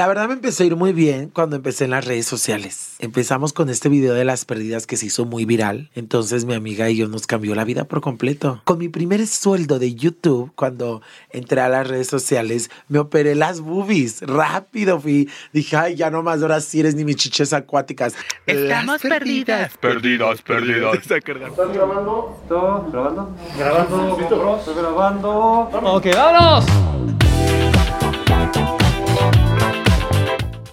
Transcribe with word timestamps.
La 0.00 0.08
verdad 0.08 0.28
me 0.28 0.32
empezó 0.32 0.62
a 0.62 0.66
ir 0.66 0.76
muy 0.76 0.94
bien 0.94 1.28
cuando 1.28 1.56
empecé 1.56 1.84
en 1.84 1.90
las 1.90 2.06
redes 2.06 2.24
sociales. 2.24 2.94
Empezamos 3.00 3.52
con 3.52 3.68
este 3.68 3.90
video 3.90 4.14
de 4.14 4.24
las 4.24 4.46
perdidas 4.46 4.86
que 4.86 4.96
se 4.96 5.04
hizo 5.04 5.26
muy 5.26 5.44
viral. 5.44 5.90
Entonces 5.94 6.46
mi 6.46 6.54
amiga 6.54 6.88
y 6.88 6.96
yo 6.96 7.06
nos 7.06 7.26
cambió 7.26 7.54
la 7.54 7.64
vida 7.64 7.84
por 7.84 8.00
completo. 8.00 8.62
Con 8.64 8.78
mi 8.78 8.88
primer 8.88 9.26
sueldo 9.26 9.78
de 9.78 9.94
YouTube, 9.94 10.52
cuando 10.54 11.02
entré 11.28 11.60
a 11.60 11.68
las 11.68 11.86
redes 11.86 12.06
sociales, 12.06 12.70
me 12.88 12.98
operé 12.98 13.34
las 13.34 13.60
boobies. 13.60 14.22
Rápido 14.22 14.98
fui. 14.98 15.28
Dije, 15.52 15.76
ay, 15.76 15.96
ya 15.96 16.10
no 16.10 16.22
más 16.22 16.40
ahora 16.40 16.62
sí 16.62 16.80
eres 16.80 16.94
ni 16.94 17.04
mis 17.04 17.16
chiches 17.16 17.52
acuáticas. 17.52 18.14
Estamos 18.46 19.02
perdidas. 19.02 19.76
Perdidas, 19.76 20.40
perdidas. 20.40 20.94
¿Estás 21.02 21.22
grabando? 21.22 22.38
¿Estás 22.42 22.90
grabando? 22.90 23.36
Grabando, 23.58 24.56
Estoy 24.60 24.74
grabando. 24.76 25.70
Ok, 25.92 26.06
vámonos. 26.14 27.09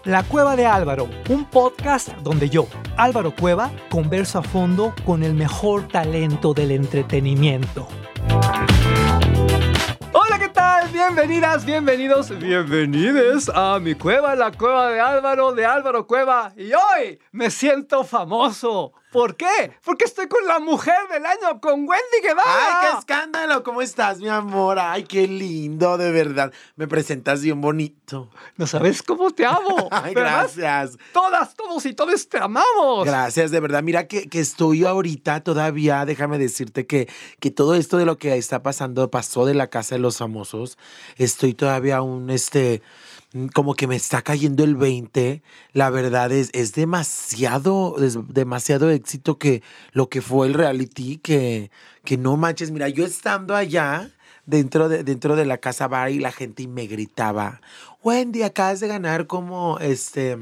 La 0.08 0.24
Cueva 0.24 0.56
de 0.56 0.66
Álvaro, 0.66 1.10
un 1.28 1.44
podcast 1.44 2.08
donde 2.24 2.50
yo, 2.50 2.66
Álvaro 2.96 3.36
Cueva, 3.36 3.70
converso 3.90 4.40
a 4.40 4.42
fondo 4.42 4.96
con 5.04 5.22
el 5.22 5.34
mejor 5.34 5.90
talento 5.90 6.54
del 6.54 6.72
entretenimiento. 6.72 7.90
Hola, 10.14 10.40
¿qué 10.40 10.48
tal? 10.48 10.88
Bienvenidas, 10.94 11.66
bienvenidos, 11.66 12.30
bienvenides 12.40 13.52
a 13.54 13.80
mi 13.82 13.96
cueva, 13.96 14.34
la 14.36 14.54
cueva 14.54 14.92
de 14.92 15.02
Álvaro, 15.02 15.52
de 15.52 15.66
Álvaro 15.66 16.08
Cueva. 16.08 16.54
Y 16.56 16.72
hoy 16.72 17.20
me 17.34 17.52
siento 17.52 18.06
famoso. 18.06 18.94
¿Por 19.12 19.38
qué? 19.38 19.72
Porque 19.86 20.04
estoy 20.04 20.28
con 20.28 20.46
la 20.46 20.60
mujer 20.60 20.96
del 21.12 21.26
año, 21.26 21.62
con 21.62 21.88
Wendy 21.88 22.22
Guevara. 22.22 22.44
¡Ay, 22.46 22.88
qué 22.92 23.00
escándalo! 23.00 23.64
¿Cómo 23.64 23.82
estás, 23.82 24.20
mi 24.20 24.28
amor? 24.28 24.80
¡Ay, 24.80 25.04
qué 25.04 25.28
lindo, 25.28 25.98
de 25.98 26.12
verdad! 26.12 26.52
Me 26.76 26.90
presentas 26.90 27.42
bien 27.42 27.62
bonito. 27.62 28.30
No 28.58 28.68
sabes 28.68 29.02
cómo 29.02 29.32
te 29.32 29.46
amo. 29.46 29.88
Ay, 29.92 30.14
gracias. 30.14 30.98
Todas, 31.14 31.56
todos 31.56 31.86
y 31.86 31.94
todos 31.94 32.28
te 32.28 32.38
amamos. 32.38 33.06
Gracias, 33.06 33.50
de 33.52 33.60
verdad. 33.62 33.82
Mira 33.82 34.08
que, 34.08 34.28
que 34.28 34.42
estoy 34.42 34.84
ahorita 34.84 35.42
todavía, 35.42 36.04
déjame 36.04 36.38
decirte 36.38 36.86
que, 36.86 37.08
que 37.40 37.50
todo 37.50 37.76
esto 37.76 37.98
de 37.98 38.06
lo 38.06 38.18
que 38.18 38.36
está 38.36 38.62
pasando 38.62 39.10
pasó 39.10 39.46
de 39.46 39.54
la 39.54 39.68
casa 39.68 39.96
de 39.96 40.00
los 40.00 40.18
famosos. 40.18 40.78
Estoy 41.16 41.54
todavía 41.54 41.98
aún, 41.98 42.30
este, 42.30 42.82
como 43.54 43.76
que 43.76 43.88
me 43.88 43.96
está 43.96 44.22
cayendo 44.22 44.64
el 44.64 44.76
20. 44.76 45.42
La 45.74 45.90
verdad 45.90 46.32
es, 46.32 46.50
es 46.54 46.74
demasiado, 46.74 47.96
es 48.04 48.18
demasiado 48.34 48.90
éxito 48.90 49.38
que 49.38 49.62
lo 49.92 50.10
que 50.10 50.22
fue 50.22 50.48
el 50.48 50.54
reality, 50.54 51.18
que, 51.18 51.72
que 52.04 52.18
no 52.18 52.38
manches. 52.38 52.72
Mira, 52.72 52.90
yo 52.90 53.06
estando 53.06 53.56
allá, 53.56 54.10
dentro 54.46 54.90
de, 54.90 55.04
dentro 55.04 55.36
de 55.36 55.46
la 55.46 55.58
casa 55.58 55.88
bar 55.88 56.10
y 56.12 56.20
la 56.20 56.32
gente 56.32 56.68
me 56.68 56.88
gritaba, 56.88 57.62
Wendy, 58.04 58.44
acabas 58.44 58.80
de 58.80 58.88
ganar 58.88 59.28
como 59.28 59.78
este 59.80 60.38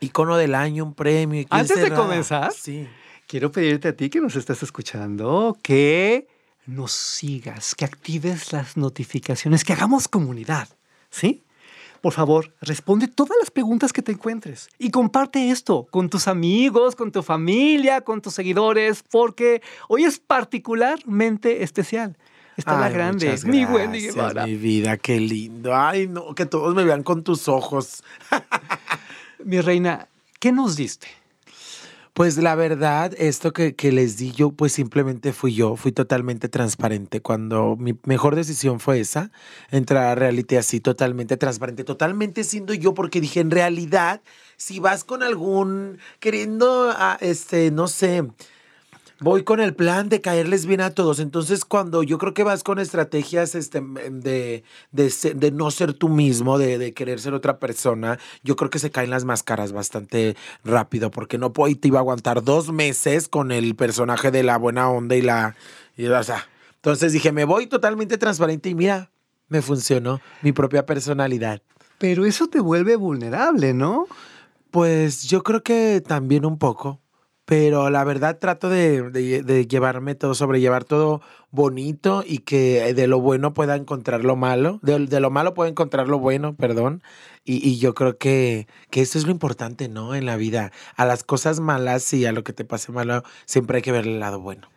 icono 0.00 0.36
del 0.36 0.54
año, 0.54 0.84
un 0.84 0.94
premio. 0.94 1.40
¿y 1.40 1.46
Antes 1.50 1.76
de 1.76 1.84
será?". 1.84 1.96
comenzar, 1.96 2.52
Sí. 2.52 2.88
Quiero 3.26 3.50
pedirte 3.50 3.88
a 3.88 3.96
ti 3.96 4.08
que 4.08 4.20
nos 4.20 4.36
estás 4.36 4.62
escuchando 4.62 5.58
que 5.60 6.28
nos 6.64 6.92
sigas, 6.92 7.74
que 7.74 7.84
actives 7.84 8.52
las 8.52 8.76
notificaciones, 8.76 9.64
que 9.64 9.72
hagamos 9.72 10.06
comunidad, 10.06 10.68
¿sí? 11.10 11.42
Por 12.06 12.12
favor, 12.12 12.54
responde 12.60 13.08
todas 13.08 13.36
las 13.40 13.50
preguntas 13.50 13.92
que 13.92 14.00
te 14.00 14.12
encuentres 14.12 14.68
y 14.78 14.92
comparte 14.92 15.50
esto 15.50 15.88
con 15.90 16.08
tus 16.08 16.28
amigos, 16.28 16.94
con 16.94 17.10
tu 17.10 17.20
familia, 17.20 18.02
con 18.02 18.22
tus 18.22 18.32
seguidores, 18.32 19.02
porque 19.10 19.60
hoy 19.88 20.04
es 20.04 20.20
particularmente 20.20 21.64
especial. 21.64 22.16
Está 22.56 22.78
la 22.78 22.90
grande, 22.90 23.26
muchas 23.26 23.44
mi 23.44 23.64
Wendy 23.64 24.02
gracias, 24.02 24.14
Guevara. 24.14 24.46
Mi 24.46 24.54
vida, 24.54 24.96
qué 24.98 25.18
lindo. 25.18 25.74
Ay, 25.74 26.06
no, 26.06 26.32
que 26.36 26.46
todos 26.46 26.76
me 26.76 26.84
vean 26.84 27.02
con 27.02 27.24
tus 27.24 27.48
ojos. 27.48 28.04
Mi 29.44 29.60
reina, 29.60 30.06
¿qué 30.38 30.52
nos 30.52 30.76
diste? 30.76 31.08
Pues 32.16 32.38
la 32.38 32.54
verdad, 32.54 33.12
esto 33.18 33.52
que, 33.52 33.74
que 33.74 33.92
les 33.92 34.16
di 34.16 34.32
yo, 34.32 34.50
pues 34.50 34.72
simplemente 34.72 35.34
fui 35.34 35.52
yo, 35.54 35.76
fui 35.76 35.92
totalmente 35.92 36.48
transparente. 36.48 37.20
Cuando 37.20 37.76
mi 37.76 37.94
mejor 38.04 38.36
decisión 38.36 38.80
fue 38.80 39.00
esa, 39.00 39.30
entrar 39.70 40.04
a 40.04 40.14
reality 40.14 40.56
así, 40.56 40.80
totalmente 40.80 41.36
transparente, 41.36 41.84
totalmente 41.84 42.42
siendo 42.44 42.72
yo, 42.72 42.94
porque 42.94 43.20
dije, 43.20 43.40
en 43.40 43.50
realidad, 43.50 44.22
si 44.56 44.80
vas 44.80 45.04
con 45.04 45.22
algún, 45.22 45.98
queriendo, 46.18 46.90
ah, 46.96 47.18
este, 47.20 47.70
no 47.70 47.86
sé, 47.86 48.24
voy 49.20 49.44
con 49.44 49.60
el 49.60 49.74
plan 49.74 50.08
de 50.08 50.20
caerles 50.20 50.66
bien 50.66 50.80
a 50.80 50.90
todos. 50.90 51.20
Entonces, 51.20 51.64
cuando 51.64 52.02
yo 52.02 52.18
creo 52.18 52.34
que 52.34 52.42
vas 52.42 52.62
con 52.62 52.78
estrategias 52.78 53.54
este, 53.54 53.80
de, 53.80 54.64
de, 54.92 55.34
de 55.34 55.50
no 55.50 55.70
ser 55.70 55.94
tú 55.94 56.08
mismo, 56.08 56.58
de, 56.58 56.78
de 56.78 56.92
querer 56.92 57.20
ser 57.20 57.34
otra 57.34 57.58
persona, 57.58 58.18
yo 58.42 58.56
creo 58.56 58.70
que 58.70 58.78
se 58.78 58.90
caen 58.90 59.10
las 59.10 59.24
máscaras 59.24 59.72
bastante 59.72 60.36
rápido, 60.64 61.10
porque 61.10 61.38
no 61.38 61.52
puedo, 61.52 61.70
y 61.70 61.74
te 61.74 61.88
iba 61.88 61.98
a 61.98 62.02
aguantar 62.02 62.42
dos 62.42 62.72
meses 62.72 63.28
con 63.28 63.52
el 63.52 63.74
personaje 63.74 64.30
de 64.30 64.42
la 64.42 64.58
buena 64.58 64.88
onda 64.90 65.16
y 65.16 65.22
la... 65.22 65.56
y, 65.96 66.06
o 66.06 66.22
sea, 66.22 66.46
entonces 66.76 67.12
dije, 67.12 67.32
me 67.32 67.44
voy 67.44 67.66
totalmente 67.66 68.18
transparente 68.18 68.68
y 68.68 68.74
mira, 68.74 69.10
me 69.48 69.62
funcionó 69.62 70.20
mi 70.42 70.52
propia 70.52 70.86
personalidad. 70.86 71.62
Pero 71.98 72.26
eso 72.26 72.48
te 72.48 72.60
vuelve 72.60 72.96
vulnerable, 72.96 73.72
¿no? 73.72 74.06
Pues 74.70 75.24
yo 75.24 75.42
creo 75.42 75.62
que 75.62 76.02
también 76.06 76.44
un 76.44 76.58
poco, 76.58 77.00
pero 77.46 77.90
la 77.90 78.04
verdad 78.04 78.38
trato 78.38 78.68
de, 78.68 79.02
de- 79.10 79.66
llevarme 79.66 80.14
todo, 80.14 80.34
sobrellevar 80.34 80.84
todo 80.84 81.22
bonito 81.50 82.22
y 82.26 82.38
que 82.40 82.92
de 82.94 83.06
lo 83.06 83.20
bueno 83.20 83.54
pueda 83.54 83.76
encontrar 83.76 84.24
lo 84.24 84.36
malo, 84.36 84.80
de, 84.82 85.06
de 85.06 85.20
lo 85.20 85.30
malo 85.30 85.54
pueda 85.54 85.70
encontrar 85.70 86.08
lo 86.08 86.18
bueno, 86.18 86.54
perdón. 86.56 87.02
Y, 87.44 87.66
y 87.66 87.78
yo 87.78 87.94
creo 87.94 88.18
que, 88.18 88.66
que 88.90 89.00
eso 89.02 89.18
es 89.18 89.24
lo 89.24 89.30
importante, 89.30 89.88
¿no? 89.88 90.14
En 90.14 90.26
la 90.26 90.36
vida. 90.36 90.72
A 90.96 91.04
las 91.06 91.24
cosas 91.24 91.60
malas 91.60 92.12
y 92.12 92.26
a 92.26 92.32
lo 92.32 92.44
que 92.44 92.52
te 92.52 92.64
pase 92.64 92.92
malo, 92.92 93.22
siempre 93.46 93.76
hay 93.78 93.82
que 93.82 93.92
ver 93.92 94.06
el 94.06 94.20
lado 94.20 94.40
bueno. 94.40 94.68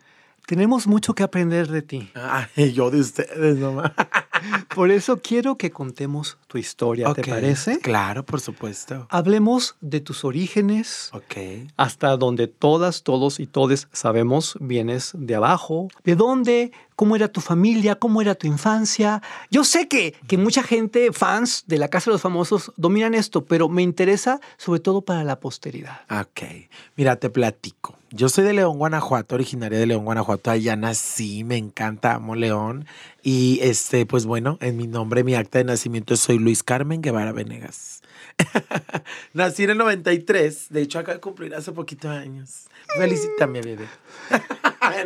Tenemos 0.50 0.88
mucho 0.88 1.14
que 1.14 1.22
aprender 1.22 1.68
de 1.68 1.80
ti. 1.80 2.10
Ay, 2.12 2.72
yo 2.72 2.90
de 2.90 2.98
ustedes 2.98 3.56
nomás. 3.56 3.92
Por 4.74 4.90
eso 4.90 5.20
quiero 5.20 5.56
que 5.56 5.70
contemos 5.70 6.38
tu 6.48 6.58
historia, 6.58 7.12
¿te 7.14 7.22
parece? 7.22 7.78
Claro, 7.78 8.24
por 8.24 8.40
supuesto. 8.40 9.06
Hablemos 9.10 9.76
de 9.80 10.00
tus 10.00 10.24
orígenes, 10.24 11.10
Ok. 11.12 11.68
hasta 11.76 12.16
donde 12.16 12.48
todas, 12.48 13.04
todos 13.04 13.38
y 13.38 13.46
todes 13.46 13.86
sabemos 13.92 14.56
vienes 14.60 15.12
de 15.14 15.36
abajo. 15.36 15.86
¿De 16.02 16.16
dónde? 16.16 16.72
¿Cómo 17.00 17.16
era 17.16 17.28
tu 17.28 17.40
familia? 17.40 17.94
¿Cómo 17.94 18.20
era 18.20 18.34
tu 18.34 18.46
infancia? 18.46 19.22
Yo 19.50 19.64
sé 19.64 19.88
que, 19.88 20.14
que 20.26 20.36
mucha 20.36 20.62
gente, 20.62 21.14
fans 21.14 21.64
de 21.66 21.78
la 21.78 21.88
Casa 21.88 22.10
de 22.10 22.16
los 22.16 22.20
Famosos, 22.20 22.74
dominan 22.76 23.14
esto, 23.14 23.42
pero 23.46 23.70
me 23.70 23.80
interesa 23.80 24.38
sobre 24.58 24.80
todo 24.80 25.00
para 25.00 25.24
la 25.24 25.40
posteridad. 25.40 26.02
Ok, 26.10 26.68
mira, 26.96 27.16
te 27.16 27.30
platico. 27.30 27.96
Yo 28.10 28.28
soy 28.28 28.44
de 28.44 28.52
León, 28.52 28.76
Guanajuato, 28.76 29.34
originaria 29.34 29.78
de 29.78 29.86
León, 29.86 30.04
Guanajuato. 30.04 30.50
Allá 30.50 30.76
nací, 30.76 31.42
me 31.42 31.56
encanta, 31.56 32.16
amo 32.16 32.34
León. 32.34 32.84
Y 33.22 33.60
este, 33.62 34.04
pues 34.04 34.26
bueno, 34.26 34.58
en 34.60 34.76
mi 34.76 34.86
nombre, 34.86 35.24
mi 35.24 35.34
acta 35.34 35.56
de 35.56 35.64
nacimiento 35.64 36.18
soy 36.18 36.38
Luis 36.38 36.62
Carmen 36.62 37.00
Guevara 37.00 37.32
Venegas. 37.32 38.02
Nací 39.32 39.64
en 39.64 39.70
el 39.70 39.78
93, 39.78 40.66
de 40.68 40.82
hecho 40.82 40.98
acabo 40.98 41.14
de 41.14 41.20
cumplir 41.20 41.54
hace 41.54 41.72
poquito 41.72 42.10
años. 42.10 42.66
Felicítame, 42.98 43.62
bebé. 43.62 43.86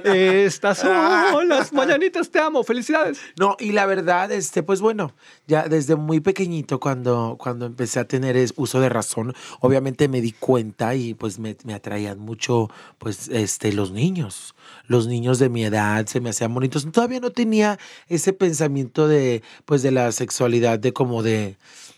Estas 0.05 0.79
son 1.31 1.49
las 1.49 1.73
mañanitas, 1.73 2.31
te 2.31 2.39
amo, 2.41 2.65
felicidades. 2.65 3.21
No, 3.39 3.57
y 3.59 3.73
la 3.73 3.87
verdad, 3.87 4.33
este, 4.33 4.63
pues 4.63 4.81
bueno, 4.81 5.13
ya 5.47 5.69
desde 5.69 5.97
muy 5.97 6.21
pequeñito, 6.21 6.81
cuando, 6.81 7.37
cuando 7.39 7.67
empecé 7.67 8.01
a 8.01 8.05
tener 8.05 8.37
uso 8.57 8.81
de 8.81 8.89
razón, 8.89 9.35
obviamente 9.61 10.09
me 10.09 10.21
di 10.21 10.33
cuenta 10.33 10.95
y 10.95 11.15
pues 11.15 11.39
me, 11.39 11.57
me 11.65 11.75
atraían 11.75 12.19
mucho, 12.19 12.71
pues, 12.99 13.29
este, 13.29 13.73
los 13.73 13.93
niños. 13.93 14.54
Los 14.87 15.07
niños 15.07 15.39
de 15.39 15.49
mi 15.49 15.65
edad 15.65 16.07
se 16.07 16.21
me 16.21 16.31
hacían 16.31 16.53
bonitos. 16.55 16.91
Todavía 16.93 17.21
no 17.21 17.31
tenía 17.31 17.79
ese 18.09 18.33
pensamiento 18.33 19.09
de, 19.09 19.43
pues, 19.65 19.83
de 19.83 19.91
la 19.91 20.13
sexualidad, 20.13 20.79
de 20.79 20.93
como 20.93 21.23
de, 21.23 21.57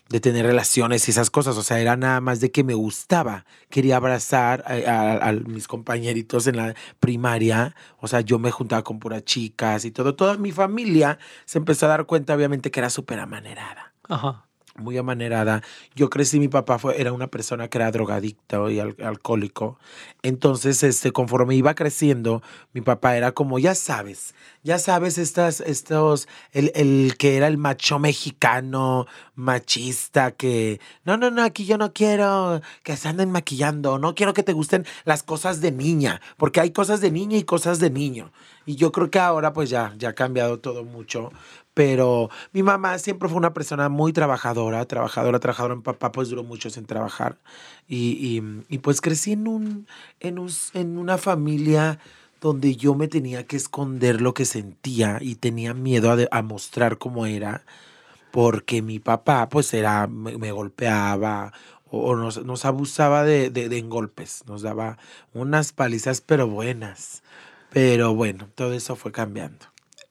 de 0.09 0.19
tener 0.19 0.45
relaciones 0.45 1.07
y 1.07 1.11
esas 1.11 1.29
cosas. 1.29 1.57
O 1.57 1.63
sea, 1.63 1.79
era 1.79 1.95
nada 1.97 2.21
más 2.21 2.39
de 2.39 2.51
que 2.51 2.63
me 2.63 2.73
gustaba. 2.73 3.45
Quería 3.69 3.97
abrazar 3.97 4.63
a, 4.65 4.73
a- 4.91 5.29
a 5.29 5.31
mis 5.33 5.67
compañeritos 5.67 6.47
en 6.47 6.57
la 6.57 6.73
primaria. 6.99 7.75
O 7.99 8.07
sea, 8.07 8.21
yo 8.21 8.39
me 8.39 8.51
juntaba 8.51 8.83
con 8.83 8.99
puras 8.99 9.23
chicas 9.25 9.85
y 9.85 9.91
todo. 9.91 10.15
Toda 10.15 10.37
mi 10.37 10.51
familia 10.51 11.19
se 11.45 11.57
empezó 11.57 11.85
a 11.85 11.89
dar 11.89 12.05
cuenta, 12.05 12.33
obviamente, 12.35 12.71
que 12.71 12.79
era 12.79 12.89
súper 12.89 13.19
amanerada. 13.19 13.93
Ajá. 14.09 14.46
Muy 14.79 14.95
amanerada. 14.95 15.63
Yo 15.95 16.07
crecí, 16.11 16.39
mi 16.39 16.49
papá 16.49 16.77
fue, 16.77 17.01
era 17.01 17.11
una 17.11 17.25
persona 17.29 17.67
que 17.67 17.79
era 17.79 17.89
drogadicto 17.89 18.69
y 18.69 18.79
al- 18.79 18.95
alcohólico. 19.03 19.79
Entonces, 20.21 20.83
este, 20.83 21.11
conforme 21.11 21.55
iba 21.55 21.73
creciendo, 21.73 22.43
mi 22.73 22.81
papá 22.81 23.17
era 23.17 23.31
como, 23.31 23.57
ya 23.57 23.73
sabes, 23.73 24.35
ya 24.61 24.77
sabes, 24.77 25.17
estas, 25.17 25.61
estos, 25.61 26.27
el, 26.51 26.71
el 26.75 27.15
que 27.17 27.37
era 27.37 27.47
el 27.47 27.57
macho 27.57 27.97
mexicano, 27.97 29.07
machista, 29.33 30.29
que, 30.31 30.79
no, 31.05 31.17
no, 31.17 31.31
no, 31.31 31.41
aquí 31.43 31.65
yo 31.65 31.79
no 31.79 31.91
quiero 31.91 32.61
que 32.83 32.95
se 32.97 33.07
anden 33.09 33.31
maquillando, 33.31 33.97
no 33.97 34.13
quiero 34.13 34.35
que 34.35 34.43
te 34.43 34.53
gusten 34.53 34.85
las 35.05 35.23
cosas 35.23 35.59
de 35.59 35.71
niña, 35.71 36.21
porque 36.37 36.59
hay 36.61 36.69
cosas 36.69 37.01
de 37.01 37.09
niña 37.09 37.37
y 37.39 37.43
cosas 37.43 37.79
de 37.79 37.89
niño. 37.89 38.31
Y 38.67 38.75
yo 38.75 38.91
creo 38.91 39.09
que 39.09 39.17
ahora 39.17 39.53
pues 39.53 39.71
ya, 39.71 39.93
ya 39.97 40.09
ha 40.09 40.13
cambiado 40.13 40.59
todo 40.59 40.83
mucho. 40.83 41.31
Pero 41.73 42.29
mi 42.53 42.63
mamá 42.63 42.97
siempre 42.97 43.29
fue 43.29 43.37
una 43.37 43.53
persona 43.53 43.87
muy 43.87 44.11
trabajadora, 44.11 44.66
trabajadora, 44.85 45.39
trabajadora. 45.39 45.75
Mi 45.75 45.81
papá 45.81 46.11
pues 46.11 46.29
duró 46.29 46.43
mucho 46.43 46.69
sin 46.69 46.85
trabajar. 46.85 47.37
Y, 47.87 48.41
y, 48.69 48.77
pues 48.79 49.01
crecí 49.01 49.33
en, 49.33 49.47
un, 49.47 49.87
en, 50.19 50.39
un, 50.39 50.49
en 50.73 50.97
una 50.97 51.17
familia 51.17 51.99
donde 52.41 52.75
yo 52.75 52.95
me 52.95 53.07
tenía 53.07 53.45
que 53.45 53.55
esconder 53.55 54.21
lo 54.21 54.33
que 54.33 54.45
sentía 54.45 55.17
y 55.21 55.35
tenía 55.35 55.73
miedo 55.73 56.11
a, 56.11 56.17
a 56.31 56.41
mostrar 56.41 56.97
cómo 56.97 57.25
era, 57.25 57.63
porque 58.31 58.81
mi 58.81 58.99
papá 58.99 59.49
pues 59.49 59.73
era, 59.73 60.07
me, 60.07 60.51
golpeaba 60.51 61.53
o, 61.89 62.15
nos, 62.15 62.43
nos, 62.45 62.65
abusaba 62.65 63.23
de, 63.23 63.49
de, 63.49 63.69
de 63.69 63.81
golpes, 63.81 64.43
nos 64.47 64.61
daba 64.61 64.97
unas 65.33 65.71
palizas 65.71 66.21
pero 66.21 66.47
buenas. 66.47 67.23
Pero 67.71 68.15
bueno, 68.15 68.49
todo 68.55 68.73
eso 68.73 68.95
fue 68.95 69.11
cambiando. 69.11 69.65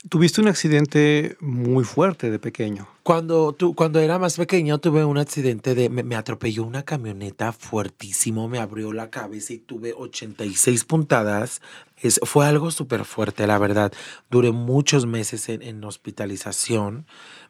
Tuviste 0.08 0.40
un 0.40 0.48
accidente 0.48 1.36
muy 1.40 1.82
fuerte 1.82 2.30
de 2.30 2.38
pequeño. 2.38 2.86
Cuando, 3.02 3.52
tu, 3.52 3.74
cuando 3.74 3.98
era 3.98 4.18
más 4.18 4.36
pequeño 4.36 4.78
tuve 4.78 5.04
un 5.04 5.18
accidente 5.18 5.74
de... 5.74 5.88
Me, 5.88 6.14
atropelló 6.14 6.64
una 6.64 6.84
camioneta 6.84 7.52
fuertísimo, 7.52 8.48
me 8.48 8.58
abrió 8.58 8.92
la 8.92 9.10
cabeza 9.10 9.54
y 9.54 9.58
tuve 9.58 9.94
86 9.96 10.84
puntadas. 10.84 11.60
Es, 12.00 12.20
fue 12.24 12.46
algo 12.46 12.70
súper 12.70 13.04
fuerte, 13.04 13.46
la 13.46 13.58
verdad. 13.58 13.92
Duré 14.30 14.52
muchos 14.52 15.06
meses 15.06 15.48
en, 15.48 15.62
en, 15.62 15.82
hospitalización 15.82 17.06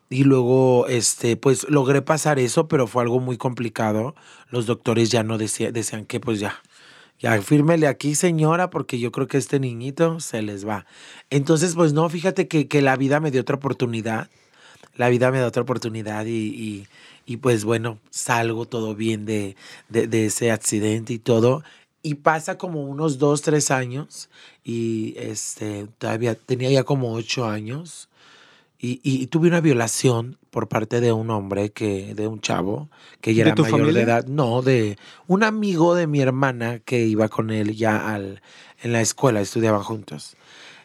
y 0.09 0.25
luego, 0.25 0.87
este, 0.89 1.37
pues 1.37 1.69
logré 1.69 2.01
pasar 2.01 2.39
eso, 2.39 2.69
pero 2.69 2.87
fue 2.87 3.03
algo 3.03 3.19
muy 3.21 3.37
complicado. 3.37 4.15
Los 4.51 4.67
doctores 4.67 5.11
ya 5.11 5.23
no 5.25 5.37
decían, 5.37 5.73
decían 5.73 6.07
que 6.07 6.21
pues 6.21 6.39
ya, 6.39 6.63
ya 7.19 7.41
fírmele 7.41 7.87
aquí, 7.87 8.15
señora, 8.15 8.71
porque 8.71 8.99
yo 8.99 9.11
creo 9.13 9.27
que 9.27 9.39
este 9.39 9.59
niñito 9.59 10.21
se 10.21 10.43
les 10.43 10.67
va. 10.67 10.87
Entonces, 11.31 11.75
pues 11.75 11.93
no, 11.93 12.09
fíjate 12.09 12.49
que, 12.49 12.69
que 12.69 12.83
la 12.83 12.97
vida 12.97 13.21
me 13.21 13.31
dio 13.31 13.41
otra 13.41 13.57
oportunidad. 13.57 14.29
La 14.97 15.09
vida 15.09 15.31
me 15.31 15.39
dio 15.39 15.47
otra 15.47 15.63
oportunidad 15.63 16.27
y, 16.27 16.87
y, 17.27 17.37
pues 17.39 17.65
bueno, 17.65 17.99
salgo 18.11 18.67
todo 18.67 18.95
bien 18.95 19.27
de, 19.27 19.57
de, 19.89 20.07
de, 20.07 20.27
ese 20.27 20.51
accidente 20.51 21.13
y 21.13 21.19
todo. 21.19 21.63
Y 22.03 22.17
pasa 22.17 22.57
como 22.59 22.85
unos 22.85 23.19
dos, 23.19 23.43
tres 23.43 23.71
años 23.71 24.31
y 24.65 25.15
este, 25.19 25.89
todavía 25.99 26.35
tenía 26.35 26.71
ya 26.71 26.85
como 26.85 27.13
ocho 27.13 27.47
años 27.47 28.09
y, 28.79 29.01
y, 29.03 29.27
tuve 29.29 29.49
una 29.49 29.61
violación 29.61 30.39
por 30.51 30.69
parte 30.69 31.01
de 31.01 31.13
un 31.13 31.31
hombre, 31.31 31.71
que, 31.71 32.15
de 32.15 32.27
un 32.29 32.41
chavo, 32.41 32.91
que 33.21 33.35
ya 33.35 33.45
era 33.45 33.55
mayor 33.55 33.93
de 33.93 34.03
edad. 34.03 34.27
No, 34.27 34.63
de 34.63 34.99
un 35.27 35.43
amigo 35.45 35.95
de 35.95 36.07
mi 36.07 36.21
hermana 36.21 36.79
que 36.81 37.07
iba 37.07 37.29
con 37.29 37.51
él 37.51 37.75
ya 37.75 38.15
al, 38.15 38.43
en 38.83 38.93
la 38.93 39.01
escuela, 39.01 39.41
estudiaban 39.41 39.83
juntos. 39.83 40.37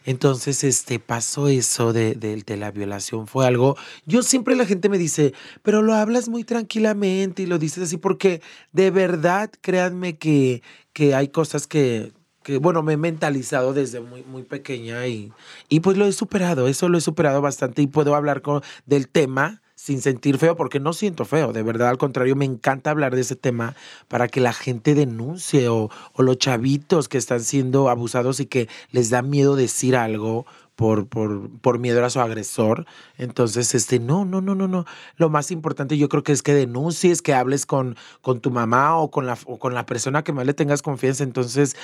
Entonces, 0.05 0.63
este, 0.63 0.99
pasó 0.99 1.47
eso 1.47 1.93
de, 1.93 2.15
de, 2.15 2.37
de, 2.37 2.57
la 2.57 2.71
violación. 2.71 3.27
Fue 3.27 3.45
algo. 3.45 3.77
Yo 4.05 4.23
siempre 4.23 4.55
la 4.55 4.65
gente 4.65 4.89
me 4.89 4.97
dice, 4.97 5.33
pero 5.61 5.81
lo 5.81 5.93
hablas 5.93 6.27
muy 6.27 6.43
tranquilamente 6.43 7.43
y 7.43 7.45
lo 7.45 7.59
dices 7.59 7.83
así, 7.83 7.97
porque 7.97 8.41
de 8.71 8.89
verdad, 8.89 9.51
créanme 9.61 10.17
que, 10.17 10.63
que 10.93 11.13
hay 11.13 11.27
cosas 11.27 11.67
que, 11.67 12.13
que 12.43 12.57
bueno, 12.57 12.83
me 12.83 12.93
he 12.93 12.97
mentalizado 12.97 13.73
desde 13.73 13.99
muy, 13.99 14.23
muy 14.23 14.43
pequeña 14.43 15.07
y, 15.07 15.31
y 15.69 15.79
pues 15.81 15.97
lo 15.97 16.05
he 16.05 16.11
superado, 16.11 16.67
eso 16.67 16.89
lo 16.89 16.97
he 16.97 17.01
superado 17.01 17.41
bastante 17.41 17.81
y 17.81 17.87
puedo 17.87 18.15
hablar 18.15 18.41
con, 18.41 18.61
del 18.85 19.07
tema 19.07 19.61
sin 19.75 19.99
sentir 19.99 20.37
feo, 20.37 20.55
porque 20.55 20.79
no 20.79 20.93
siento 20.93 21.25
feo, 21.25 21.53
de 21.53 21.63
verdad, 21.63 21.89
al 21.89 21.97
contrario, 21.97 22.35
me 22.35 22.45
encanta 22.45 22.91
hablar 22.91 23.15
de 23.15 23.21
ese 23.21 23.35
tema 23.35 23.75
para 24.07 24.27
que 24.27 24.39
la 24.39 24.53
gente 24.53 24.93
denuncie 24.93 25.69
o, 25.69 25.89
o 26.13 26.21
los 26.21 26.37
chavitos 26.37 27.09
que 27.09 27.17
están 27.17 27.39
siendo 27.39 27.89
abusados 27.89 28.39
y 28.39 28.45
que 28.45 28.69
les 28.91 29.09
da 29.09 29.23
miedo 29.23 29.55
decir 29.55 29.95
algo 29.95 30.45
por, 30.75 31.07
por, 31.07 31.49
por, 31.61 31.79
miedo 31.79 32.03
a 32.05 32.09
su 32.09 32.19
agresor. 32.19 32.85
Entonces, 33.17 33.73
este, 33.75 33.99
no, 33.99 34.25
no, 34.25 34.41
no, 34.41 34.55
no, 34.55 34.67
no. 34.67 34.85
Lo 35.15 35.29
más 35.29 35.51
importante 35.51 35.97
yo 35.97 36.09
creo 36.09 36.23
que 36.23 36.31
es 36.31 36.41
que 36.43 36.53
denuncies, 36.53 37.21
que 37.21 37.33
hables 37.33 37.65
con, 37.65 37.97
con 38.21 38.39
tu 38.39 38.51
mamá 38.51 38.97
o 38.97 39.11
con, 39.11 39.25
la, 39.25 39.37
o 39.45 39.59
con 39.59 39.73
la 39.73 39.85
persona 39.85 40.23
que 40.23 40.33
más 40.33 40.45
le 40.45 40.53
tengas 40.53 40.81
confianza. 40.81 41.23
Entonces, 41.23 41.75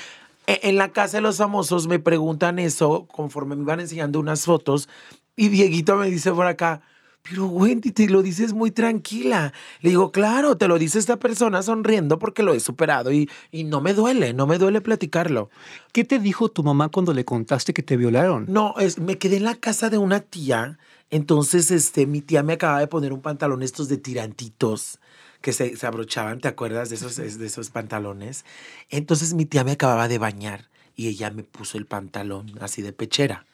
en 0.48 0.78
la 0.78 0.92
casa 0.92 1.18
de 1.18 1.22
los 1.22 1.38
famosos 1.38 1.88
me 1.88 2.00
preguntan 2.00 2.58
eso 2.58 3.06
conforme 3.08 3.56
me 3.56 3.66
van 3.66 3.82
enseñando 3.82 4.20
unas 4.20 4.46
fotos 4.46 4.88
y 5.36 5.50
Dieguito 5.50 5.96
me 5.98 6.10
dice 6.10 6.32
por 6.32 6.48
acá, 6.48 6.82
pero 7.22 7.48
Wendy, 7.48 7.92
te 7.92 8.08
lo 8.08 8.24
dices 8.24 8.54
muy 8.54 8.72
tranquila. 8.72 9.54
Le 9.82 9.90
digo, 9.90 10.12
claro, 10.12 10.58
te 10.58 10.68
lo 10.68 10.80
dice 10.80 10.98
esta 10.98 11.18
persona 11.18 11.62
sonriendo 11.62 12.20
porque 12.20 12.42
lo 12.42 12.54
he 12.54 12.60
superado 12.60 13.12
y, 13.12 13.30
y 13.52 13.66
no 13.66 13.82
me 13.82 13.94
duele, 13.94 14.34
no 14.34 14.48
me 14.48 14.58
duele 14.58 14.82
platicarlo. 14.82 15.50
¿Qué 15.92 16.04
te 16.04 16.20
dijo 16.20 16.50
tu 16.50 16.64
mamá 16.64 16.90
cuando 16.90 17.14
le 17.14 17.26
contaste 17.26 17.74
que 17.74 17.84
te 17.84 17.98
violaron? 17.98 18.46
No, 18.48 18.76
es, 18.80 18.98
me 18.98 19.18
quedé 19.18 19.38
en 19.38 19.44
la 19.44 19.56
casa 19.56 19.90
de 19.90 19.98
una 19.98 20.22
tía. 20.22 20.80
Entonces, 21.10 21.70
este, 21.72 22.08
mi 22.08 22.22
tía 22.22 22.44
me 22.44 22.54
acaba 22.54 22.80
de 22.80 22.88
poner 22.88 23.14
un 23.14 23.22
pantalón 23.22 23.62
estos 23.62 23.90
de 23.90 23.98
tirantitos 23.98 25.00
que 25.48 25.54
se, 25.54 25.78
se 25.78 25.88
abrochaban, 25.88 26.42
¿te 26.42 26.50
acuerdas 26.50 26.90
de 26.90 26.98
esos, 26.98 27.16
de 27.16 27.46
esos 27.46 27.70
pantalones? 27.70 28.44
Entonces 28.90 29.34
mi 29.34 29.46
tía 29.46 29.64
me 29.64 29.72
acababa 29.72 30.10
de 30.10 30.18
bañar 30.18 30.70
y 30.94 31.08
ella 31.08 31.32
me 31.32 31.44
puso 31.44 31.78
el 31.78 31.86
pantalón 31.86 32.52
así 32.60 32.82
de 32.82 32.92
pechera. 32.92 33.46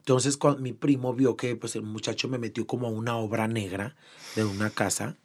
Entonces 0.00 0.36
cuando 0.36 0.60
mi 0.60 0.74
primo 0.74 1.14
vio 1.14 1.34
que 1.34 1.56
pues 1.56 1.74
el 1.74 1.80
muchacho 1.80 2.28
me 2.28 2.36
metió 2.36 2.66
como 2.66 2.86
a 2.86 2.90
una 2.90 3.16
obra 3.16 3.48
negra 3.48 3.96
de 4.34 4.44
una 4.44 4.68
casa 4.68 5.16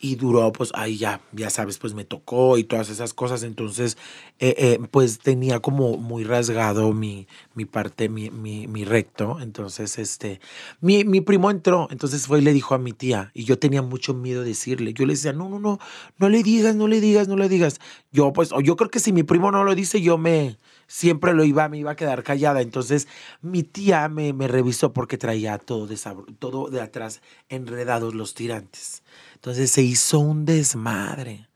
y 0.00 0.16
duró, 0.16 0.52
pues 0.52 0.70
ahí 0.74 0.98
ya, 0.98 1.20
ya 1.32 1.48
sabes, 1.50 1.78
pues 1.78 1.94
me 1.94 2.04
tocó 2.04 2.58
y 2.58 2.64
todas 2.64 2.90
esas 2.90 3.14
cosas. 3.14 3.42
Entonces, 3.42 3.96
eh, 4.38 4.54
eh, 4.58 4.78
pues 4.90 5.18
tenía 5.18 5.60
como 5.60 5.96
muy 5.96 6.24
rasgado 6.24 6.92
mi, 6.92 7.26
mi 7.54 7.64
parte, 7.64 8.08
mi, 8.08 8.30
mi, 8.30 8.84
recto. 8.84 9.38
Entonces, 9.40 9.98
este, 9.98 10.40
mi, 10.80 11.04
mi, 11.04 11.20
primo 11.20 11.50
entró, 11.50 11.88
entonces 11.90 12.26
fue 12.26 12.40
y 12.40 12.42
le 12.42 12.52
dijo 12.52 12.74
a 12.74 12.78
mi 12.78 12.92
tía, 12.92 13.30
y 13.34 13.44
yo 13.44 13.58
tenía 13.58 13.82
mucho 13.82 14.14
miedo 14.14 14.42
de 14.42 14.48
decirle. 14.48 14.92
Yo 14.92 15.06
le 15.06 15.14
decía, 15.14 15.32
no, 15.32 15.48
no, 15.48 15.58
no, 15.58 15.78
no 16.18 16.28
le 16.28 16.42
digas, 16.42 16.76
no 16.76 16.86
le 16.88 17.00
digas, 17.00 17.28
no 17.28 17.36
le 17.36 17.48
digas. 17.48 17.80
Yo, 18.12 18.32
pues, 18.32 18.50
yo 18.62 18.76
creo 18.76 18.90
que 18.90 19.00
si 19.00 19.12
mi 19.12 19.22
primo 19.22 19.50
no 19.50 19.64
lo 19.64 19.74
dice, 19.74 20.02
yo 20.02 20.18
me, 20.18 20.58
siempre 20.86 21.34
lo 21.34 21.44
iba, 21.44 21.68
me 21.68 21.78
iba 21.78 21.92
a 21.92 21.96
quedar 21.96 22.22
callada. 22.22 22.60
Entonces 22.60 23.08
mi 23.42 23.62
tía 23.62 24.08
me, 24.08 24.32
me 24.32 24.48
revisó 24.48 24.92
porque 24.92 25.18
traía 25.18 25.58
todo 25.58 25.86
de, 25.86 25.98
todo 26.38 26.68
de 26.70 26.80
atrás 26.80 27.20
enredados 27.48 28.14
los 28.14 28.34
tirantes. 28.34 29.02
Entonces 29.44 29.72
se 29.72 29.82
hizo 29.82 30.20
un 30.20 30.46
desmadre. 30.46 31.46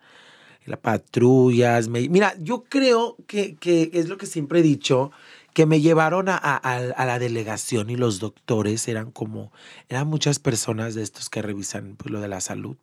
Las 0.67 0.79
patrullas. 0.79 1.89
mira, 1.89 2.35
yo 2.39 2.65
creo 2.65 3.17
que, 3.27 3.57
que, 3.57 3.89
es 3.95 4.11
lo 4.11 4.19
que 4.19 4.27
siempre 4.27 4.59
he 4.59 4.63
dicho, 4.63 5.11
que 5.55 5.65
me 5.65 5.81
llevaron 5.81 6.29
a, 6.29 6.37
a, 6.37 6.57
a, 6.57 7.07
la 7.07 7.19
delegación 7.19 7.89
y 7.89 7.97
los 7.97 8.19
doctores 8.21 8.87
eran 8.89 9.11
como, 9.11 9.53
eran 9.89 10.07
muchas 10.07 10.39
personas 10.39 10.95
de 10.95 11.03
estos 11.03 11.31
que 11.31 11.41
revisan 11.41 11.97
pues, 11.97 12.11
lo 12.11 12.21
de 12.21 12.29
la 12.29 12.43
salud. 12.43 12.77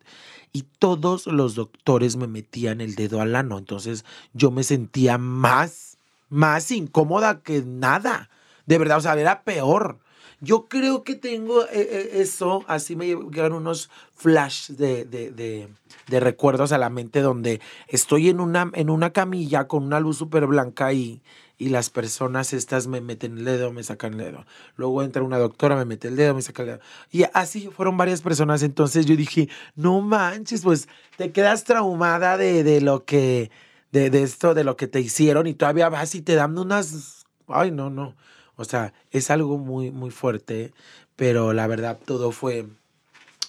Y 0.52 0.62
todos 0.80 1.28
los 1.28 1.54
doctores 1.54 2.16
me 2.16 2.26
metían 2.26 2.80
el 2.80 2.96
dedo 2.96 3.20
al 3.20 3.36
ano. 3.36 3.58
Entonces 3.58 4.04
yo 4.34 4.50
me 4.50 4.64
sentía 4.64 5.18
más, 5.18 5.98
más 6.30 6.72
incómoda 6.72 7.42
que 7.42 7.62
nada. 7.62 8.28
De 8.66 8.76
verdad, 8.76 8.98
o 8.98 9.02
sea, 9.02 9.14
era 9.14 9.44
peor. 9.44 10.00
Yo 10.40 10.66
creo 10.68 11.02
que 11.02 11.14
tengo 11.14 11.64
eh, 11.64 11.68
eh, 11.72 12.10
eso, 12.14 12.62
así 12.68 12.94
me 12.94 13.06
llegan 13.06 13.54
unos 13.54 13.90
flash 14.14 14.70
de, 14.70 15.04
de, 15.06 15.30
de, 15.30 16.20
recuerdos 16.20 16.72
a 16.72 16.78
la 16.78 16.90
mente 16.90 17.20
donde 17.20 17.60
estoy 17.88 18.28
en 18.28 18.40
una, 18.40 18.70
en 18.74 18.90
una 18.90 19.10
camilla 19.10 19.66
con 19.66 19.84
una 19.84 19.98
luz 19.98 20.18
súper 20.18 20.46
blanca 20.46 20.92
y, 20.92 21.22
y 21.58 21.70
las 21.70 21.88
personas 21.88 22.52
estas 22.52 22.86
me 22.86 23.00
meten 23.00 23.38
el 23.38 23.44
dedo, 23.44 23.72
me 23.72 23.82
sacan 23.82 24.12
el 24.12 24.18
dedo. 24.18 24.46
Luego 24.76 25.02
entra 25.02 25.22
una 25.22 25.38
doctora, 25.38 25.74
me 25.74 25.86
mete 25.86 26.08
el 26.08 26.16
dedo, 26.16 26.34
me 26.34 26.42
saca 26.42 26.62
el 26.62 26.68
dedo. 26.68 26.80
Y 27.10 27.24
así 27.32 27.68
fueron 27.68 27.96
varias 27.96 28.20
personas. 28.20 28.62
Entonces 28.62 29.06
yo 29.06 29.16
dije, 29.16 29.48
no 29.74 30.02
manches, 30.02 30.62
pues 30.62 30.88
te 31.16 31.32
quedas 31.32 31.64
traumada 31.64 32.36
de, 32.36 32.62
de 32.62 32.82
lo 32.82 33.04
que, 33.04 33.50
de, 33.90 34.10
de 34.10 34.22
esto, 34.22 34.52
de 34.52 34.64
lo 34.64 34.76
que 34.76 34.86
te 34.86 35.00
hicieron 35.00 35.46
y 35.46 35.54
todavía 35.54 35.88
vas 35.88 36.14
y 36.14 36.20
te 36.20 36.34
dan 36.34 36.58
unas, 36.58 37.24
ay, 37.48 37.70
no, 37.70 37.88
no. 37.88 38.14
O 38.56 38.64
sea, 38.64 38.92
es 39.10 39.30
algo 39.30 39.58
muy, 39.58 39.90
muy 39.90 40.10
fuerte, 40.10 40.72
pero 41.14 41.52
la 41.52 41.66
verdad 41.66 41.98
todo 42.04 42.32
fue, 42.32 42.66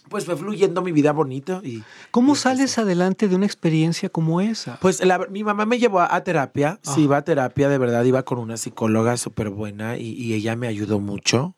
pues 0.09 0.25
fue 0.25 0.35
fluyendo 0.35 0.81
mi 0.81 0.91
vida 0.91 1.13
bonito. 1.13 1.61
Y, 1.63 1.83
¿Cómo 2.11 2.35
sales 2.35 2.77
adelante 2.77 3.27
de 3.27 3.35
una 3.35 3.45
experiencia 3.45 4.09
como 4.09 4.41
esa? 4.41 4.77
Pues 4.81 5.01
mi 5.29 5.43
mamá 5.43 5.65
me 5.65 5.79
llevó 5.79 6.01
a, 6.01 6.23
terapia, 6.23 6.79
sí 6.81 7.03
iba 7.03 7.17
a 7.17 7.21
terapia, 7.23 7.69
de 7.69 7.77
verdad 7.77 8.03
iba 8.03 8.23
con 8.23 8.39
una 8.39 8.57
psicóloga 8.57 9.17
súper 9.17 9.49
buena 9.49 9.97
y, 9.97 10.33
ella 10.33 10.55
me 10.55 10.67
ayudó 10.67 10.99
mucho. 10.99 11.55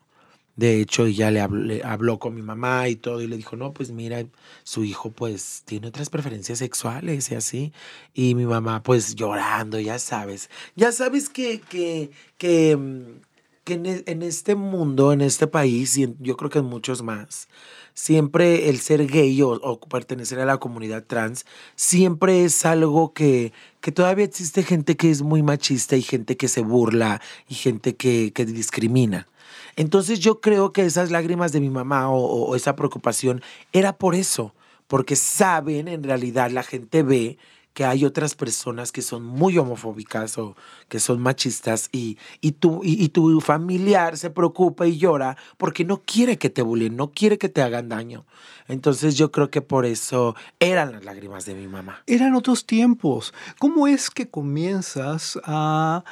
De 0.56 0.82
hecho, 0.82 1.06
ella 1.06 1.32
le 1.32 1.40
habló, 1.40 1.64
le 1.64 1.82
habló, 1.86 2.20
con 2.20 2.36
mi 2.36 2.42
mamá 2.42 2.90
y 2.90 2.98
todo 2.98 3.22
y 3.22 3.28
le 3.28 3.38
dijo, 3.38 3.56
no, 3.56 3.72
pues 3.72 3.92
mira, 3.92 4.26
su 4.64 4.84
hijo 4.84 5.10
pues 5.10 5.62
tiene 5.64 5.88
otras 5.88 6.10
preferencias 6.10 6.60
sexuales 6.60 7.32
y 7.32 7.36
así. 7.36 7.74
Y 8.14 8.36
mi 8.36 8.46
mamá 8.46 8.84
pues 8.84 9.16
llorando, 9.16 9.80
ya 9.80 10.00
sabes. 10.00 10.50
Ya 10.76 10.92
sabes 10.92 11.30
que, 11.30 11.62
que, 11.62 12.12
que 12.38 12.76
mm, 12.76 13.29
e, 13.74 14.04
en, 14.06 14.22
este 14.22 14.56
mundo, 14.56 15.12
en 15.14 15.22
este 15.22 15.48
país, 15.48 15.98
y 15.98 16.16
yo 16.20 16.38
creo 16.38 16.50
que 16.50 16.60
en 16.60 16.66
muchos 16.66 17.02
más, 17.02 17.48
siempre 17.94 18.70
el 18.70 18.80
ser 18.80 19.06
gay 19.08 19.42
o, 19.42 19.50
o, 19.50 19.80
pertenecer 19.80 20.40
a 20.40 20.46
la 20.46 20.58
comunidad 20.58 21.06
trans, 21.06 21.46
siempre 21.76 22.44
es 22.44 22.66
algo 22.66 23.14
que, 23.14 23.54
que 23.82 23.92
todavía 23.92 24.26
existe 24.26 24.64
gente 24.64 24.96
que 24.96 25.12
es 25.12 25.22
muy 25.22 25.44
machista 25.44 25.96
y 25.96 26.02
gente 26.02 26.38
que 26.38 26.48
se 26.48 26.62
burla 26.62 27.22
y 27.48 27.56
gente 27.56 27.96
que, 27.96 28.32
que 28.34 28.46
discrimina. 28.46 29.28
Entonces 29.76 30.20
yo 30.20 30.42
creo 30.42 30.74
que 30.74 30.86
esas 30.86 31.12
lágrimas 31.12 31.52
de 31.52 31.62
mi 31.62 31.70
mamá 31.70 32.10
o, 32.10 32.18
o 32.20 32.56
esa 32.56 32.76
preocupación 32.76 33.42
era 33.72 33.98
por 33.98 34.16
eso, 34.16 34.54
porque 34.88 35.16
saben, 35.16 35.88
en 35.88 36.04
realidad 36.04 36.52
la 36.52 36.64
gente 36.64 37.04
ve 37.04 37.38
que 37.80 37.86
hay 37.86 38.04
otras 38.04 38.36
personas 38.36 38.92
que 38.92 39.02
son 39.02 39.24
muy 39.24 39.58
homofóbicas 39.58 40.38
o 40.38 40.58
que 40.90 41.00
son 41.00 41.22
machistas 41.22 41.88
y, 41.94 42.18
y, 42.42 42.52
tu, 42.52 42.82
y, 42.84 43.08
tu 43.08 43.40
familiar 43.40 44.18
se 44.18 44.30
preocupa 44.30 44.86
y 44.86 44.98
llora 44.98 45.38
porque 45.56 45.86
no 45.86 46.02
quiere 46.06 46.38
que 46.38 46.50
te 46.50 46.62
bullying, 46.62 46.92
no 46.92 47.14
quiere 47.14 47.38
que 47.38 47.48
te 47.48 47.62
hagan 47.62 47.88
daño. 47.88 48.26
Entonces 48.68 49.16
yo 49.16 49.32
creo 49.32 49.50
que 49.50 49.62
por 49.62 49.86
eso 49.86 50.36
eran 50.60 50.92
las 50.92 51.06
lágrimas 51.06 51.46
de 51.46 51.56
mi 51.56 51.70
mamá. 51.70 52.04
Eran 52.06 52.36
otros 52.36 52.66
tiempos. 52.66 53.34
¿Cómo 53.60 53.88
es 53.88 54.10
que 54.10 54.28
comienzas 54.28 55.40
a 55.46 56.04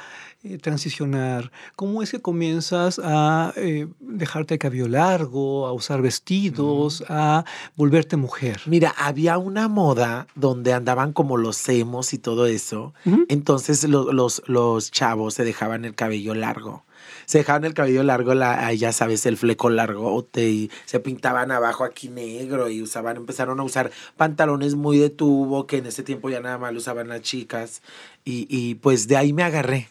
eh, 0.44 0.58
transicionar? 0.58 1.50
¿Cómo 1.76 2.02
es 2.02 2.10
que 2.10 2.20
comienzas 2.20 3.00
a 3.02 3.52
eh, 3.56 3.88
dejarte 4.00 4.54
el 4.54 4.60
cabello 4.60 4.88
largo, 4.88 5.66
a 5.66 5.72
usar 5.72 6.02
vestidos, 6.02 7.02
mm. 7.02 7.04
a 7.12 7.44
volverte 7.76 8.16
mujer? 8.16 8.60
Mira, 8.66 8.94
había 8.96 9.38
una 9.38 9.68
moda 9.68 10.26
donde 10.34 10.72
andaban 10.72 11.12
como 11.12 11.36
los 11.36 11.68
emos 11.68 12.12
y 12.12 12.18
todo 12.18 12.46
eso. 12.46 12.94
Mm 13.04 13.14
-hmm. 13.14 13.26
Entonces 13.28 13.84
lo, 13.84 14.12
los, 14.12 14.42
los 14.46 14.90
chavos 14.90 15.34
se 15.34 15.44
dejaban 15.44 15.84
el 15.84 15.94
cabello 15.94 16.34
largo 16.34 16.84
se 17.26 17.38
dejaban 17.38 17.64
el 17.64 17.74
cabello 17.74 18.02
largo, 18.02 18.34
la, 18.34 18.72
ya 18.72 18.92
sabes, 18.92 19.26
el 19.26 19.36
fleco 19.36 19.70
largote 19.70 20.48
y 20.48 20.70
se 20.86 21.00
pintaban 21.00 21.50
abajo 21.50 21.84
aquí 21.84 22.08
negro 22.08 22.70
y 22.70 22.82
usaban, 22.82 23.16
empezaron 23.16 23.60
a 23.60 23.64
usar 23.64 23.90
pantalones 24.16 24.74
muy 24.74 24.98
de 24.98 25.10
tubo 25.10 25.66
que 25.66 25.78
en 25.78 25.86
ese 25.86 26.02
tiempo 26.02 26.30
ya 26.30 26.40
nada 26.40 26.58
más 26.58 26.72
lo 26.72 26.78
usaban 26.78 27.08
las 27.08 27.22
chicas 27.22 27.82
y, 28.24 28.46
y 28.48 28.76
pues 28.76 29.08
de 29.08 29.16
ahí 29.16 29.32
me 29.32 29.42
agarré. 29.42 29.88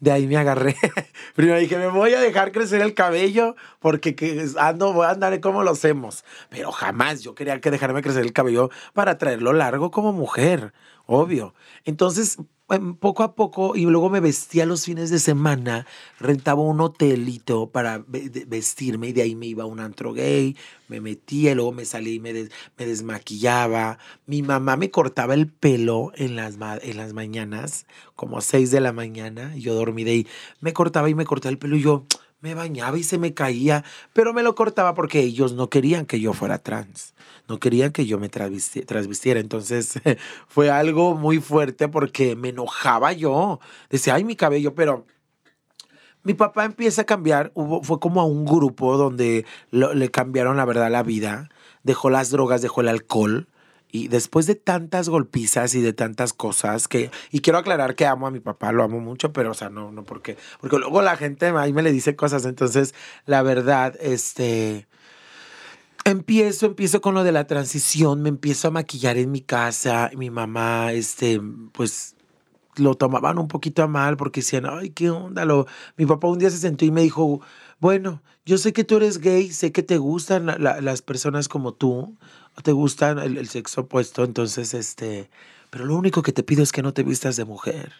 De 0.00 0.10
ahí 0.10 0.26
me 0.26 0.36
agarré. 0.36 0.74
Primero 1.34 1.58
dije, 1.58 1.76
me 1.76 1.88
voy 1.88 2.14
a 2.14 2.20
dejar 2.20 2.52
crecer 2.52 2.80
el 2.80 2.94
cabello 2.94 3.54
porque 3.78 4.14
que 4.14 4.46
ando, 4.58 4.92
voy 4.92 5.06
a 5.06 5.10
andar 5.10 5.38
como 5.40 5.62
lo 5.62 5.72
hacemos. 5.72 6.24
Pero 6.48 6.72
jamás 6.72 7.22
yo 7.22 7.34
quería 7.34 7.60
que 7.60 7.70
dejarme 7.70 8.02
crecer 8.02 8.24
el 8.24 8.32
cabello 8.32 8.70
para 8.94 9.18
traerlo 9.18 9.52
largo 9.52 9.90
como 9.90 10.12
mujer, 10.12 10.72
obvio. 11.06 11.54
Entonces, 11.84 12.38
poco 12.78 13.22
a 13.22 13.34
poco 13.34 13.74
y 13.74 13.84
luego 13.86 14.10
me 14.10 14.20
vestía 14.20 14.64
los 14.64 14.84
fines 14.84 15.10
de 15.10 15.18
semana, 15.18 15.86
rentaba 16.18 16.62
un 16.62 16.80
hotelito 16.80 17.68
para 17.70 18.04
vestirme 18.06 19.08
y 19.08 19.12
de 19.12 19.22
ahí 19.22 19.34
me 19.34 19.46
iba 19.46 19.64
a 19.64 19.66
un 19.66 19.80
antro 19.80 20.12
gay, 20.12 20.56
me 20.88 21.00
metía 21.00 21.52
y 21.52 21.54
luego 21.54 21.72
me 21.72 21.84
salía 21.84 22.14
y 22.14 22.20
me 22.20 22.48
desmaquillaba. 22.78 23.98
Mi 24.26 24.42
mamá 24.42 24.76
me 24.76 24.90
cortaba 24.90 25.34
el 25.34 25.48
pelo 25.48 26.12
en 26.14 26.36
las, 26.36 26.56
en 26.82 26.96
las 26.96 27.12
mañanas, 27.12 27.86
como 28.14 28.38
a 28.38 28.40
6 28.40 28.70
de 28.70 28.80
la 28.80 28.92
mañana, 28.92 29.56
y 29.56 29.62
yo 29.62 29.74
dormí 29.74 30.04
de 30.04 30.10
ahí, 30.12 30.26
me 30.60 30.72
cortaba 30.72 31.10
y 31.10 31.14
me 31.14 31.24
cortaba 31.24 31.50
el 31.50 31.58
pelo 31.58 31.76
y 31.76 31.82
yo 31.82 32.06
me 32.40 32.54
bañaba 32.54 32.98
y 32.98 33.02
se 33.02 33.18
me 33.18 33.34
caía, 33.34 33.84
pero 34.12 34.32
me 34.32 34.42
lo 34.42 34.54
cortaba 34.54 34.94
porque 34.94 35.20
ellos 35.20 35.52
no 35.52 35.68
querían 35.68 36.06
que 36.06 36.20
yo 36.20 36.32
fuera 36.32 36.58
trans, 36.58 37.14
no 37.48 37.58
querían 37.58 37.92
que 37.92 38.06
yo 38.06 38.18
me 38.18 38.28
transvistiera. 38.28 39.40
Entonces 39.40 40.00
fue 40.48 40.70
algo 40.70 41.14
muy 41.14 41.38
fuerte 41.38 41.88
porque 41.88 42.36
me 42.36 42.50
enojaba 42.50 43.12
yo. 43.12 43.60
Decía, 43.90 44.14
ay, 44.14 44.24
mi 44.24 44.36
cabello, 44.36 44.74
pero 44.74 45.06
mi 46.22 46.34
papá 46.34 46.64
empieza 46.64 47.02
a 47.02 47.06
cambiar, 47.06 47.52
fue 47.82 47.98
como 48.00 48.20
a 48.20 48.24
un 48.24 48.44
grupo 48.44 48.96
donde 48.96 49.46
le 49.70 50.10
cambiaron 50.10 50.56
la 50.56 50.64
verdad 50.64 50.90
la 50.90 51.02
vida, 51.02 51.48
dejó 51.82 52.10
las 52.10 52.30
drogas, 52.30 52.62
dejó 52.62 52.82
el 52.82 52.88
alcohol 52.88 53.48
y 53.92 54.08
después 54.08 54.46
de 54.46 54.54
tantas 54.54 55.08
golpizas 55.08 55.74
y 55.74 55.80
de 55.80 55.92
tantas 55.92 56.32
cosas 56.32 56.88
que, 56.88 57.10
y 57.30 57.40
quiero 57.40 57.58
aclarar 57.58 57.94
que 57.94 58.06
amo 58.06 58.26
a 58.26 58.30
mi 58.30 58.40
papá, 58.40 58.72
lo 58.72 58.82
amo 58.82 59.00
mucho, 59.00 59.32
pero 59.32 59.50
o 59.50 59.54
sea, 59.54 59.70
no, 59.70 59.92
no 59.92 60.04
porque, 60.04 60.36
porque 60.60 60.78
luego 60.78 61.02
la 61.02 61.16
gente 61.16 61.46
ahí 61.46 61.72
me 61.72 61.82
le 61.82 61.92
dice 61.92 62.16
cosas, 62.16 62.44
entonces 62.44 62.94
la 63.26 63.42
verdad, 63.42 63.96
este, 64.00 64.86
empiezo, 66.04 66.66
empiezo 66.66 67.00
con 67.00 67.14
lo 67.14 67.24
de 67.24 67.32
la 67.32 67.46
transición, 67.46 68.22
me 68.22 68.28
empiezo 68.28 68.68
a 68.68 68.70
maquillar 68.70 69.16
en 69.16 69.30
mi 69.30 69.40
casa, 69.40 70.10
mi 70.16 70.30
mamá, 70.30 70.92
este, 70.92 71.40
pues 71.72 72.16
lo 72.76 72.94
tomaban 72.94 73.38
un 73.38 73.48
poquito 73.48 73.82
a 73.82 73.88
mal 73.88 74.16
porque 74.16 74.40
decían, 74.40 74.66
ay, 74.66 74.90
qué 74.90 75.10
onda, 75.10 75.44
lo, 75.44 75.66
mi 75.96 76.06
papá 76.06 76.28
un 76.28 76.38
día 76.38 76.50
se 76.50 76.58
sentó 76.58 76.84
y 76.84 76.90
me 76.90 77.02
dijo, 77.02 77.40
bueno, 77.78 78.22
yo 78.44 78.58
sé 78.58 78.72
que 78.72 78.84
tú 78.84 78.96
eres 78.96 79.18
gay, 79.18 79.52
sé 79.52 79.72
que 79.72 79.82
te 79.82 79.98
gustan 79.98 80.46
la, 80.46 80.56
la, 80.58 80.80
las 80.80 81.02
personas 81.02 81.48
como 81.48 81.74
tú, 81.74 82.16
te 82.60 82.72
gusta 82.72 83.10
el, 83.10 83.36
el, 83.38 83.48
sexo 83.48 83.82
opuesto, 83.82 84.24
entonces, 84.24 84.74
este, 84.74 85.30
pero 85.70 85.84
lo 85.84 85.96
único 85.96 86.22
que 86.22 86.32
te 86.32 86.42
pido 86.42 86.62
es 86.62 86.72
que 86.72 86.82
no 86.82 86.92
te 86.92 87.04
vistas 87.04 87.36
de 87.36 87.44
mujer 87.44 87.92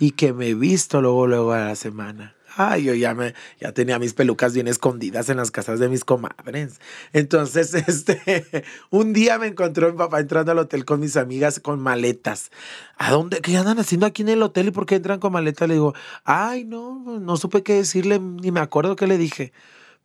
y 0.00 0.12
que 0.12 0.32
me 0.32 0.54
visto 0.54 1.00
luego, 1.02 1.26
luego 1.26 1.52
a 1.52 1.60
la 1.60 1.76
semana. 1.76 2.34
Ay, 2.56 2.84
yo 2.84 2.94
ya 2.94 3.14
me, 3.14 3.34
ya 3.60 3.72
tenía 3.72 3.98
mis 3.98 4.14
pelucas 4.14 4.54
bien 4.54 4.66
escondidas 4.66 5.28
en 5.28 5.36
las 5.36 5.50
casas 5.50 5.78
de 5.78 5.88
mis 5.88 6.04
comadres. 6.04 6.80
Entonces, 7.12 7.72
este, 7.86 8.64
un 8.90 9.12
día 9.12 9.38
me 9.38 9.46
encontró 9.46 9.92
mi 9.92 9.98
papá 9.98 10.20
entrando 10.20 10.52
al 10.52 10.58
hotel 10.58 10.84
con 10.84 10.98
mis 10.98 11.16
amigas 11.16 11.60
con 11.60 11.78
maletas. 11.80 12.50
¿A 12.96 13.12
dónde? 13.12 13.40
¿Qué 13.42 13.56
andan 13.56 13.78
haciendo 13.78 14.06
aquí 14.06 14.22
en 14.22 14.30
el 14.30 14.42
hotel 14.42 14.68
y 14.68 14.70
por 14.70 14.86
qué 14.86 14.96
entran 14.96 15.20
con 15.20 15.32
maletas? 15.32 15.68
Le 15.68 15.74
digo, 15.74 15.94
ay, 16.24 16.64
no, 16.64 17.20
no 17.20 17.36
supe 17.36 17.62
qué 17.62 17.74
decirle, 17.74 18.18
ni 18.18 18.50
me 18.50 18.60
acuerdo 18.60 18.96
qué 18.96 19.06
le 19.06 19.18
dije. 19.18 19.52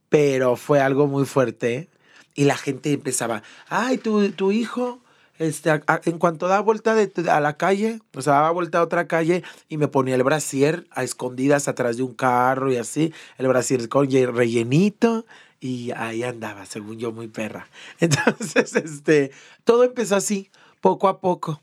Pero 0.10 0.58
fue 0.58 0.79
algo 0.79 1.08
muy 1.08 1.25
fuerte 1.25 1.89
y 2.35 2.45
la 2.45 2.57
gente 2.57 2.93
empezaba, 2.93 3.43
ay, 3.69 3.97
tu, 3.97 4.31
tu 4.31 4.51
hijo, 4.51 4.99
este, 5.39 5.69
en 6.05 6.19
cuanto 6.19 6.47
daba 6.47 6.61
vuelta 6.61 6.95
de, 6.95 7.11
a 7.29 7.39
la 7.39 7.57
calle, 7.57 7.99
o 8.15 8.21
sea, 8.21 8.33
daba 8.33 8.51
vuelta 8.51 8.79
a 8.79 8.83
otra 8.83 9.07
calle 9.07 9.43
y 9.69 9.77
me 9.77 9.87
ponía 9.87 10.15
el 10.15 10.23
brasier 10.23 10.87
a 10.91 11.03
escondidas 11.03 11.67
atrás 11.67 11.97
de 11.97 12.03
un 12.03 12.13
carro 12.13 12.71
y 12.71 12.77
así, 12.77 13.13
el 13.37 13.47
brasier 13.47 13.87
con 13.89 14.09
rellenito 14.09 15.25
y 15.59 15.91
ahí 15.91 16.23
andaba, 16.23 16.65
según 16.65 16.97
yo, 16.97 17.11
muy 17.11 17.27
perra. 17.27 17.67
Entonces, 17.99 18.75
este, 18.75 19.31
todo 19.63 19.83
empezó 19.83 20.15
así, 20.15 20.49
poco 20.81 21.07
a 21.07 21.19
poco 21.19 21.61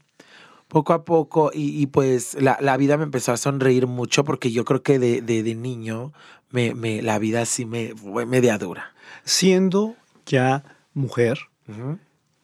poco 0.71 0.93
a 0.93 1.05
poco 1.05 1.51
y, 1.53 1.83
y 1.83 1.89
pues 1.89 2.41
la, 2.41 2.57
la, 2.61 2.77
vida 2.77 2.97
me 2.97 3.03
empezó 3.03 3.33
a 3.33 3.37
sonreír 3.37 3.89
mucho 3.89 4.25
porque 4.25 4.53
yo 4.53 4.65
creo 4.65 4.85
que 4.85 5.01
de, 5.01 5.21
de, 5.21 5.43
de 5.43 5.55
niño 5.57 6.13
me, 6.51 6.75
me, 6.75 7.03
la 7.03 7.19
vida 7.19 7.45
sí 7.45 7.67
me 7.67 7.93
fue 7.97 8.25
media 8.25 8.57
dura. 8.57 8.95
Siendo 9.25 9.97
ya 10.31 10.65
mujer, 10.95 11.39
uh 11.69 11.73
-huh. 11.73 11.99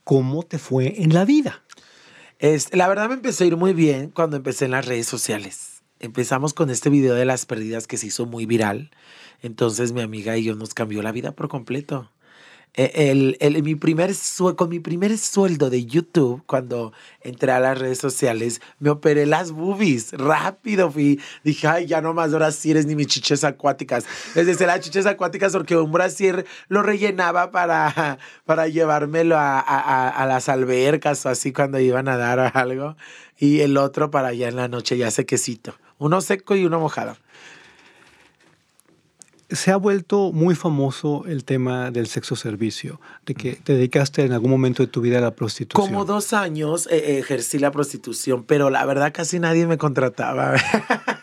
¿cómo 0.04 0.42
te 0.42 0.58
fue 0.58 1.02
en 1.02 1.14
la 1.14 1.24
vida? 1.24 1.62
Es, 2.38 2.74
la 2.74 2.88
verdad 2.88 3.08
me 3.08 3.14
empezó 3.14 3.44
a 3.44 3.46
ir 3.46 3.56
muy 3.56 3.72
bien 3.72 4.10
cuando 4.10 4.36
empecé 4.36 4.66
en 4.66 4.72
las 4.72 4.86
redes 4.86 5.06
sociales. 5.06 5.82
Empezamos 6.00 6.52
con 6.52 6.68
este 6.68 6.90
video 6.90 7.14
de 7.14 7.24
las 7.24 7.46
perdidas 7.46 7.86
que 7.86 7.96
se 7.96 8.08
hizo 8.08 8.26
muy 8.26 8.44
viral. 8.44 8.90
Entonces 9.40 9.92
mi 9.92 10.02
amiga 10.02 10.36
y 10.36 10.44
yo 10.44 10.54
nos 10.54 10.74
cambió 10.74 11.02
la 11.02 11.12
vida 11.12 11.32
por 11.32 11.48
completo. 11.48 12.10
E, 12.76 13.10
el, 13.10 13.38
el, 13.40 13.62
mi 13.62 13.74
primer 13.74 14.12
con 14.54 14.68
mi 14.68 14.80
primer 14.80 15.16
sueldo 15.16 15.70
de 15.70 15.86
YouTube, 15.86 16.42
cuando 16.46 16.92
entré 17.22 17.50
a 17.52 17.58
las 17.58 17.78
redes 17.78 17.98
sociales, 17.98 18.60
me 18.78 18.90
operé 18.90 19.24
las 19.24 19.50
boobies. 19.50 20.12
Rápido 20.12 20.90
fui. 20.90 21.18
Dije, 21.42 21.66
ay, 21.66 21.86
ya 21.86 22.02
no 22.02 22.12
más 22.12 22.34
ahora 22.34 22.52
sí 22.52 22.70
eres 22.70 22.84
ni 22.84 22.94
mis 22.94 23.06
chiches 23.06 23.44
acuáticas. 23.44 24.04
Es 24.34 24.46
decir, 24.46 24.66
las 24.66 24.80
chiches 24.80 25.06
acuáticas 25.06 25.52
porque 25.52 25.76
un 25.76 25.90
brasier 25.90 26.44
lo 26.68 26.82
rellenaba 26.82 27.50
para, 27.50 28.18
para 28.44 28.68
llevármelo 28.68 29.36
a, 29.36 29.58
a, 29.58 30.08
a, 30.10 30.26
las 30.26 30.50
albercas 30.50 31.24
o 31.24 31.30
así 31.30 31.52
cuando 31.52 31.80
iban 31.80 32.08
a 32.08 32.18
dar 32.18 32.52
algo. 32.54 32.96
Y 33.38 33.60
el 33.60 33.78
otro 33.78 34.10
para 34.10 34.28
allá 34.28 34.48
en 34.48 34.56
la 34.56 34.68
noche 34.68 34.98
ya 34.98 35.10
sequecito. 35.10 35.74
Uno 35.98 36.20
seco 36.20 36.54
y 36.54 36.66
uno 36.66 36.78
mojado 36.78 37.16
se 39.50 39.70
ha 39.70 39.76
vuelto 39.76 40.32
muy 40.32 40.54
famoso 40.54 41.24
el 41.26 41.44
tema 41.44 41.90
del 41.90 42.08
sexo 42.08 42.36
servicio, 42.36 43.00
de 43.24 43.34
que 43.34 43.54
te 43.54 43.74
dedicaste 43.74 44.24
en 44.24 44.32
algún 44.32 44.50
momento 44.50 44.82
de 44.82 44.88
tu 44.88 45.00
vida 45.00 45.18
a 45.18 45.20
la 45.20 45.34
prostitución. 45.34 45.86
Como 45.86 46.04
dos 46.04 46.32
años 46.32 46.88
eh, 46.90 47.18
ejercí 47.18 47.58
la 47.58 47.70
prostitución, 47.70 48.44
pero 48.44 48.70
la 48.70 48.84
verdad 48.84 49.12
casi 49.14 49.38
nadie 49.38 49.66
me 49.66 49.78
contrataba. 49.78 50.54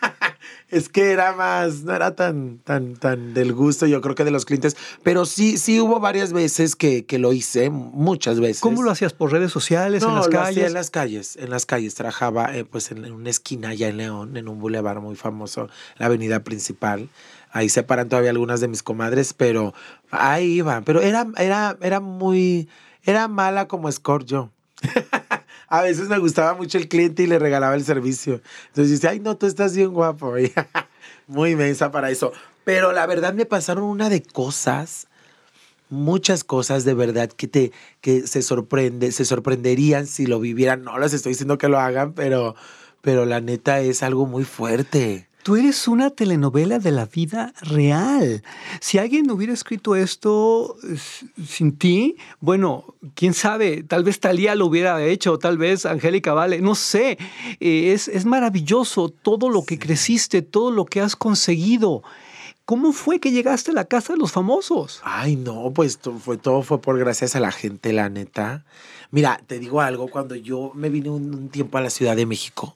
es 0.70 0.88
que 0.88 1.12
era 1.12 1.32
más, 1.34 1.82
no 1.82 1.94
era 1.94 2.16
tan, 2.16 2.58
tan, 2.58 2.96
tan 2.96 3.34
del 3.34 3.52
gusto, 3.52 3.86
yo 3.86 4.00
creo 4.00 4.14
que 4.14 4.24
de 4.24 4.30
los 4.30 4.44
clientes, 4.44 4.76
pero 5.02 5.26
sí, 5.26 5.58
sí 5.58 5.80
hubo 5.80 6.00
varias 6.00 6.32
veces 6.32 6.74
que, 6.76 7.04
que 7.04 7.18
lo 7.18 7.32
hice, 7.32 7.70
muchas 7.70 8.40
veces. 8.40 8.60
¿Cómo 8.60 8.82
lo 8.82 8.90
hacías? 8.90 9.12
¿Por 9.12 9.32
redes 9.32 9.52
sociales? 9.52 10.02
No, 10.02 10.08
¿En 10.08 10.14
las 10.16 10.26
lo 10.26 10.32
calles? 10.32 10.48
Hacía 10.48 10.66
en 10.66 10.74
las 10.74 10.90
calles, 10.90 11.36
en 11.36 11.50
las 11.50 11.66
calles. 11.66 11.94
Trabajaba 11.94 12.56
eh, 12.56 12.64
pues 12.64 12.90
en 12.90 13.10
una 13.12 13.30
esquina 13.30 13.68
allá 13.68 13.88
en 13.88 13.98
León, 13.98 14.36
en 14.36 14.48
un 14.48 14.58
bulevar 14.58 15.00
muy 15.00 15.16
famoso, 15.16 15.68
la 15.98 16.06
avenida 16.06 16.40
principal. 16.40 17.08
Ahí 17.54 17.68
se 17.68 17.84
paran 17.84 18.08
todavía 18.08 18.30
algunas 18.30 18.60
de 18.60 18.66
mis 18.66 18.82
comadres, 18.82 19.32
pero 19.32 19.74
ahí 20.10 20.54
iban. 20.54 20.82
Pero 20.82 21.00
era, 21.00 21.24
era, 21.38 21.78
era 21.80 22.00
muy, 22.00 22.68
era 23.04 23.28
mala 23.28 23.68
como 23.68 23.88
escort 23.88 24.26
yo. 24.26 24.50
a 25.68 25.82
veces 25.82 26.08
me 26.08 26.18
gustaba 26.18 26.54
mucho 26.54 26.78
el 26.78 26.88
cliente 26.88 27.22
y 27.22 27.28
le 27.28 27.38
regalaba 27.38 27.76
el 27.76 27.84
servicio. 27.84 28.40
Entonces 28.66 28.90
dice, 28.90 29.06
ay, 29.06 29.20
no, 29.20 29.36
tú 29.36 29.46
estás 29.46 29.76
bien 29.76 29.92
guapo. 29.92 30.34
muy 31.28 31.54
mensa 31.54 31.92
para 31.92 32.10
eso. 32.10 32.32
Pero 32.64 32.90
la 32.90 33.06
verdad 33.06 33.34
me 33.34 33.46
pasaron 33.46 33.84
una 33.84 34.08
de 34.08 34.20
cosas, 34.20 35.06
muchas 35.90 36.42
cosas 36.42 36.84
de 36.84 36.94
verdad 36.94 37.30
que 37.30 37.46
te 37.46 37.70
que 38.00 38.26
se 38.26 38.42
sorprende, 38.42 39.12
se 39.12 39.24
sorprenderían 39.24 40.08
si 40.08 40.26
lo 40.26 40.40
vivieran. 40.40 40.82
No 40.82 40.98
les 40.98 41.12
estoy 41.12 41.30
diciendo 41.30 41.56
que 41.56 41.68
lo 41.68 41.78
hagan, 41.78 42.14
pero 42.14 42.56
pero 43.00 43.26
la 43.26 43.40
neta 43.40 43.78
es 43.78 44.02
algo 44.02 44.26
muy 44.26 44.42
fuerte. 44.42 45.28
Tú 45.44 45.56
eres 45.56 45.88
una 45.88 46.08
telenovela 46.08 46.78
de 46.78 46.90
la 46.90 47.04
vida 47.04 47.52
real. 47.60 48.42
Si 48.80 48.96
alguien 48.96 49.30
hubiera 49.30 49.52
escrito 49.52 49.94
esto 49.94 50.74
sin 51.46 51.76
ti, 51.76 52.16
bueno, 52.40 52.94
quién 53.14 53.34
sabe, 53.34 53.82
tal 53.82 54.04
vez 54.04 54.20
Talía 54.20 54.54
lo 54.54 54.64
hubiera 54.64 55.04
hecho, 55.04 55.38
tal 55.38 55.58
vez 55.58 55.84
Angélica 55.84 56.32
Vale, 56.32 56.62
no 56.62 56.74
sé. 56.74 57.18
Eh, 57.60 57.92
es, 57.92 58.08
es 58.08 58.24
maravilloso 58.24 59.10
todo 59.10 59.50
lo 59.50 59.66
que 59.66 59.78
creciste, 59.78 60.40
todo 60.40 60.70
lo 60.70 60.86
que 60.86 61.02
has 61.02 61.14
conseguido. 61.14 62.02
¿Cómo 62.64 62.94
fue 62.94 63.20
que 63.20 63.30
llegaste 63.30 63.72
a 63.72 63.74
la 63.74 63.84
casa 63.84 64.14
de 64.14 64.20
los 64.20 64.32
famosos? 64.32 65.02
Ay, 65.04 65.36
no, 65.36 65.70
pues 65.74 65.98
todo 65.98 66.18
fue, 66.20 66.38
todo 66.38 66.62
fue 66.62 66.80
por 66.80 66.98
gracias 66.98 67.36
a 67.36 67.40
la 67.40 67.52
gente, 67.52 67.92
la 67.92 68.08
neta. 68.08 68.64
Mira, 69.10 69.38
te 69.46 69.58
digo 69.58 69.82
algo, 69.82 70.08
cuando 70.08 70.36
yo 70.36 70.72
me 70.74 70.88
vine 70.88 71.10
un 71.10 71.50
tiempo 71.50 71.76
a 71.76 71.82
la 71.82 71.90
Ciudad 71.90 72.16
de 72.16 72.24
México, 72.24 72.74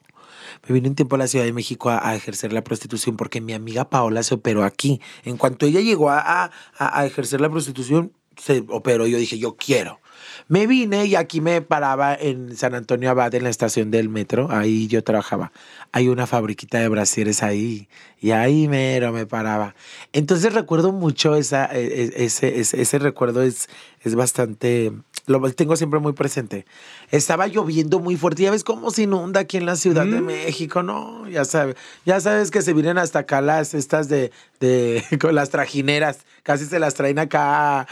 me 0.67 0.73
vine 0.73 0.89
un 0.89 0.95
tiempo 0.95 1.15
a 1.15 1.19
la 1.19 1.27
Ciudad 1.27 1.45
de 1.45 1.53
México 1.53 1.89
a, 1.89 2.15
ejercer 2.15 2.53
la 2.53 2.63
prostitución 2.63 3.17
porque 3.17 3.41
mi 3.41 3.53
amiga 3.53 3.89
Paola 3.89 4.23
se 4.23 4.35
operó 4.35 4.63
aquí. 4.63 5.01
En 5.23 5.37
cuanto 5.37 5.65
ella 5.65 5.81
llegó 5.81 6.09
a, 6.09 6.51
a, 6.77 7.05
ejercer 7.05 7.41
la 7.41 7.49
prostitución, 7.49 8.13
se 8.37 8.63
operó. 8.69 9.07
Yo 9.07 9.17
dije, 9.17 9.37
yo 9.37 9.55
quiero. 9.55 9.99
Me 10.47 10.67
vine 10.67 11.05
y 11.05 11.15
aquí 11.15 11.41
me 11.41 11.61
paraba 11.61 12.15
en 12.15 12.55
San 12.57 12.73
Antonio 12.73 13.11
Abad, 13.11 13.33
en 13.35 13.43
la 13.43 13.49
estación 13.49 13.91
del 13.91 14.09
metro. 14.09 14.47
Ahí 14.51 14.87
yo 14.87 15.03
trabajaba. 15.03 15.51
Hay 15.91 16.07
una 16.07 16.27
fabriquita 16.27 16.79
de 16.79 16.87
brasieres 16.87 17.43
ahí. 17.43 17.87
Y 18.19 18.31
ahí 18.31 18.67
mero 18.67 19.11
me 19.11 19.25
paraba. 19.25 19.75
Entonces 20.11 20.53
recuerdo 20.53 20.91
mucho 20.91 21.35
esa, 21.35 21.65
e, 21.65 21.85
e, 21.85 22.25
ese, 22.25 22.59
ese, 22.59 22.81
ese 22.81 22.99
recuerdo 22.99 23.43
es, 23.43 23.69
es 24.01 24.15
bastante 24.15 24.91
lo 25.29 25.39
tengo 25.53 25.75
siempre 25.75 25.99
muy 25.99 26.13
presente. 26.13 26.65
Estaba 27.11 27.45
lloviendo 27.45 27.99
muy 27.99 28.17
fuerte. 28.17 28.43
Ya 28.43 28.51
ves 28.51 28.63
cómo 28.63 28.89
se 28.89 29.03
inunda 29.03 29.41
aquí 29.41 29.57
en 29.57 29.67
la 29.67 29.75
Ciudad 29.75 30.05
de 30.05 30.21
mm. 30.21 30.25
México, 30.25 30.81
¿no? 30.81 31.29
Ya 31.29 31.45
sabes, 31.45 31.75
ya 32.03 32.19
sabes 32.19 32.49
que 32.49 32.63
se 32.63 32.73
vienen 32.73 32.97
hasta 32.97 33.19
acá 33.19 33.39
las 33.39 33.75
estas 33.75 34.09
de, 34.09 34.31
de 34.59 35.03
con 35.21 35.35
las 35.35 35.51
trajineras. 35.51 36.25
Casi 36.41 36.65
se 36.65 36.79
las 36.79 36.95
traen 36.95 37.19
acá 37.19 37.87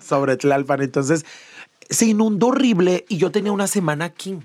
sobre 0.00 0.38
Tlalpan. 0.38 0.80
Entonces, 0.80 1.26
se 1.90 2.06
inundó 2.06 2.48
horrible 2.48 3.04
y 3.10 3.18
yo 3.18 3.30
tenía 3.30 3.52
una 3.52 3.66
semana 3.66 4.06
aquí. 4.06 4.38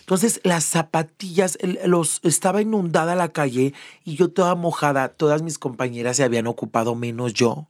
Entonces 0.00 0.40
las 0.44 0.64
zapatillas, 0.64 1.58
los, 1.84 2.20
estaba 2.22 2.62
inundada 2.62 3.14
la 3.14 3.28
calle 3.28 3.74
y 4.02 4.16
yo 4.16 4.30
toda 4.30 4.54
mojada, 4.54 5.10
todas 5.10 5.42
mis 5.42 5.58
compañeras 5.58 6.16
se 6.16 6.24
habían 6.24 6.46
ocupado 6.46 6.94
menos 6.94 7.34
yo 7.34 7.68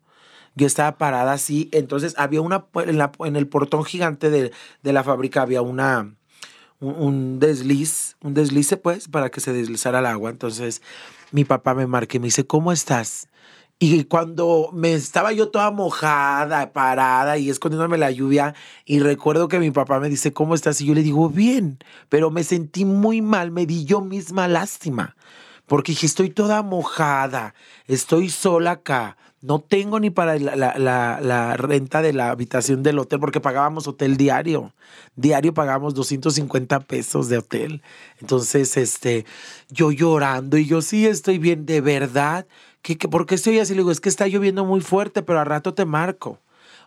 yo 0.55 0.67
estaba 0.67 0.99
parada 0.99 1.33
así, 1.33 1.69
entonces 1.73 2.15
había 2.19 2.41
una, 2.41 2.67
en, 2.75 2.99
la, 2.99 3.13
en 3.21 3.37
el 3.37 3.47
portón 3.47 3.85
gigante 3.85 4.31
de, 4.31 4.53
la 4.83 5.05
fábrica 5.05 5.43
había 5.43 5.63
una, 5.63 6.15
un, 6.81 7.39
desliz, 7.39 8.17
un 8.23 8.35
deslice 8.35 8.77
pues, 8.77 9.09
para 9.09 9.31
que 9.31 9.41
se 9.41 9.53
deslizara 9.53 10.01
el 10.01 10.07
agua. 10.07 10.31
Entonces 10.31 10.83
mi 11.31 11.45
papá 11.45 11.75
me 11.75 11.87
marca 11.87 12.19
me 12.19 12.27
dice, 12.27 12.47
¿cómo 12.47 12.73
estás? 12.73 13.29
Y 13.81 14.05
cuando 14.05 14.71
me 14.73 14.95
estaba 14.95 15.33
yo 15.33 15.51
toda 15.51 15.71
mojada, 15.71 16.73
parada 16.73 17.39
y 17.39 17.49
escondiéndome 17.49 17.97
la 17.97 18.11
lluvia, 18.11 18.55
y 18.85 18.99
recuerdo 18.99 19.47
que 19.47 19.61
mi 19.61 19.71
papá 19.71 20.01
me 20.01 20.09
dice, 20.09 20.33
¿cómo 20.33 20.57
estás? 20.57 20.81
Y 20.81 20.87
yo 20.87 20.95
le 20.95 21.05
digo, 21.05 21.29
bien, 21.29 21.79
pero 22.09 22.33
me 22.33 22.43
sentí 22.43 22.85
muy 22.85 23.23
mal, 23.23 23.53
me 23.53 23.67
di 23.67 23.85
yo 23.85 24.01
misma 24.01 24.49
lástima, 24.49 25.15
porque 25.67 25.93
dije, 25.93 26.07
estoy 26.07 26.31
toda 26.31 26.63
mojada, 26.63 27.55
estoy 27.87 28.31
sola 28.31 28.73
acá, 28.73 29.17
no 29.41 29.61
tengo 29.61 30.01
ni 30.01 30.11
para 30.11 30.37
la, 30.39 31.57
renta 31.57 32.03
de 32.03 32.13
la 32.13 32.31
habitación 32.31 32.83
del 32.83 32.99
hotel 32.99 33.21
porque 33.21 33.41
pagábamos 33.41 33.87
hotel 33.87 34.17
diario. 34.17 34.73
Diario 35.15 35.55
pagábamos 35.55 35.95
250 35.95 36.81
pesos 36.81 37.29
de 37.29 37.39
hotel. 37.39 37.83
Entonces, 38.21 38.77
este, 38.77 39.25
yo 39.69 39.93
llorando 39.93 40.59
y 40.59 40.67
yo 40.67 40.83
sí 40.83 41.07
estoy 41.07 41.39
bien, 41.39 41.67
de 41.67 41.81
verdad. 41.81 42.47
¿Qué, 42.83 42.97
por 42.97 43.27
qué 43.27 43.37
estoy 43.37 43.59
así? 43.61 43.75
Le 43.75 43.81
digo, 43.81 43.93
es 43.93 44.01
que 44.01 44.09
está 44.09 44.27
lloviendo 44.27 44.65
muy 44.65 44.81
fuerte, 44.81 45.23
pero 45.23 45.39
a 45.39 45.45
rato 45.45 45.73
te 45.75 45.85
marco. 45.85 46.41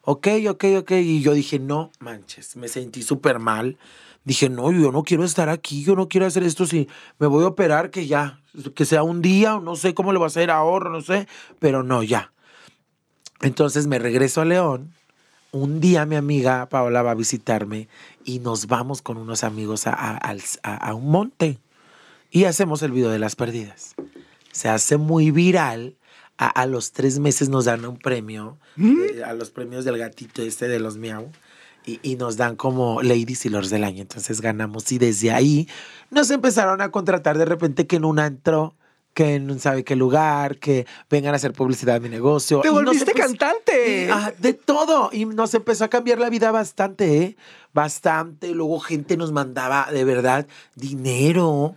Ok, 0.04 0.28
ok, 0.50 0.66
ok. 0.80 0.92
Y 0.92 1.22
yo 1.22 1.34
dije, 1.34 1.60
no 1.60 1.92
manches, 2.00 2.58
me 2.58 2.68
sentí 2.68 3.02
súper 3.02 3.40
mal. 3.40 3.78
Dije, 4.24 4.50
no, 4.50 4.72
yo 4.72 4.92
no 4.92 5.04
quiero 5.04 5.24
estar 5.24 5.50
aquí, 5.50 5.84
yo 5.84 5.96
no 5.96 6.08
quiero 6.10 6.28
hacer 6.28 6.44
esto. 6.44 6.66
Si 6.66 6.88
me 7.18 7.28
voy 7.28 7.44
a 7.44 7.48
operar, 7.48 7.92
que 7.92 8.08
ya, 8.08 8.42
que 8.76 8.86
sea 8.86 9.04
un 9.04 9.22
día, 9.22 9.60
no 9.62 9.76
sé 9.76 9.94
cómo 9.94 10.12
le 10.12 10.20
va 10.20 10.26
a 10.26 10.28
hacer 10.28 10.52
ahorro, 10.52 10.92
no 10.92 11.02
sé, 11.02 11.28
pero 11.60 11.82
no, 11.82 12.04
ya 12.04 12.32
entonces 13.42 13.88
me 13.88 14.00
regreso 14.00 14.42
a 14.42 14.46
León. 14.46 14.94
Un 15.52 15.82
día 15.82 16.06
mi 16.06 16.16
amiga 16.16 16.68
Paola 16.70 17.02
va 17.02 17.12
a 17.12 17.16
visitarme 17.16 17.90
y 18.24 18.40
nos 18.40 18.68
vamos 18.68 19.02
con 19.02 19.18
unos 19.18 19.44
amigos 19.44 19.84
a, 19.86 20.94
un 20.96 21.12
monte 21.12 21.58
y 22.30 22.46
hacemos 22.46 22.82
el 22.84 22.92
video 22.92 23.10
de 23.10 23.20
las 23.20 23.36
perdidas. 23.36 23.96
Se 24.52 24.70
hace 24.70 24.98
muy 24.98 25.32
viral. 25.32 25.96
A, 26.38 26.66
los 26.66 26.92
tres 26.92 27.20
meses 27.20 27.50
nos 27.50 27.66
dan 27.66 27.86
un 27.86 28.00
premio, 28.00 28.58
¿Mm? 28.76 29.02
eh, 29.02 29.24
a 29.24 29.34
los 29.34 29.52
premios 29.52 29.86
del 29.86 30.00
gatito 30.00 30.42
este 30.42 30.68
de 30.68 30.80
los 30.80 30.98
miau. 30.98 31.30
Y, 31.86 32.00
y, 32.02 32.16
nos 32.16 32.36
dan 32.36 32.56
como 32.56 33.04
Ladies 33.04 33.46
y 33.46 33.50
Lords 33.50 33.70
del 33.70 33.84
año. 33.84 34.02
Entonces 34.02 34.42
ganamos 34.42 34.92
y 34.92 34.98
desde 34.98 35.32
ahí 35.32 35.68
nos 36.10 36.32
empezaron 36.32 36.82
a 36.82 36.90
contratar 36.90 37.38
de 37.38 37.46
repente 37.46 37.86
que 37.86 37.98
en 37.98 38.06
un 38.06 38.18
antro 38.18 38.74
que 39.22 39.40
no 39.40 39.60
sabe 39.60 39.84
qué 39.84 39.96
lugar, 39.96 40.58
que 40.58 40.88
vengan 41.10 41.34
a 41.34 41.36
hacer 41.36 41.54
publicidad 41.54 41.94
de 41.94 42.00
mi 42.00 42.10
negocio. 42.10 42.62
¡Te 42.62 42.70
volviste 42.70 43.12
cantante! 43.14 44.10
de 44.40 44.54
todo. 44.54 45.10
Y 45.12 45.26
nos 45.26 45.54
empezó 45.54 45.86
a 45.86 45.90
cambiar 45.90 46.18
la 46.18 46.30
vida 46.30 46.52
bastante, 46.52 47.18
¿eh? 47.18 47.38
Bastante. 47.72 48.50
Luego 48.50 48.80
gente 48.80 49.18
nos 49.18 49.32
mandaba, 49.32 49.88
de 49.92 50.04
verdad, 50.04 50.48
dinero. 50.76 51.76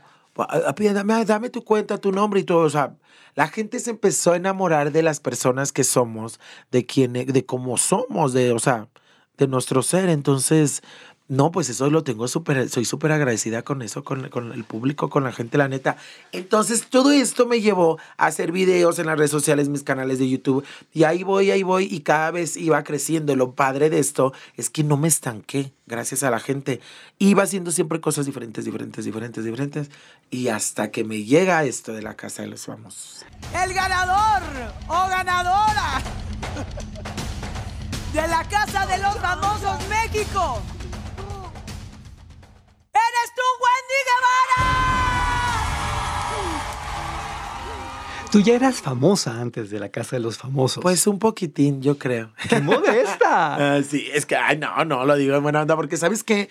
Dame, 0.78 1.24
dame 1.26 1.50
tu 1.50 1.64
cuenta, 1.64 1.98
tu 1.98 2.12
nombre 2.12 2.40
y 2.40 2.44
todo. 2.44 2.60
O 2.60 2.70
sea, 2.70 2.94
la 3.34 3.48
gente 3.48 3.78
se 3.78 3.90
empezó 3.90 4.32
a 4.32 4.36
enamorar 4.36 4.90
de 4.90 5.02
las 5.02 5.20
personas 5.20 5.70
que 5.70 5.84
somos, 5.84 6.40
de 6.70 6.86
quién, 6.86 7.12
de 7.12 7.44
cómo 7.44 7.76
somos, 7.76 8.32
de, 8.32 8.52
o 8.52 8.58
sea, 8.58 8.88
de 9.36 9.48
nuestro 9.48 9.82
ser. 9.82 10.08
Entonces, 10.08 10.82
no, 11.26 11.50
pues 11.50 11.70
eso 11.70 11.88
lo 11.88 12.04
tengo 12.04 12.28
súper, 12.28 12.68
soy 12.68 12.84
súper 12.84 13.10
agradecida 13.10 13.62
con 13.62 13.80
eso, 13.80 14.04
con, 14.04 14.26
el 14.26 14.64
público, 14.64 15.08
con 15.08 15.24
la 15.24 15.32
gente, 15.32 15.56
la 15.56 15.68
neta. 15.68 15.96
Entonces, 16.32 16.86
todo 16.90 17.12
esto 17.12 17.46
me 17.46 17.62
llevó 17.62 17.98
a 18.18 18.26
hacer 18.26 18.52
videos 18.52 18.98
en 18.98 19.06
las 19.06 19.16
redes 19.16 19.30
sociales, 19.30 19.70
mis 19.70 19.82
canales 19.82 20.18
de 20.18 20.28
YouTube. 20.28 20.66
Y 20.92 21.04
ahí 21.04 21.22
voy, 21.22 21.50
ahí 21.50 21.62
voy, 21.62 21.88
y 21.90 22.00
cada 22.00 22.30
vez 22.30 22.58
iba 22.58 22.82
creciendo. 22.84 23.34
Lo 23.36 23.52
padre 23.52 23.88
de 23.88 24.00
esto 24.00 24.34
es 24.58 24.68
que 24.68 24.84
no 24.84 24.98
me 24.98 25.08
estanqué, 25.08 25.72
gracias 25.86 26.24
a 26.24 26.30
la 26.30 26.40
gente. 26.40 26.80
Iba 27.18 27.44
haciendo 27.44 27.70
siempre 27.70 28.02
cosas 28.02 28.26
diferentes, 28.26 28.66
diferentes, 28.66 29.06
diferentes, 29.06 29.44
diferentes. 29.44 29.90
Y 30.30 30.48
hasta 30.48 30.90
que 30.90 31.04
me 31.04 31.24
llega 31.24 31.64
esto 31.64 31.94
de 31.94 32.02
la 32.02 32.16
Casa 32.16 32.42
de 32.42 32.48
los 32.48 32.66
Famosos. 32.66 33.24
El 33.64 33.72
ganador 33.72 34.42
o 34.88 35.08
ganadora 35.08 36.02
de 38.12 38.28
la 38.28 38.46
Casa 38.46 38.84
de 38.84 38.98
los 38.98 39.14
Famosos 39.16 39.78
México 39.88 40.60
Tú 48.34 48.40
ya 48.40 48.56
eras 48.56 48.82
famosa 48.82 49.40
antes 49.40 49.70
de 49.70 49.78
la 49.78 49.90
Casa 49.90 50.16
de 50.16 50.20
los 50.20 50.38
Famosos. 50.38 50.82
Pues 50.82 51.06
un 51.06 51.20
poquitín, 51.20 51.80
yo 51.80 51.98
creo. 51.98 52.32
¡Qué 52.48 52.60
modesta! 52.60 53.76
Ah, 53.76 53.80
sí, 53.88 54.08
es 54.12 54.26
que, 54.26 54.34
ay, 54.34 54.58
no, 54.58 54.84
no, 54.84 55.04
lo 55.04 55.14
digo 55.14 55.36
en 55.36 55.42
buena 55.44 55.62
onda, 55.62 55.76
porque 55.76 55.96
¿sabes 55.96 56.24
qué? 56.24 56.48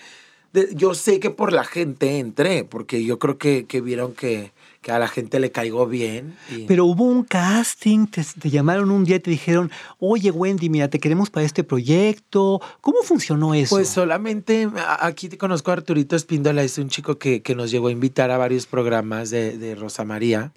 yo 0.72 0.94
sé 0.94 1.20
que 1.20 1.28
por 1.28 1.52
la 1.52 1.64
gente 1.64 2.20
entré, 2.20 2.64
porque 2.64 3.04
yo 3.04 3.18
creo 3.18 3.36
que, 3.36 3.66
que 3.66 3.82
vieron 3.82 4.14
que, 4.14 4.52
que 4.80 4.92
a 4.92 4.98
la 4.98 5.08
gente 5.08 5.40
le 5.40 5.50
caigo 5.50 5.86
bien. 5.86 6.36
Pero 6.66 6.86
hubo 6.86 7.04
un 7.04 7.24
casting, 7.24 8.06
te, 8.06 8.48
llamaron 8.48 8.90
un 8.90 9.04
día 9.04 9.16
y 9.16 9.20
te 9.20 9.30
dijeron, 9.30 9.70
oye 9.98 10.30
Wendy, 10.30 10.70
mira, 10.70 10.88
te 10.88 11.00
queremos 11.00 11.28
para 11.28 11.44
este 11.44 11.64
proyecto. 11.64 12.62
¿Cómo 12.80 13.02
funcionó 13.02 13.52
eso? 13.52 13.74
Pues 13.74 13.90
solamente 13.90 14.70
aquí 15.00 15.28
te 15.28 15.36
conozco 15.36 15.70
a 15.70 15.74
Arturito 15.74 16.16
Espíndola, 16.16 16.62
es 16.62 16.78
un 16.78 16.88
chico 16.88 17.18
que, 17.18 17.42
que 17.42 17.54
nos 17.54 17.70
llegó 17.70 17.88
a 17.88 17.92
invitar 17.92 18.30
a 18.30 18.38
varios 18.38 18.64
programas 18.64 19.28
de, 19.28 19.58
de 19.58 19.74
Rosa 19.74 20.04
María. 20.04 20.52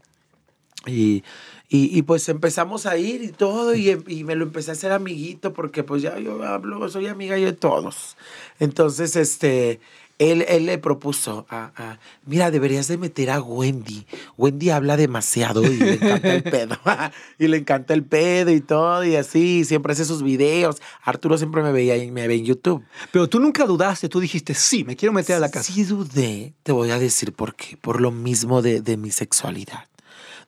Y, 0.86 1.24
y, 1.70 2.02
pues 2.04 2.30
empezamos 2.30 2.86
a 2.86 2.98
ir 2.98 3.24
y 3.24 3.30
todo, 3.30 3.76
y, 3.76 3.90
y, 4.08 4.24
me 4.24 4.36
lo 4.36 4.46
empecé 4.46 4.72
a 4.72 4.74
hacer 4.74 4.94
amiguito, 4.94 5.52
porque 5.52 5.84
pues 5.84 6.02
ya 6.02 6.18
yo 6.18 6.42
hablo, 6.44 6.88
soy 6.88 7.08
amiga 7.08 7.38
yo 7.38 7.48
de 7.48 7.54
todos. 7.54 8.16
Entonces, 8.60 9.18
este, 9.18 9.82
él, 10.20 10.46
él 10.48 10.66
le 10.66 10.78
propuso 10.78 11.46
a, 11.50 12.00
mira, 12.26 12.50
deberías 12.50 12.88
de 12.88 12.98
meter 12.98 13.30
a 13.30 13.42
Wendy. 13.42 14.06
Wendy 14.38 14.70
habla 14.72 14.98
demasiado 14.98 15.64
y 15.64 15.78
le 15.78 15.94
encanta 15.94 16.34
el 16.34 16.44
pedo. 16.44 16.78
y 17.40 17.48
le 17.48 17.58
encanta 17.58 17.94
el 17.94 18.04
pedo 18.04 18.52
y 18.52 18.62
todo 18.62 19.06
y 19.06 19.16
así, 19.16 19.64
siempre 19.64 19.94
hace 19.94 20.06
sus 20.06 20.24
videos. 20.24 20.78
Arturo 21.04 21.38
siempre 21.38 21.62
me 21.62 21.72
veía 21.72 21.98
y 21.98 22.12
me 22.12 22.28
ve 22.28 22.36
en 22.36 22.46
YouTube. 22.46 22.84
Pero 23.12 23.28
tú 23.28 23.40
nunca 23.40 23.66
dudaste, 23.66 24.10
tú 24.10 24.20
dijiste, 24.20 24.54
sí, 24.54 24.84
me 24.84 24.96
quiero 24.96 25.14
meter 25.14 25.36
a 25.36 25.40
la 25.40 25.52
casa. 25.52 25.72
Sí 25.72 25.84
dudé, 25.84 26.54
te 26.64 26.72
voy 26.72 26.90
a 26.90 26.98
decir 26.98 27.34
por 27.34 27.56
qué. 27.56 27.78
Por 27.78 28.02
lo 28.02 28.12
mismo 28.12 28.62
de, 28.62 28.82
de 28.82 28.98
mi 28.98 29.12
sexualidad. 29.12 29.86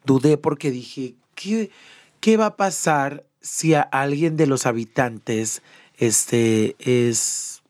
Dudé 0.06 0.38
porque 0.38 0.72
dije, 0.72 1.16
¿qué, 1.36 1.72
qué 2.20 2.38
va 2.38 2.48
a 2.48 2.56
pasar 2.56 3.26
si 3.42 3.74
a 3.74 3.82
alguien 3.82 4.38
de 4.38 4.48
los 4.48 4.66
habitantes 4.66 5.62
este, 5.98 6.76
es 6.80 7.62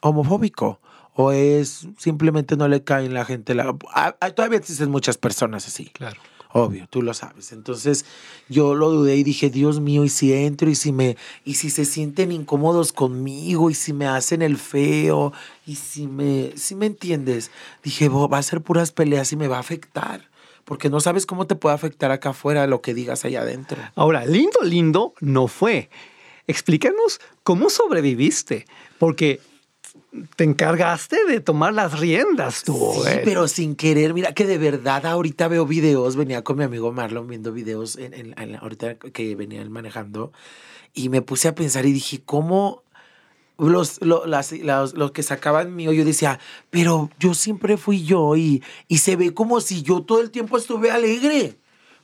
homofóbico? 0.00 0.80
o 1.14 1.32
es 1.32 1.86
simplemente 1.98 2.56
no 2.56 2.68
le 2.68 2.84
cae 2.84 3.04
en 3.04 3.14
la 3.14 3.24
gente. 3.24 3.54
La, 3.54 3.76
ah, 3.94 4.16
ah, 4.20 4.30
todavía 4.30 4.58
existen 4.58 4.90
muchas 4.90 5.18
personas 5.18 5.66
así. 5.66 5.86
Claro. 5.86 6.20
Obvio, 6.54 6.86
tú 6.90 7.00
lo 7.00 7.14
sabes. 7.14 7.52
Entonces 7.52 8.04
yo 8.48 8.74
lo 8.74 8.90
dudé 8.90 9.16
y 9.16 9.22
dije, 9.22 9.48
Dios 9.48 9.80
mío, 9.80 10.04
y 10.04 10.10
si 10.10 10.34
entro 10.34 10.68
y 10.68 10.74
si 10.74 10.92
me, 10.92 11.16
y 11.46 11.54
si 11.54 11.70
se 11.70 11.86
sienten 11.86 12.30
incómodos 12.30 12.92
conmigo, 12.92 13.70
y 13.70 13.74
si 13.74 13.94
me 13.94 14.06
hacen 14.06 14.42
el 14.42 14.58
feo, 14.58 15.32
y 15.66 15.76
si 15.76 16.06
me, 16.06 16.52
si 16.56 16.74
me 16.74 16.84
entiendes, 16.84 17.50
dije, 17.82 18.10
va 18.10 18.36
a 18.36 18.42
ser 18.42 18.60
puras 18.60 18.92
peleas 18.92 19.32
y 19.32 19.36
me 19.36 19.48
va 19.48 19.56
a 19.56 19.60
afectar. 19.60 20.28
Porque 20.64 20.88
no 20.90 21.00
sabes 21.00 21.26
cómo 21.26 21.46
te 21.46 21.54
puede 21.56 21.74
afectar 21.74 22.10
acá 22.12 22.30
afuera 22.30 22.66
lo 22.66 22.80
que 22.82 22.94
digas 22.94 23.24
allá 23.24 23.42
adentro. 23.42 23.78
Ahora, 23.94 24.24
lindo, 24.26 24.60
lindo 24.62 25.14
no 25.20 25.48
fue. 25.48 25.90
Explícanos 26.46 27.20
cómo 27.42 27.68
sobreviviste. 27.70 28.66
Porque 28.98 29.40
te 30.36 30.44
encargaste 30.44 31.24
de 31.26 31.40
tomar 31.40 31.72
las 31.74 31.98
riendas 31.98 32.62
tú. 32.64 32.92
Sí, 33.04 33.10
¿eh? 33.10 33.22
pero 33.24 33.48
sin 33.48 33.74
querer, 33.76 34.14
mira 34.14 34.32
que 34.32 34.46
de 34.46 34.58
verdad 34.58 35.04
ahorita 35.06 35.48
veo 35.48 35.66
videos, 35.66 36.16
venía 36.16 36.42
con 36.44 36.58
mi 36.58 36.64
amigo 36.64 36.92
Marlon 36.92 37.26
viendo 37.26 37.52
videos 37.52 37.96
en, 37.96 38.14
en- 38.14 38.34
en- 38.38 38.56
ahorita 38.56 38.96
que 38.96 39.34
venía 39.34 39.60
él 39.62 39.70
manejando 39.70 40.32
y 40.94 41.08
me 41.08 41.22
puse 41.22 41.48
a 41.48 41.54
pensar 41.54 41.86
y 41.86 41.92
dije, 41.92 42.22
¿cómo 42.24 42.82
los, 43.70 44.00
lo, 44.02 44.26
las- 44.26 44.52
los, 44.52 44.94
los 44.94 45.10
que 45.12 45.22
sacaban 45.22 45.74
mío? 45.76 45.92
Yo 45.92 46.04
decía, 46.04 46.38
pero 46.70 47.10
yo 47.18 47.34
siempre 47.34 47.76
fui 47.76 48.04
yo 48.04 48.36
y, 48.36 48.62
y 48.88 48.98
se 48.98 49.16
ve 49.16 49.32
como 49.34 49.60
si 49.60 49.82
yo 49.82 50.02
todo 50.02 50.20
el 50.20 50.30
tiempo 50.30 50.56
estuve 50.58 50.90
alegre. 50.90 51.56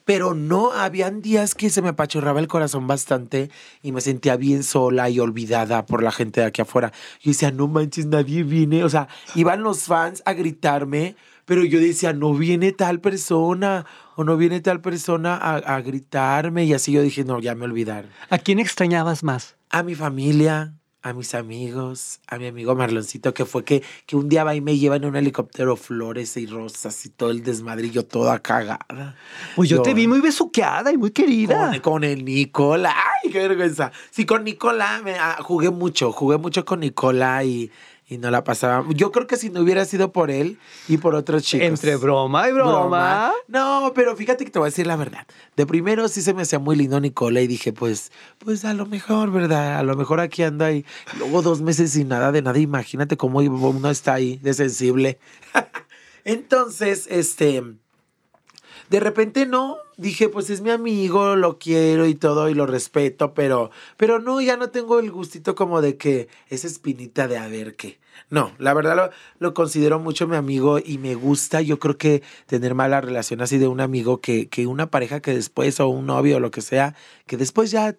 Pero 0.05 0.33
no, 0.33 0.73
habían 0.73 1.21
días 1.21 1.55
que 1.55 1.68
se 1.68 1.83
me 1.83 1.90
apachurraba 1.90 2.40
el 2.40 2.49
corazón 2.49 2.87
bastante 2.87 3.51
y 3.83 3.92
me 3.92 4.01
sentía 4.01 4.37
bien 4.37 4.62
sola 4.62 5.11
y 5.11 5.21
olvidada 5.21 5.85
por 5.85 6.03
la 6.03 6.11
gente 6.12 6.40
de 6.40 6.47
aquí 6.47 6.62
afuera. 6.62 6.92
Yo 7.21 7.31
decía, 7.31 7.51
no 7.51 7.68
manches, 7.68 8.07
nadie 8.07 8.42
viene. 8.42 8.85
O 8.85 8.88
sea, 8.88 9.09
iban 9.35 9.62
los 9.62 9.83
fans 9.83 10.23
a 10.25 10.33
gritarme, 10.33 11.14
pero 11.44 11.62
yo 11.62 11.79
decía, 11.79 12.14
no 12.14 12.33
viene 12.33 12.73
tal 12.73 13.01
persona 13.01 13.85
o 14.16 14.25
no 14.25 14.38
viene 14.38 14.62
tal 14.62 14.81
persona 14.81 15.37
a, 15.37 15.57
a 15.57 15.83
gritarme. 15.83 16.64
Y 16.64 16.73
así 16.73 16.92
yo 16.92 17.03
dije, 17.03 17.25
no, 17.25 17.38
ya 17.38 17.55
me 17.55 17.66
olvidaron. 17.66 18.11
¿A 18.31 18.38
quién 18.38 18.61
extrañabas 18.61 19.23
más? 19.23 19.57
A 19.68 19.83
mi 19.83 19.94
familia, 19.94 20.73
a 21.02 21.12
mis 21.12 21.34
amigos, 21.34 22.20
a 22.26 22.38
mi 22.38 22.46
amigo 22.46 22.74
Marloncito, 22.74 23.32
que 23.32 23.44
fue 23.44 23.64
que, 23.64 23.82
que 24.06 24.16
un 24.16 24.28
día 24.28 24.42
va 24.44 24.54
y 24.54 24.61
me 24.61 24.76
lleva 24.78 24.96
en 24.96 25.04
un 25.04 25.14
helicóptero 25.14 25.76
flores 25.76 26.37
y 26.37 26.46
rosas 26.46 27.06
y 27.06 27.11
todo 27.11 27.30
el 27.30 27.42
desmadrillo, 27.42 28.04
toda 28.04 28.40
cagada. 28.40 29.14
Pues 29.54 29.68
yo, 29.68 29.82
te 29.82 29.94
vi 29.94 30.06
muy 30.08 30.20
besuqueada 30.20 30.92
y 30.92 30.96
muy 30.96 31.12
querida. 31.12 31.70
Con, 31.70 31.80
con 31.80 32.04
el 32.04 32.24
Nicola. 32.24 32.94
¡Ay, 33.22 33.30
qué 33.30 33.46
vergüenza! 33.46 33.92
Sí, 34.11 34.26
con 34.26 34.44
Nicola 34.44 35.00
me, 35.04 35.14
ah, 35.14 35.38
jugué 35.40 35.70
mucho. 35.70 36.11
Jugué 36.12 36.37
mucho 36.37 36.64
con 36.64 36.80
Nicola 36.80 37.44
y, 37.44 37.70
y 38.09 38.18
no 38.18 38.31
la 38.31 38.42
pasaba. 38.42 38.85
Yo 38.94 39.12
creo 39.12 39.27
que 39.27 39.37
si 39.37 39.51
no 39.51 39.61
hubiera 39.61 39.85
sido 39.85 40.12
por 40.12 40.31
él 40.31 40.59
y 40.88 40.97
por 40.97 41.14
otros 41.14 41.42
chicos. 41.42 41.66
Entre 41.66 41.97
broma 41.97 42.49
y 42.49 42.53
broma. 42.53 43.33
No, 43.49 43.92
pero 43.94 44.16
fíjate 44.16 44.44
que 44.44 44.51
te 44.51 44.59
voy 44.59 44.66
a 44.66 44.71
decir 44.71 44.87
la 44.87 44.97
verdad. 44.97 45.27
De 45.57 45.66
primero 45.66 46.09
sí 46.09 46.23
se 46.23 46.33
me 46.33 46.42
hacía 46.42 46.59
muy 46.59 46.77
lindo 46.77 46.99
Nicola 47.01 47.40
y 47.42 47.47
dije, 47.47 47.73
pues, 47.73 48.11
pues 48.38 48.64
a 48.64 48.73
lo 48.73 48.87
mejor, 48.87 49.31
¿verdad? 49.31 49.79
A 49.79 49.83
lo 49.83 49.94
mejor 49.94 50.21
aquí 50.21 50.42
anda 50.42 50.73
y 50.73 50.87
luego 51.18 51.42
dos 51.42 51.61
meses 51.61 51.92
sin 51.92 52.09
nada 52.09 52.33
de 52.33 52.40
nada. 52.40 52.59
Imagínate 52.59 53.16
cómo 53.16 53.40
uno 53.40 53.90
está 53.90 54.14
ahí 54.14 54.38
de 54.38 54.55
sensible. 54.55 55.18
Entonces, 56.25 57.07
este, 57.11 57.62
de 58.90 59.01
repente 59.01 59.44
no, 59.46 59.77
dije, 59.96 60.29
pues 60.29 60.48
es 60.51 60.61
mi 60.61 60.70
amigo, 60.70 61.37
lo 61.37 61.59
quiero 61.59 62.07
y 62.07 62.14
todo 62.14 62.48
y 62.48 62.55
lo 62.55 62.66
respeto, 62.66 63.35
pero, 63.35 63.70
pero 63.96 64.18
no, 64.18 64.40
ya 64.40 64.57
no 64.57 64.70
tengo 64.70 64.98
el 64.98 65.11
gustito 65.11 65.55
como 65.55 65.83
de 65.83 65.96
que 65.96 66.29
esa 66.48 66.66
espinita 66.66 67.29
de 67.29 67.37
a 67.37 67.48
ver 67.48 67.77
qué. 67.77 67.98
No, 68.31 68.53
la 68.59 68.74
verdad 68.74 68.96
lo, 68.96 69.11
lo 69.38 69.55
considero 69.55 69.98
mucho 69.98 70.27
mi 70.27 70.37
amigo 70.37 70.79
y 70.85 70.98
me 70.98 71.14
gusta, 71.14 71.61
yo 71.61 71.79
creo 71.79 71.96
que 71.98 72.22
tener 72.46 72.74
mala 72.74 73.01
relación 73.01 73.40
así 73.42 73.59
de 73.59 73.68
un 73.68 73.81
amigo 73.81 74.20
que, 74.20 74.48
que 74.48 74.66
una 74.66 74.90
pareja 74.90 75.20
que 75.20 75.35
después 75.35 75.79
o 75.81 75.88
un 75.88 76.07
novio 76.07 76.37
o 76.37 76.40
lo 76.40 76.51
que 76.51 76.62
sea, 76.62 76.94
que 77.27 77.37
después 77.37 77.70
ya 77.70 77.94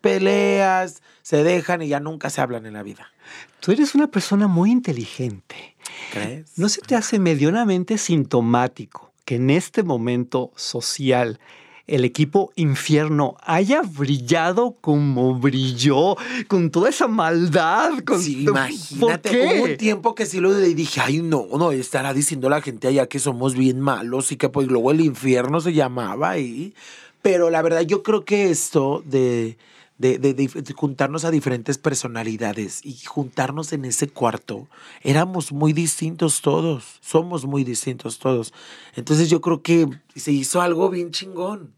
peleas, 0.00 1.02
se 1.22 1.42
dejan 1.42 1.82
y 1.82 1.88
ya 1.88 2.00
nunca 2.00 2.30
se 2.30 2.40
hablan 2.40 2.66
en 2.66 2.74
la 2.74 2.82
vida. 2.82 3.12
Tú 3.60 3.72
eres 3.72 3.94
una 3.94 4.08
persona 4.08 4.46
muy 4.46 4.70
inteligente. 4.70 5.76
¿Crees? 6.12 6.58
¿No 6.58 6.68
se 6.68 6.80
te 6.82 6.94
hace 6.94 7.18
medianamente 7.18 7.98
sintomático 7.98 9.13
que 9.24 9.36
en 9.36 9.50
este 9.50 9.82
momento 9.82 10.52
social 10.56 11.38
el 11.86 12.04
equipo 12.04 12.50
infierno 12.56 13.36
haya 13.42 13.82
brillado 13.82 14.76
como 14.80 15.34
brilló, 15.38 16.16
con 16.48 16.70
toda 16.70 16.88
esa 16.88 17.08
maldad? 17.08 17.92
Con... 18.04 18.22
Sí, 18.22 18.44
¿Por 18.44 18.52
imagínate, 18.54 19.30
qué? 19.30 19.58
hubo 19.58 19.64
un 19.64 19.76
tiempo 19.76 20.14
que 20.14 20.24
sí 20.24 20.40
lo 20.40 20.54
dije, 20.54 21.00
ay, 21.00 21.20
no, 21.20 21.46
no, 21.58 21.72
estará 21.72 22.14
diciendo 22.14 22.48
la 22.48 22.62
gente 22.62 22.88
allá 22.88 23.06
que 23.06 23.18
somos 23.18 23.54
bien 23.54 23.80
malos 23.80 24.32
y 24.32 24.36
que 24.36 24.48
pues 24.48 24.68
luego 24.68 24.92
el 24.92 25.00
infierno 25.02 25.60
se 25.60 25.74
llamaba 25.74 26.30
ahí. 26.30 26.74
Pero 27.20 27.50
la 27.50 27.62
verdad, 27.62 27.82
yo 27.82 28.02
creo 28.02 28.24
que 28.24 28.50
esto 28.50 29.02
de, 29.06 29.56
de, 30.04 30.74
juntarnos 30.74 31.24
a 31.24 31.30
diferentes 31.30 31.78
personalidades 31.78 32.84
y 32.84 32.96
juntarnos 33.04 33.72
en 33.72 33.84
ese 33.86 34.08
cuarto, 34.08 34.68
éramos 35.02 35.52
muy 35.52 35.72
distintos 35.72 36.42
todos, 36.42 36.98
somos 37.00 37.46
muy 37.46 37.64
distintos 37.64 38.18
todos. 38.18 38.52
Entonces 38.94 39.30
yo 39.30 39.40
creo 39.40 39.62
que 39.62 39.88
se 40.14 40.32
hizo 40.32 40.60
algo 40.60 40.90
bien 40.90 41.10
chingón 41.10 41.72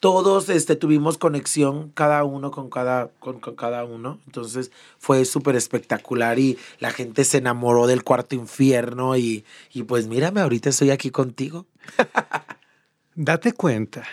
todos 0.00 0.48
este, 0.48 0.76
tuvimos 0.76 1.18
conexión 1.18 1.90
cada 1.90 2.22
uno 2.22 2.52
con 2.52 2.70
cada, 2.70 3.08
con 3.18 3.40
cada 3.40 3.84
uno. 3.84 4.20
Entonces 4.26 4.70
fue 4.98 5.24
súper 5.24 5.56
espectacular 5.56 6.38
y 6.38 6.56
la 6.78 6.92
gente 6.92 7.24
se 7.24 7.38
enamoró 7.38 7.86
del 7.88 8.04
cuarto 8.04 8.36
infierno 8.36 9.16
y, 9.16 9.44
y 9.72 9.82
pues 9.82 10.06
mírame, 10.06 10.40
ahorita 10.40 10.68
estoy 10.68 10.90
aquí 10.90 11.10
contigo. 11.10 11.66
Date 13.16 13.52
cuenta 13.52 14.04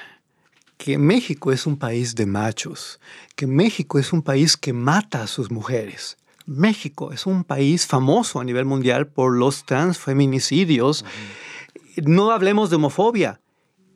que 0.77 0.97
México 0.97 1.51
es 1.51 1.65
un 1.65 1.77
país 1.77 2.15
de 2.15 2.25
machos, 2.25 2.99
que 3.35 3.47
México 3.47 3.99
es 3.99 4.11
un 4.13 4.21
país 4.21 4.57
que 4.57 4.73
mata 4.73 5.23
a 5.23 5.27
sus 5.27 5.51
mujeres. 5.51 6.17
México 6.45 7.11
es 7.11 7.25
un 7.25 7.43
país 7.43 7.87
famoso 7.87 8.39
a 8.39 8.43
nivel 8.43 8.65
mundial 8.65 9.07
por 9.07 9.35
los 9.35 9.65
transfeminicidios. 9.65 11.05
No 12.03 12.31
hablemos 12.31 12.69
de 12.69 12.75
homofobia. 12.75 13.39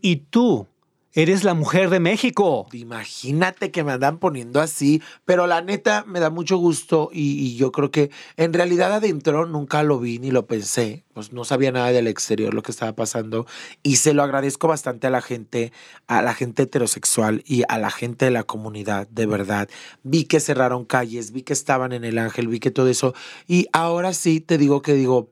Y 0.01 0.15
tú 0.17 0.67
eres 1.13 1.43
la 1.43 1.53
mujer 1.53 1.89
de 1.89 1.99
México. 1.99 2.67
Imagínate 2.71 3.71
que 3.71 3.83
me 3.83 3.93
andan 3.93 4.19
poniendo 4.19 4.61
así, 4.61 5.01
pero 5.25 5.47
la 5.47 5.61
neta 5.61 6.03
me 6.07 6.19
da 6.19 6.29
mucho 6.29 6.57
gusto 6.57 7.09
y, 7.11 7.55
yo 7.55 7.71
creo 7.71 7.91
que 7.91 8.11
en 8.37 8.53
realidad 8.53 8.93
adentro 8.93 9.45
nunca 9.45 9.83
lo 9.83 9.99
vi 9.99 10.19
ni 10.19 10.31
lo 10.31 10.45
pensé, 10.45 11.03
pues 11.13 11.33
no 11.33 11.43
sabía 11.43 11.71
nada 11.71 11.91
del 11.91 12.07
exterior 12.07 12.53
lo 12.53 12.61
que 12.61 12.71
estaba 12.71 12.93
pasando 12.93 13.47
y 13.83 13.97
se 13.97 14.13
lo 14.13 14.23
agradezco 14.23 14.67
bastante 14.67 15.07
a 15.07 15.09
la 15.09 15.21
gente, 15.21 15.73
a 16.07 16.21
la 16.21 16.33
gente 16.33 16.63
heterosexual 16.63 17.43
y 17.45 17.63
a 17.67 17.77
la 17.77 17.89
gente 17.89 18.25
de 18.25 18.31
la 18.31 18.43
comunidad, 18.43 19.07
de 19.07 19.25
verdad. 19.25 19.67
Vi 20.03 20.25
que 20.25 20.39
cerraron 20.39 20.85
calles, 20.85 21.31
vi 21.31 21.41
que 21.41 21.53
estaban 21.53 21.91
en 21.91 22.03
el 22.03 22.17
ángel, 22.17 22.47
vi 22.47 22.59
que 22.59 22.71
todo 22.71 22.87
eso 22.87 23.13
y 23.47 23.67
ahora 23.73 24.13
sí 24.13 24.39
te 24.39 24.57
digo 24.57 24.81
que 24.81 24.93
digo, 24.93 25.31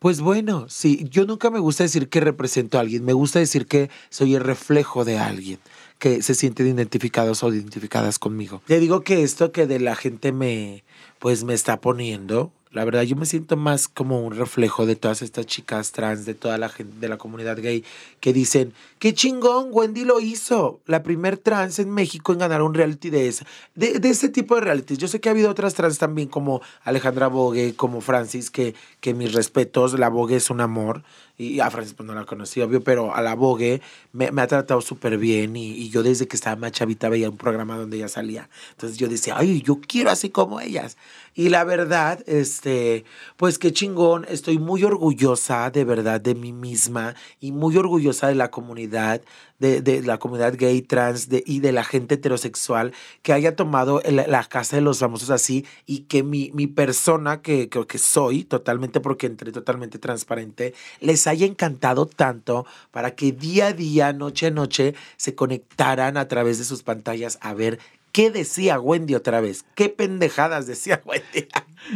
pues 0.00 0.22
bueno, 0.22 0.66
sí, 0.70 1.06
yo 1.10 1.26
nunca 1.26 1.50
me 1.50 1.58
gusta 1.58 1.84
decir 1.84 2.08
que 2.08 2.20
represento 2.20 2.78
a 2.78 2.80
alguien, 2.80 3.04
me 3.04 3.12
gusta 3.12 3.38
decir 3.38 3.66
que 3.66 3.90
soy 4.08 4.34
el 4.34 4.42
reflejo 4.42 5.04
de 5.04 5.18
alguien, 5.18 5.58
que 5.98 6.22
se 6.22 6.34
sienten 6.34 6.68
identificados 6.68 7.42
o 7.42 7.52
identificadas 7.52 8.18
conmigo. 8.18 8.62
Te 8.66 8.80
digo 8.80 9.02
que 9.02 9.22
esto 9.22 9.52
que 9.52 9.66
de 9.66 9.78
la 9.78 9.94
gente 9.94 10.32
me, 10.32 10.84
pues 11.18 11.44
me 11.44 11.52
está 11.52 11.82
poniendo, 11.82 12.50
la 12.70 12.86
verdad 12.86 13.02
yo 13.02 13.14
me 13.14 13.26
siento 13.26 13.58
más 13.58 13.88
como 13.88 14.22
un 14.22 14.34
reflejo 14.34 14.86
de 14.86 14.96
todas 14.96 15.20
estas 15.20 15.44
chicas 15.44 15.92
trans, 15.92 16.24
de 16.24 16.32
toda 16.34 16.56
la 16.56 16.70
gente, 16.70 16.96
de 16.98 17.08
la 17.08 17.18
comunidad 17.18 17.58
gay, 17.60 17.84
que 18.20 18.32
dicen, 18.32 18.72
qué 19.00 19.14
chingón, 19.14 19.70
Wendy 19.72 20.04
lo 20.04 20.20
hizo, 20.20 20.82
la 20.84 21.02
primer 21.02 21.38
trans 21.38 21.78
en 21.78 21.90
México 21.90 22.32
en 22.32 22.38
ganar 22.38 22.62
un 22.62 22.74
reality 22.74 23.08
de 23.08 23.34
de, 23.74 23.98
de 23.98 24.10
ese 24.10 24.28
tipo 24.28 24.54
de 24.54 24.60
realities. 24.60 24.98
Yo 24.98 25.08
sé 25.08 25.20
que 25.20 25.30
ha 25.30 25.32
habido 25.32 25.50
otras 25.50 25.74
trans 25.74 25.98
también 25.98 26.28
como 26.28 26.60
Alejandra 26.84 27.28
Bogue, 27.28 27.74
como 27.74 28.02
Francis, 28.02 28.50
que, 28.50 28.74
que 29.00 29.14
mis 29.14 29.32
respetos, 29.32 29.98
la 29.98 30.10
Bogue 30.10 30.36
es 30.36 30.50
un 30.50 30.60
amor, 30.60 31.02
y 31.40 31.60
a 31.60 31.70
Francis 31.70 31.94
pues 31.94 32.06
no 32.06 32.14
la 32.14 32.26
conocí, 32.26 32.60
obvio, 32.60 32.84
pero 32.84 33.14
a 33.14 33.22
la 33.22 33.34
Bogue 33.34 33.80
me, 34.12 34.30
me 34.30 34.42
ha 34.42 34.46
tratado 34.46 34.82
súper 34.82 35.16
bien 35.16 35.56
y, 35.56 35.70
y 35.70 35.88
yo 35.88 36.02
desde 36.02 36.28
que 36.28 36.36
estaba 36.36 36.56
más 36.56 36.72
chavita 36.72 37.08
veía 37.08 37.30
un 37.30 37.38
programa 37.38 37.78
donde 37.78 37.96
ella 37.96 38.08
salía. 38.08 38.50
Entonces 38.72 38.98
yo 38.98 39.08
decía, 39.08 39.36
ay, 39.38 39.62
yo 39.62 39.80
quiero 39.80 40.10
así 40.10 40.28
como 40.28 40.60
ellas. 40.60 40.98
Y 41.34 41.48
la 41.48 41.64
verdad, 41.64 42.22
este, 42.26 43.06
pues 43.38 43.58
qué 43.58 43.72
chingón, 43.72 44.26
estoy 44.28 44.58
muy 44.58 44.84
orgullosa 44.84 45.70
de 45.70 45.84
verdad 45.84 46.20
de 46.20 46.34
mí 46.34 46.52
misma 46.52 47.14
y 47.40 47.52
muy 47.52 47.74
orgullosa 47.78 48.26
de 48.26 48.34
la 48.34 48.50
comunidad, 48.50 48.89
de, 48.90 49.82
de 49.82 50.02
la 50.02 50.18
comunidad 50.18 50.54
gay, 50.56 50.80
trans 50.82 51.28
de, 51.28 51.42
y 51.46 51.60
de 51.60 51.72
la 51.72 51.84
gente 51.84 52.14
heterosexual 52.16 52.92
que 53.22 53.32
haya 53.32 53.56
tomado 53.56 54.02
el- 54.02 54.16
la 54.16 54.44
casa 54.44 54.76
de 54.76 54.82
los 54.82 54.98
famosos 54.98 55.30
así 55.30 55.66
y 55.86 56.00
que 56.00 56.22
mi, 56.22 56.50
mi 56.54 56.66
persona, 56.66 57.42
que, 57.42 57.68
que, 57.68 57.86
que 57.86 57.98
soy 57.98 58.44
totalmente, 58.44 59.00
porque 59.00 59.26
entré 59.26 59.52
totalmente 59.52 59.98
transparente, 59.98 60.74
les 61.00 61.26
haya 61.26 61.46
encantado 61.46 62.06
tanto 62.06 62.66
para 62.90 63.14
que 63.14 63.32
día 63.32 63.68
a 63.68 63.72
día, 63.72 64.12
noche 64.12 64.46
a 64.46 64.50
noche, 64.50 64.94
se 65.16 65.34
conectaran 65.34 66.16
a 66.16 66.26
través 66.28 66.58
de 66.58 66.64
sus 66.64 66.82
pantallas 66.82 67.38
a 67.42 67.54
ver 67.54 67.78
qué 68.12 68.30
decía 68.30 68.80
Wendy 68.80 69.14
otra 69.14 69.40
vez, 69.40 69.64
qué 69.74 69.88
pendejadas 69.88 70.66
decía 70.66 71.00
Wendy. 71.06 71.46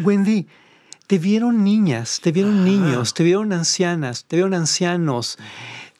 Wendy, 0.03 0.47
te 1.07 1.19
vieron 1.19 1.65
niñas, 1.65 2.21
te 2.23 2.31
vieron 2.33 2.65
niños, 2.65 3.13
te 3.15 3.25
vieron 3.25 3.53
ancianas, 3.53 4.25
te 4.25 4.37
vieron 4.37 4.55
ancianos. 4.55 5.39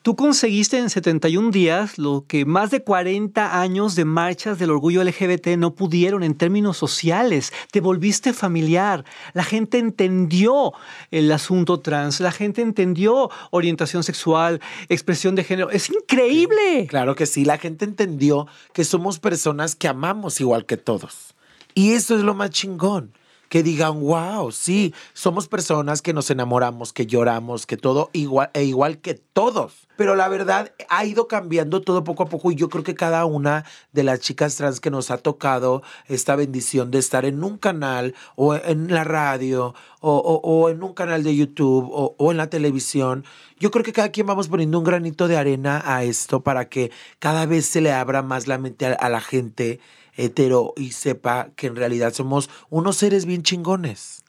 Tú 0.05 0.15
conseguiste 0.15 0.77
en 0.77 0.91
71 0.91 1.49
días 1.49 1.97
lo 1.97 2.25
que 2.27 2.45
más 2.45 2.69
de 2.69 2.83
40 2.83 3.59
años 3.59 3.95
de 3.95 4.05
marchas 4.05 4.59
del 4.59 4.69
orgullo 4.69 5.03
LGBT 5.03 5.57
no 5.57 5.73
pudieron 5.73 6.21
en 6.21 6.35
términos 6.35 6.77
sociales. 6.77 7.51
Te 7.71 7.81
volviste 7.81 8.31
familiar. 8.31 9.03
La 9.33 9.43
gente 9.43 9.79
entendió 9.79 10.73
el 11.09 11.31
asunto 11.31 11.79
trans. 11.79 12.19
La 12.19 12.31
gente 12.31 12.61
entendió 12.61 13.31
orientación 13.49 14.03
sexual, 14.03 14.61
expresión 14.89 15.33
de 15.33 15.43
género. 15.43 15.71
Es 15.71 15.89
increíble. 15.89 16.85
Claro 16.87 17.15
que 17.15 17.25
sí, 17.25 17.43
la 17.43 17.57
gente 17.57 17.83
entendió 17.83 18.45
que 18.73 18.83
somos 18.83 19.17
personas 19.17 19.73
que 19.73 19.87
amamos 19.87 20.39
igual 20.39 20.67
que 20.67 20.77
todos. 20.77 21.33
Y 21.73 21.93
eso 21.93 22.15
es 22.15 22.21
lo 22.21 22.35
más 22.35 22.51
chingón. 22.51 23.11
Que 23.49 23.63
digan, 23.63 23.99
wow, 24.01 24.51
sí, 24.51 24.93
somos 25.13 25.47
personas 25.47 26.01
que 26.01 26.13
nos 26.13 26.29
enamoramos, 26.29 26.93
que 26.93 27.05
lloramos, 27.05 27.65
que 27.65 27.77
todo 27.77 28.09
igual, 28.13 28.49
e 28.53 28.63
igual 28.63 28.97
que 28.99 29.13
todos. 29.13 29.87
Pero 29.97 30.15
la 30.15 30.27
verdad 30.27 30.73
ha 30.89 31.05
ido 31.05 31.27
cambiando 31.27 31.81
todo 31.81 32.03
poco 32.03 32.23
a 32.23 32.25
poco 32.25 32.51
y 32.51 32.55
yo 32.55 32.67
creo 32.69 32.83
que 32.83 32.95
cada 32.95 33.23
una 33.25 33.63
de 33.93 34.03
las 34.03 34.19
chicas 34.19 34.55
trans 34.57 34.81
que 34.81 34.91
nos 34.91 35.09
ha 35.09 35.17
tocado 35.17 35.83
esta 36.07 36.35
bendición 36.35 36.91
de 36.91 36.97
estar 36.99 37.23
en 37.23 37.43
un 37.43 37.57
canal 37.57 38.13
o 38.35 38.55
en 38.55 38.91
la 38.93 39.05
radio 39.05 39.73
o, 40.01 40.17
o- 40.17 40.69
en 40.69 40.83
un 40.83 40.93
canal 40.93 41.23
de 41.23 41.35
YouTube 41.35 41.89
o, 41.91 42.13
o 42.17 42.31
en 42.31 42.37
la 42.37 42.49
televisión, 42.49 43.23
yo 43.57 43.71
creo 43.71 43.85
que 43.85 43.93
cada 43.93 44.09
quien 44.11 44.27
vamos 44.27 44.49
poniendo 44.49 44.77
un 44.79 44.83
granito 44.83 45.27
de 45.29 45.37
arena 45.37 45.81
a 45.85 46.03
esto 46.03 46.41
para 46.41 46.67
que 46.67 46.91
cada 47.19 47.45
vez 47.45 47.65
se 47.65 47.79
le 47.79 47.93
abra 47.93 48.21
más 48.21 48.47
la 48.47 48.57
mente 48.57 48.85
a 48.87 49.09
la 49.09 49.21
gente 49.21 49.79
hetero 50.15 50.73
y 50.77 50.91
sepa 50.91 51.49
que 51.55 51.67
en 51.67 51.75
realidad 51.75 52.13
somos 52.13 52.49
unos 52.69 52.97
seres 52.97 53.25
bien 53.25 53.43
chingones. 53.43 54.23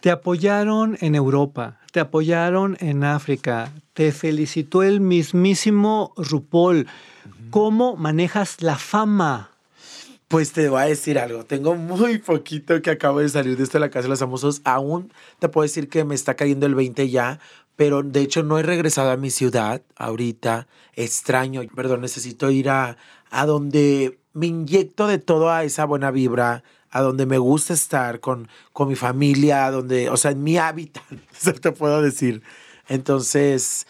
Te 0.00 0.10
apoyaron 0.10 0.98
en 1.00 1.14
Europa, 1.14 1.78
te 1.92 2.00
apoyaron 2.00 2.76
en 2.80 3.04
África, 3.04 3.72
te 3.92 4.10
felicitó 4.10 4.82
el 4.82 5.00
mismísimo 5.00 6.12
RuPaul. 6.16 6.88
¿Cómo 7.50 7.96
manejas 7.96 8.62
la 8.62 8.76
fama? 8.76 9.50
Pues 10.26 10.52
te 10.52 10.68
voy 10.70 10.80
a 10.80 10.86
decir 10.86 11.18
algo, 11.18 11.44
tengo 11.44 11.74
muy 11.74 12.18
poquito 12.18 12.80
que 12.80 12.90
acabo 12.90 13.20
de 13.20 13.28
salir 13.28 13.56
de 13.56 13.64
esto 13.64 13.76
de 13.76 13.80
la 13.80 13.90
Casa 13.90 14.04
de 14.04 14.08
los 14.08 14.18
Famosos, 14.18 14.62
aún 14.64 15.12
te 15.38 15.50
puedo 15.50 15.64
decir 15.64 15.90
que 15.90 16.04
me 16.04 16.14
está 16.14 16.34
cayendo 16.34 16.64
el 16.64 16.74
20 16.74 17.10
ya, 17.10 17.38
pero 17.76 18.02
de 18.02 18.22
hecho 18.22 18.42
no 18.42 18.58
he 18.58 18.62
regresado 18.62 19.10
a 19.10 19.18
mi 19.18 19.28
ciudad 19.28 19.82
ahorita, 19.94 20.68
extraño, 20.94 21.60
perdón, 21.76 22.00
necesito 22.00 22.50
ir 22.50 22.70
a, 22.70 22.96
a 23.30 23.44
donde 23.44 24.21
me 24.34 24.46
inyecto 24.46 25.06
de 25.06 25.18
toda 25.18 25.64
esa 25.64 25.84
buena 25.84 26.10
vibra, 26.10 26.62
a 26.90 27.00
donde 27.00 27.24
me 27.24 27.38
gusta 27.38 27.72
estar 27.72 28.20
con, 28.20 28.48
con 28.72 28.88
mi 28.88 28.96
familia, 28.96 29.70
donde, 29.70 30.10
o 30.10 30.16
sea, 30.16 30.30
en 30.32 30.42
mi 30.42 30.58
hábitat, 30.58 31.02
eso 31.34 31.54
te 31.54 31.72
puedo 31.72 32.02
decir. 32.02 32.42
Entonces, 32.88 33.86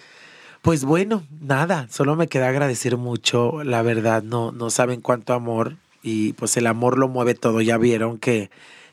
pues 0.63 0.85
bueno, 0.85 1.25
nada, 1.41 1.89
solo 1.91 2.15
me 2.15 2.29
queda 2.29 2.49
agradecer 2.49 2.97
mucho, 2.97 3.65
la 3.65 3.83
verdad, 3.83 4.23
no, 4.23 4.53
no 4.53 4.71
saben 4.71 5.01
cuánto 5.01 5.33
amor 5.35 5.77
y 6.03 6.35
pues 6.35 6.57
el 6.57 6.67
amor 6.67 6.99
lo 6.99 7.09
mueve 7.09 7.35
todo, 7.35 7.61
ya 7.61 7.79
vieron 7.79 8.19
que, 8.19 8.51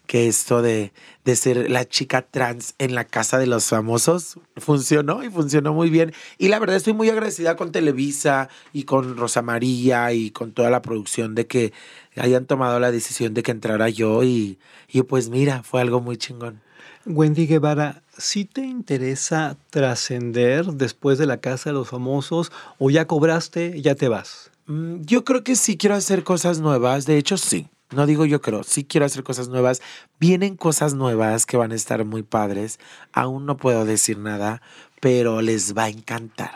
que 0.10 0.28
esto 0.28 0.64
de, 0.64 0.92
de 1.24 1.36
ser 1.36 1.70
la 1.70 1.88
chica 1.88 2.24
trans 2.24 2.74
en 2.80 2.96
la 2.96 3.04
casa 3.04 3.38
de 3.38 3.46
los 3.46 3.66
famosos 3.66 4.40
funcionó 4.58 5.24
y 5.24 5.30
funcionó 5.30 5.72
muy 5.72 5.92
bien. 5.92 6.14
Y 6.40 6.48
la 6.48 6.58
verdad 6.58 6.78
estoy 6.78 6.94
muy 6.94 7.12
agradecida 7.12 7.56
con 7.56 7.72
Televisa 7.72 8.50
y 8.74 8.86
con 8.86 9.18
Rosa 9.18 9.44
María 9.44 10.12
y 10.12 10.32
con 10.32 10.52
toda 10.52 10.72
la 10.72 10.82
producción 10.82 11.36
de 11.36 11.46
que 11.46 11.74
hayan 12.16 12.48
tomado 12.48 12.80
la 12.80 12.92
decisión 12.92 13.36
de 13.36 13.44
que 13.44 13.52
entrara 13.52 13.88
yo 13.88 14.24
y, 14.24 14.58
y 14.88 15.04
pues 15.04 15.30
mira, 15.30 15.62
fue 15.62 15.80
algo 15.80 16.02
muy 16.02 16.18
chingón. 16.18 16.60
Wendy 17.06 17.46
Guevara, 17.46 18.02
¿sí 18.18 18.46
te 18.46 18.62
interesa 18.62 19.58
trascender 19.70 20.66
después 20.74 21.20
de 21.20 21.28
la 21.28 21.38
Casa 21.38 21.70
de 21.70 21.76
los 21.76 21.88
Famosos 21.88 22.52
o 22.80 22.90
ya 22.90 23.06
cobraste 23.06 23.80
ya 23.80 23.94
te 23.94 24.08
vas? 24.08 24.50
Mm, 24.66 25.02
Yo 25.02 25.24
creo 25.24 25.44
que 25.44 25.56
sí 25.56 25.78
quiero 25.78 25.94
hacer 25.96 26.24
cosas 26.24 26.60
nuevas. 26.60 27.06
De 27.06 27.20
hecho, 27.20 27.38
sí. 27.38 27.68
No 27.92 28.06
digo 28.06 28.26
yo 28.26 28.40
creo, 28.40 28.62
sí 28.64 28.84
quiero 28.84 29.08
hacer 29.08 29.24
cosas 29.24 29.50
nuevas. 29.50 29.82
Vienen 30.20 30.56
cosas 30.56 30.94
nuevas 30.94 31.48
que 31.48 31.58
van 31.58 31.72
a 31.72 31.76
estar 31.76 32.06
muy 32.06 32.22
padres. 32.22 32.80
Aún 33.14 33.48
no 33.48 33.58
puedo 33.58 33.84
decir 33.84 34.20
nada, 34.20 34.62
pero 35.00 35.42
les 35.42 35.76
va 35.76 35.86
a 35.86 35.90
encantar. 35.90 36.54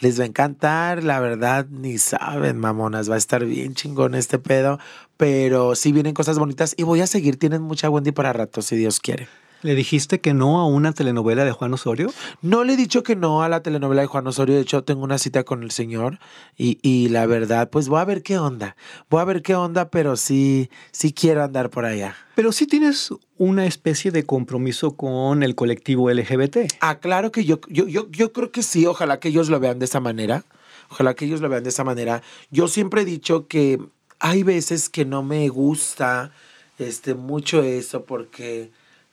Les 0.00 0.20
va 0.20 0.24
a 0.24 0.28
encantar, 0.28 1.02
la 1.02 1.18
verdad, 1.18 1.66
ni 1.68 1.98
saben, 1.98 2.58
mamonas. 2.58 3.10
Va 3.10 3.16
a 3.16 3.18
estar 3.18 3.44
bien 3.44 3.74
chingón 3.74 4.14
este 4.14 4.38
pedo. 4.38 4.78
Pero 5.16 5.74
sí 5.74 5.90
vienen 5.90 6.14
cosas 6.14 6.38
bonitas 6.38 6.74
y 6.76 6.84
voy 6.84 7.00
a 7.00 7.08
seguir. 7.08 7.38
Tienen 7.38 7.62
mucha 7.62 7.90
Wendy 7.90 8.12
para 8.12 8.32
rato, 8.32 8.62
si 8.62 8.76
Dios 8.76 9.00
quiere. 9.00 9.28
¿Le 9.62 9.74
dijiste 9.74 10.20
que 10.20 10.34
no 10.34 10.60
a 10.60 10.66
una 10.66 10.92
telenovela 10.92 11.44
de 11.44 11.50
Juan 11.50 11.74
Osorio? 11.74 12.12
No 12.42 12.62
le 12.62 12.74
he 12.74 12.76
dicho 12.76 13.02
que 13.02 13.16
no 13.16 13.42
a 13.42 13.48
la 13.48 13.60
telenovela 13.60 14.02
de 14.02 14.06
Juan 14.06 14.26
Osorio. 14.28 14.54
De 14.54 14.60
hecho, 14.60 14.84
tengo 14.84 15.02
una 15.02 15.18
cita 15.18 15.42
con 15.42 15.64
el 15.64 15.72
señor 15.72 16.20
y, 16.56 16.78
y 16.82 17.08
la 17.08 17.26
verdad, 17.26 17.68
pues 17.68 17.88
voy 17.88 18.00
a 18.00 18.04
ver 18.04 18.22
qué 18.22 18.38
onda. 18.38 18.76
Voy 19.10 19.20
a 19.20 19.24
ver 19.24 19.42
qué 19.42 19.56
onda, 19.56 19.90
pero 19.90 20.16
sí, 20.16 20.70
sí 20.92 21.12
quiero 21.12 21.42
andar 21.42 21.70
por 21.70 21.84
allá. 21.84 22.14
Pero 22.36 22.52
sí 22.52 22.68
tienes 22.68 23.12
una 23.36 23.66
especie 23.66 24.12
de 24.12 24.24
compromiso 24.24 24.92
con 24.92 25.42
el 25.42 25.56
colectivo 25.56 26.08
LGBT. 26.08 26.58
Ah, 26.80 27.00
claro 27.00 27.32
que 27.32 27.44
yo, 27.44 27.60
yo, 27.68 27.88
yo, 27.88 28.08
yo 28.10 28.32
creo 28.32 28.52
que 28.52 28.62
sí. 28.62 28.86
Ojalá 28.86 29.18
que 29.18 29.28
ellos 29.28 29.48
lo 29.48 29.58
vean 29.58 29.80
de 29.80 29.86
esa 29.86 29.98
manera. 29.98 30.44
Ojalá 30.88 31.14
que 31.14 31.24
ellos 31.24 31.40
lo 31.40 31.48
vean 31.48 31.64
de 31.64 31.70
esa 31.70 31.82
manera. 31.82 32.22
Yo 32.52 32.68
siempre 32.68 33.02
he 33.02 33.04
dicho 33.04 33.48
que 33.48 33.80
hay 34.20 34.44
veces 34.44 34.88
que 34.88 35.04
no 35.04 35.24
me 35.24 35.48
gusta 35.48 36.30
este, 36.78 37.14
mucho 37.14 37.62
eso 37.62 38.04
porque 38.04 38.70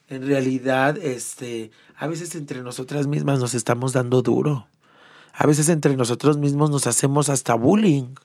en 0.10 0.28
realidad 0.28 0.98
este, 0.98 1.72
a 1.98 2.08
veces 2.08 2.36
entre 2.36 2.62
nosotras 2.62 3.08
mismas 3.08 3.40
nos 3.40 3.54
estamos 3.54 3.94
dando 3.94 4.22
duro. 4.22 4.68
A 5.34 5.46
veces 5.48 5.70
entre 5.70 5.98
nosotros 5.98 6.38
mismos 6.38 6.70
nos 6.70 6.88
hacemos 6.88 7.30
hasta 7.30 7.56
bullying. 7.56 8.16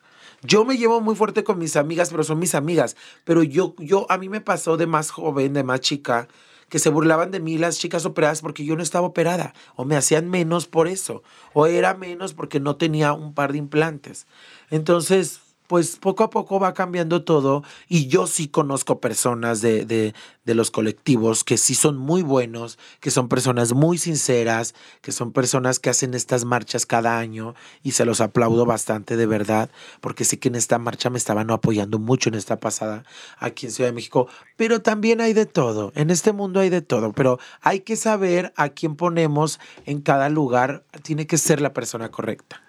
Yo 0.42 0.64
me 0.64 0.78
llevo 0.78 1.00
muy 1.00 1.16
fuerte 1.16 1.44
con 1.44 1.58
mis 1.58 1.76
amigas, 1.76 2.10
pero 2.10 2.22
son 2.22 2.38
mis 2.38 2.54
amigas. 2.54 2.96
Pero 3.24 3.42
yo, 3.42 3.74
yo, 3.78 4.06
a 4.10 4.16
mí 4.16 4.28
me 4.28 4.40
pasó 4.40 4.76
de 4.76 4.86
más 4.86 5.10
joven, 5.10 5.52
de 5.52 5.64
más 5.64 5.80
chica, 5.80 6.28
que 6.68 6.78
se 6.78 6.88
burlaban 6.88 7.30
de 7.30 7.40
mí 7.40 7.58
las 7.58 7.78
chicas 7.78 8.06
operadas 8.06 8.40
porque 8.40 8.64
yo 8.64 8.76
no 8.76 8.82
estaba 8.82 9.06
operada. 9.06 9.54
O 9.74 9.84
me 9.84 9.96
hacían 9.96 10.30
menos 10.30 10.66
por 10.66 10.86
eso. 10.86 11.22
O 11.52 11.66
era 11.66 11.94
menos 11.94 12.32
porque 12.32 12.60
no 12.60 12.76
tenía 12.76 13.12
un 13.12 13.34
par 13.34 13.52
de 13.52 13.58
implantes. 13.58 14.26
Entonces, 14.70 15.40
pues 15.70 15.98
poco 15.98 16.24
a 16.24 16.30
poco 16.30 16.58
va 16.58 16.74
cambiando 16.74 17.22
todo 17.22 17.62
y 17.86 18.08
yo 18.08 18.26
sí 18.26 18.48
conozco 18.48 18.98
personas 18.98 19.60
de, 19.60 19.84
de, 19.84 20.14
de, 20.44 20.54
los 20.56 20.72
colectivos 20.72 21.44
que 21.44 21.58
sí 21.58 21.76
son 21.76 21.96
muy 21.96 22.22
buenos, 22.22 22.76
que 22.98 23.12
son 23.12 23.28
personas 23.28 23.72
muy 23.72 23.96
sinceras, 23.96 24.74
que 25.00 25.12
son 25.12 25.30
personas 25.30 25.78
que 25.78 25.88
hacen 25.88 26.14
estas 26.14 26.44
marchas 26.44 26.86
cada 26.86 27.20
año 27.20 27.54
y 27.84 27.92
se 27.92 28.04
los 28.04 28.20
aplaudo 28.20 28.66
bastante 28.66 29.16
de 29.16 29.26
verdad, 29.26 29.70
porque 30.00 30.24
sé 30.24 30.40
que 30.40 30.48
en 30.48 30.56
esta 30.56 30.80
marcha 30.80 31.08
me 31.08 31.18
estaban 31.18 31.48
apoyando 31.52 32.00
mucho 32.00 32.30
en 32.30 32.34
esta 32.34 32.58
pasada 32.58 33.04
aquí 33.38 33.66
en 33.66 33.72
Ciudad 33.72 33.90
de 33.90 33.94
México, 33.94 34.26
pero 34.56 34.82
también 34.82 35.20
hay 35.20 35.34
de 35.34 35.46
todo, 35.46 35.92
en 35.94 36.10
este 36.10 36.32
mundo 36.32 36.58
hay 36.58 36.70
de 36.70 36.82
todo, 36.82 37.12
pero 37.12 37.38
hay 37.60 37.82
que 37.82 37.94
saber 37.94 38.52
a 38.56 38.70
quién 38.70 38.96
ponemos 38.96 39.60
en 39.86 40.00
cada 40.00 40.30
lugar, 40.30 40.82
tiene 41.04 41.28
que 41.28 41.38
ser 41.38 41.60
la 41.60 41.72
persona 41.72 42.10
correcta. 42.10 42.60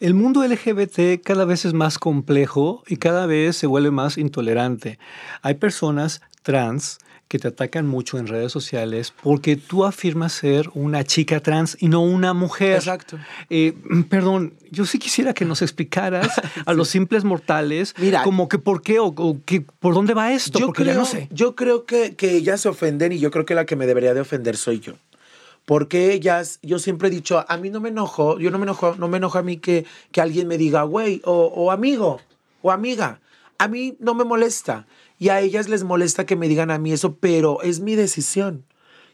El 0.00 0.14
mundo 0.14 0.46
LGBT 0.46 1.22
cada 1.22 1.44
vez 1.44 1.64
es 1.64 1.74
más 1.74 1.98
complejo 1.98 2.82
y 2.86 2.96
cada 2.96 3.26
vez 3.26 3.56
se 3.56 3.66
vuelve 3.66 3.90
más 3.90 4.18
intolerante. 4.18 4.98
Hay 5.42 5.54
personas 5.54 6.22
trans 6.42 6.98
que 7.32 7.38
te 7.38 7.48
atacan 7.48 7.86
mucho 7.86 8.18
en 8.18 8.26
redes 8.26 8.52
sociales 8.52 9.14
porque 9.22 9.56
tú 9.56 9.86
afirmas 9.86 10.34
ser 10.34 10.68
una 10.74 11.02
chica 11.02 11.40
trans 11.40 11.78
y 11.80 11.88
no 11.88 12.02
una 12.02 12.34
mujer. 12.34 12.74
Exacto. 12.74 13.18
Eh, 13.48 13.72
perdón, 14.10 14.52
yo 14.70 14.84
sí 14.84 14.98
quisiera 14.98 15.32
que 15.32 15.46
nos 15.46 15.62
explicaras 15.62 16.28
a 16.66 16.74
los 16.74 16.88
simples 16.88 17.24
mortales 17.24 17.94
Mira, 17.96 18.22
como 18.22 18.50
que 18.50 18.58
por 18.58 18.82
qué 18.82 18.98
o, 18.98 19.06
o 19.06 19.38
que, 19.46 19.62
por 19.62 19.94
dónde 19.94 20.12
va 20.12 20.30
esto, 20.30 20.58
yo 20.58 20.66
porque 20.66 20.82
creo, 20.82 20.94
ya 20.94 21.00
no 21.00 21.06
sé. 21.06 21.28
Yo 21.30 21.54
creo 21.54 21.86
que, 21.86 22.16
que 22.16 22.36
ellas 22.36 22.60
se 22.60 22.68
ofenden 22.68 23.12
y 23.12 23.18
yo 23.18 23.30
creo 23.30 23.46
que 23.46 23.54
la 23.54 23.64
que 23.64 23.76
me 23.76 23.86
debería 23.86 24.12
de 24.12 24.20
ofender 24.20 24.58
soy 24.58 24.80
yo. 24.80 24.92
Porque 25.64 26.12
ellas, 26.12 26.58
yo 26.62 26.78
siempre 26.78 27.08
he 27.08 27.10
dicho, 27.10 27.44
a 27.46 27.56
mí 27.56 27.70
no 27.70 27.80
me 27.80 27.90
enojo, 27.90 28.38
yo 28.38 28.50
no 28.50 28.58
me 28.58 28.64
enojo, 28.64 28.96
no 28.96 29.08
me 29.08 29.18
enojo 29.18 29.38
a 29.38 29.42
mí 29.42 29.58
que, 29.58 29.86
que 30.10 30.20
alguien 30.20 30.48
me 30.48 30.58
diga, 30.58 30.82
güey, 30.82 31.22
o, 31.24 31.46
o 31.54 31.70
amigo, 31.70 32.20
o 32.62 32.70
amiga. 32.72 33.20
A 33.58 33.68
mí 33.68 33.96
no 34.00 34.14
me 34.14 34.24
molesta. 34.24 34.86
Y 35.18 35.28
a 35.28 35.40
ellas 35.40 35.68
les 35.68 35.84
molesta 35.84 36.26
que 36.26 36.34
me 36.34 36.48
digan 36.48 36.72
a 36.72 36.78
mí 36.78 36.92
eso, 36.92 37.14
pero 37.14 37.62
es 37.62 37.78
mi 37.78 37.94
decisión. 37.94 38.64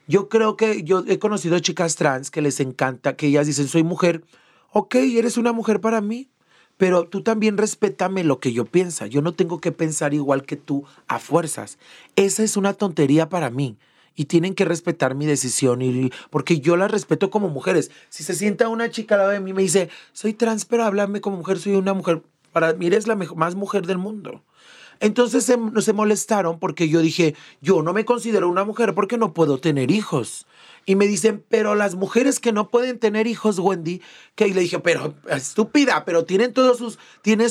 Yo 0.06 0.30
creo 0.30 0.56
que 0.56 0.82
yo 0.84 1.04
he 1.06 1.18
conocido 1.18 1.58
chicas 1.58 1.96
trans 1.96 2.30
que 2.30 2.40
les 2.40 2.60
encanta, 2.60 3.14
que 3.14 3.26
ellas 3.26 3.46
dicen, 3.46 3.68
soy 3.68 3.82
mujer, 3.82 4.24
ok, 4.72 4.94
eres 4.94 5.36
una 5.36 5.52
mujer 5.52 5.82
para 5.82 6.00
mí, 6.00 6.30
pero 6.78 7.04
tú 7.04 7.22
también 7.22 7.58
respétame 7.58 8.24
lo 8.24 8.40
que 8.40 8.54
yo 8.54 8.64
pienso. 8.64 9.04
Yo 9.04 9.20
no 9.20 9.34
tengo 9.34 9.60
que 9.60 9.70
pensar 9.70 10.14
igual 10.14 10.44
que 10.44 10.56
tú 10.56 10.84
a 11.08 11.18
fuerzas. 11.18 11.76
Esa 12.16 12.42
es 12.42 12.56
una 12.56 12.72
tontería 12.72 13.28
para 13.28 13.50
mí. 13.50 13.76
Y 14.18 14.24
tienen 14.24 14.56
que 14.56 14.64
respetar 14.64 15.14
mi 15.14 15.26
decisión, 15.26 15.80
y, 15.80 16.10
porque 16.30 16.58
yo 16.58 16.76
la 16.76 16.88
respeto 16.88 17.30
como 17.30 17.48
mujeres. 17.48 17.92
Si 18.08 18.24
se 18.24 18.34
sienta 18.34 18.68
una 18.68 18.90
chica 18.90 19.14
al 19.14 19.20
lado 19.20 19.30
de 19.30 19.38
mí 19.38 19.50
y 19.50 19.54
me 19.54 19.62
dice, 19.62 19.90
soy 20.12 20.34
trans, 20.34 20.64
pero 20.64 20.82
háblame 20.82 21.20
como 21.20 21.36
mujer, 21.36 21.60
soy 21.60 21.74
una 21.74 21.94
mujer, 21.94 22.22
para 22.52 22.72
mí 22.72 22.88
eres 22.88 23.06
la 23.06 23.14
más 23.14 23.54
mujer 23.54 23.86
del 23.86 23.98
mundo. 23.98 24.42
Entonces 25.00 25.44
se, 25.44 25.56
se 25.80 25.92
molestaron 25.92 26.58
porque 26.58 26.88
yo 26.88 27.00
dije, 27.00 27.34
yo 27.60 27.82
no 27.82 27.92
me 27.92 28.04
considero 28.04 28.48
una 28.48 28.64
mujer 28.64 28.94
porque 28.94 29.18
no 29.18 29.32
puedo 29.32 29.58
tener 29.58 29.90
hijos. 29.90 30.46
Y 30.88 30.96
me 30.96 31.06
dicen, 31.06 31.44
pero 31.50 31.74
las 31.74 31.96
mujeres 31.96 32.40
que 32.40 32.50
no 32.50 32.70
pueden 32.70 32.98
tener 32.98 33.26
hijos, 33.26 33.58
Wendy, 33.58 34.00
que 34.34 34.48
y 34.48 34.54
le 34.54 34.62
dije, 34.62 34.78
pero 34.78 35.14
estúpida, 35.28 36.06
pero 36.06 36.24
tienen 36.24 36.54
todos 36.54 36.78
sus, 36.78 36.98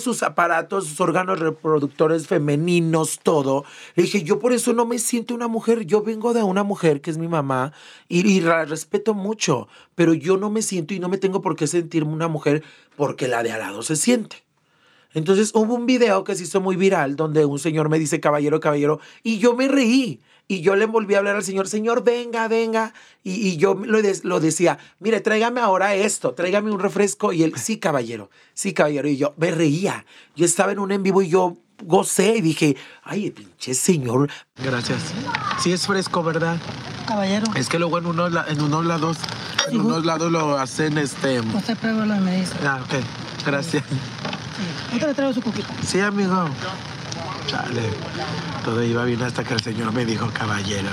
sus 0.02 0.24
aparatos, 0.24 0.88
sus 0.88 1.00
órganos 1.00 1.40
reproductores 1.40 2.26
femeninos, 2.26 3.20
todo. 3.22 3.64
Le 3.94 4.04
dije, 4.04 4.24
yo 4.24 4.40
por 4.40 4.54
eso 4.54 4.74
no 4.74 4.88
me 4.88 4.98
siento 4.98 5.36
una 5.36 5.48
mujer, 5.48 5.86
yo 5.86 6.02
vengo 6.02 6.34
de 6.34 6.42
una 6.42 6.64
mujer 6.64 7.00
que 7.00 7.12
es 7.12 7.20
mi 7.20 7.28
mamá 7.28 7.74
y, 8.10 8.28
y 8.28 8.42
la 8.42 8.66
respeto 8.66 9.14
mucho, 9.14 9.68
pero 9.94 10.16
yo 10.16 10.38
no 10.38 10.50
me 10.50 10.64
siento 10.64 10.96
y 10.96 11.00
no 11.00 11.08
me 11.08 11.20
tengo 11.20 11.40
por 11.40 11.56
qué 11.56 11.68
sentirme 11.68 12.14
una 12.14 12.28
mujer 12.28 12.64
porque 12.96 13.28
la 13.28 13.44
de 13.44 13.52
al 13.52 13.60
lado 13.60 13.84
se 13.84 13.98
siente. 13.98 14.47
Entonces 15.18 15.50
hubo 15.56 15.74
un 15.74 15.88
video 15.88 16.24
que 16.24 16.36
se 16.36 16.44
hizo 16.44 16.62
muy 16.62 16.76
viral 16.76 17.16
donde 17.16 17.44
un 17.44 17.58
señor 17.58 17.90
me 17.90 17.98
dice 17.98 18.20
caballero, 18.20 18.60
caballero, 18.60 19.00
y 19.24 19.40
yo 19.40 19.56
me 19.56 19.68
reí. 19.68 20.22
Y 20.48 20.62
yo 20.62 20.76
le 20.76 20.86
volví 20.86 21.16
a 21.16 21.18
hablar 21.18 21.36
al 21.36 21.44
señor, 21.44 21.68
señor, 21.68 22.04
venga, 22.04 22.48
venga. 22.48 22.94
Y, 23.24 23.58
yo 23.58 23.74
lo, 23.74 23.98
lo, 24.24 24.40
decía, 24.40 24.78
mire, 25.00 25.20
tráigame 25.20 25.60
ahora 25.60 25.96
esto, 25.96 26.36
tráigame 26.36 26.70
un 26.70 26.80
refresco. 26.80 27.34
Y 27.34 27.42
él, 27.42 27.54
sí, 27.58 27.80
caballero, 27.80 28.30
sí, 28.54 28.74
caballero. 28.74 29.08
Y 29.10 29.18
yo 29.18 29.34
me 29.38 29.50
reía. 29.50 30.06
Yo 30.36 30.46
estaba 30.46 30.72
en 30.72 30.78
un 30.78 30.92
en 30.92 31.02
vivo 31.02 31.24
y 31.24 31.30
yo 31.30 31.58
gocé 31.84 32.38
y 32.38 32.42
dije, 32.42 32.78
ay, 33.04 33.32
pinche 33.32 33.74
señor. 33.74 34.30
Gracias. 34.64 35.02
Sí 35.60 35.72
es 35.72 35.88
fresco, 35.88 36.22
¿verdad? 36.22 36.62
Caballero. 37.08 37.48
Es 37.56 37.70
que 37.70 37.80
luego 37.80 37.98
en 37.98 38.06
unos, 38.06 38.32
en 38.48 38.62
unos 38.62 38.86
lados, 38.86 39.18
en 39.72 39.82
unos 39.82 40.06
lados 40.06 40.32
lo 40.32 40.60
hacen 40.60 41.00
este... 41.00 41.40
Usted 41.40 41.76
prueba 41.76 42.06
lo 42.06 42.14
que 42.14 42.22
me 42.22 42.40
dice. 42.40 42.54
Ah, 42.64 42.84
ok. 42.86 43.27
Gracias. 43.46 43.84
¿Usted 44.94 45.08
le 45.08 45.14
traigo 45.14 45.34
su 45.34 45.42
coquita? 45.42 45.70
Sí, 45.86 46.00
amigo. 46.00 46.50
Chale. 47.48 47.90
Todo 48.64 48.84
iba 48.84 49.06
bien 49.06 49.22
hasta 49.22 49.44
que 49.44 49.54
el 49.54 49.62
señor 49.62 49.94
me 49.94 50.06
dijo, 50.06 50.30
caballero, 50.34 50.90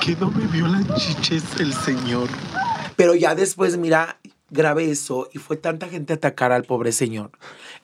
que 0.00 0.16
no 0.16 0.30
me 0.30 0.46
vio 0.46 0.66
las 0.66 0.86
chiches 0.94 1.44
el 1.58 1.74
señor. 1.74 2.28
Pero 2.96 3.14
ya 3.14 3.34
después, 3.34 3.76
mira, 3.76 4.18
grabé 4.50 4.90
eso 4.90 5.28
y 5.32 5.38
fue 5.38 5.56
tanta 5.56 5.88
gente 5.88 6.12
a 6.12 6.16
atacar 6.16 6.52
al 6.52 6.64
pobre 6.64 6.92
señor. 6.92 7.30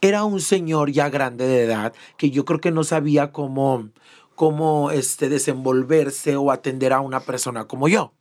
Era 0.00 0.24
un 0.24 0.40
señor 0.40 0.90
ya 0.90 1.08
grande 1.08 1.46
de 1.46 1.64
edad 1.64 1.92
que 2.16 2.30
yo 2.30 2.44
creo 2.44 2.60
que 2.60 2.70
no 2.70 2.84
sabía 2.84 3.32
cómo, 3.32 3.88
cómo 4.34 4.90
este, 4.90 5.28
desenvolverse 5.28 6.36
o 6.36 6.50
atender 6.50 6.92
a 6.92 7.00
una 7.00 7.20
persona 7.20 7.64
como 7.64 7.88
yo. 7.88 8.12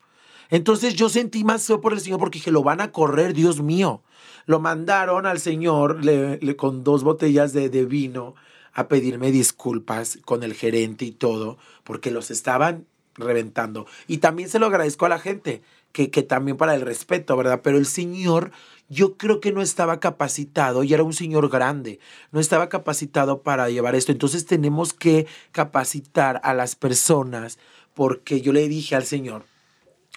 Entonces 0.54 0.94
yo 0.94 1.10
sentí 1.10 1.44
más 1.44 1.66
feo 1.66 1.82
por 1.82 1.94
el 1.94 2.00
señor 2.00 2.20
porque 2.20 2.38
dije, 2.38 2.52
lo 2.52 2.62
van 2.62 2.80
a 2.80 2.92
correr, 2.92 3.34
Dios 3.34 3.60
mío. 3.60 4.04
Lo 4.46 4.60
mandaron 4.60 5.26
al 5.26 5.40
señor 5.40 6.06
le, 6.06 6.56
con 6.56 6.84
dos 6.84 7.04
botellas 7.04 7.54
de, 7.54 7.70
de 7.70 7.86
vino 7.86 8.36
a 8.72 8.88
pedirme 8.88 9.32
disculpas 9.32 10.20
con 10.26 10.44
el 10.44 10.54
gerente 10.54 11.06
y 11.06 11.12
todo, 11.12 11.58
porque 11.84 12.12
los 12.12 12.30
estaban 12.30 12.86
reventando. 13.16 13.88
Y 14.08 14.20
también 14.20 14.48
se 14.48 14.60
lo 14.60 14.68
agradezco 14.68 15.08
a 15.08 15.10
la 15.10 15.18
gente, 15.18 15.64
que, 15.92 16.12
que 16.12 16.22
también 16.22 16.56
para 16.56 16.76
el 16.76 16.82
respeto, 16.82 17.36
¿verdad? 17.36 17.62
Pero 17.64 17.80
el 17.80 17.88
señor 17.88 18.52
yo 18.90 19.18
creo 19.18 19.40
que 19.40 19.52
no 19.52 19.64
estaba 19.64 20.00
capacitado 20.00 20.84
y 20.84 20.94
era 20.94 21.02
un 21.02 21.14
señor 21.14 21.50
grande, 21.50 22.00
no 22.32 22.40
estaba 22.40 22.70
capacitado 22.70 23.42
para 23.42 23.72
llevar 23.72 23.96
esto. 23.96 24.12
Entonces 24.12 24.46
tenemos 24.46 24.94
que 24.94 25.26
capacitar 25.52 26.40
a 26.44 26.54
las 26.54 26.76
personas 26.76 27.58
porque 27.96 28.42
yo 28.42 28.54
le 28.54 28.68
dije 28.68 28.96
al 28.96 29.06
señor, 29.06 29.46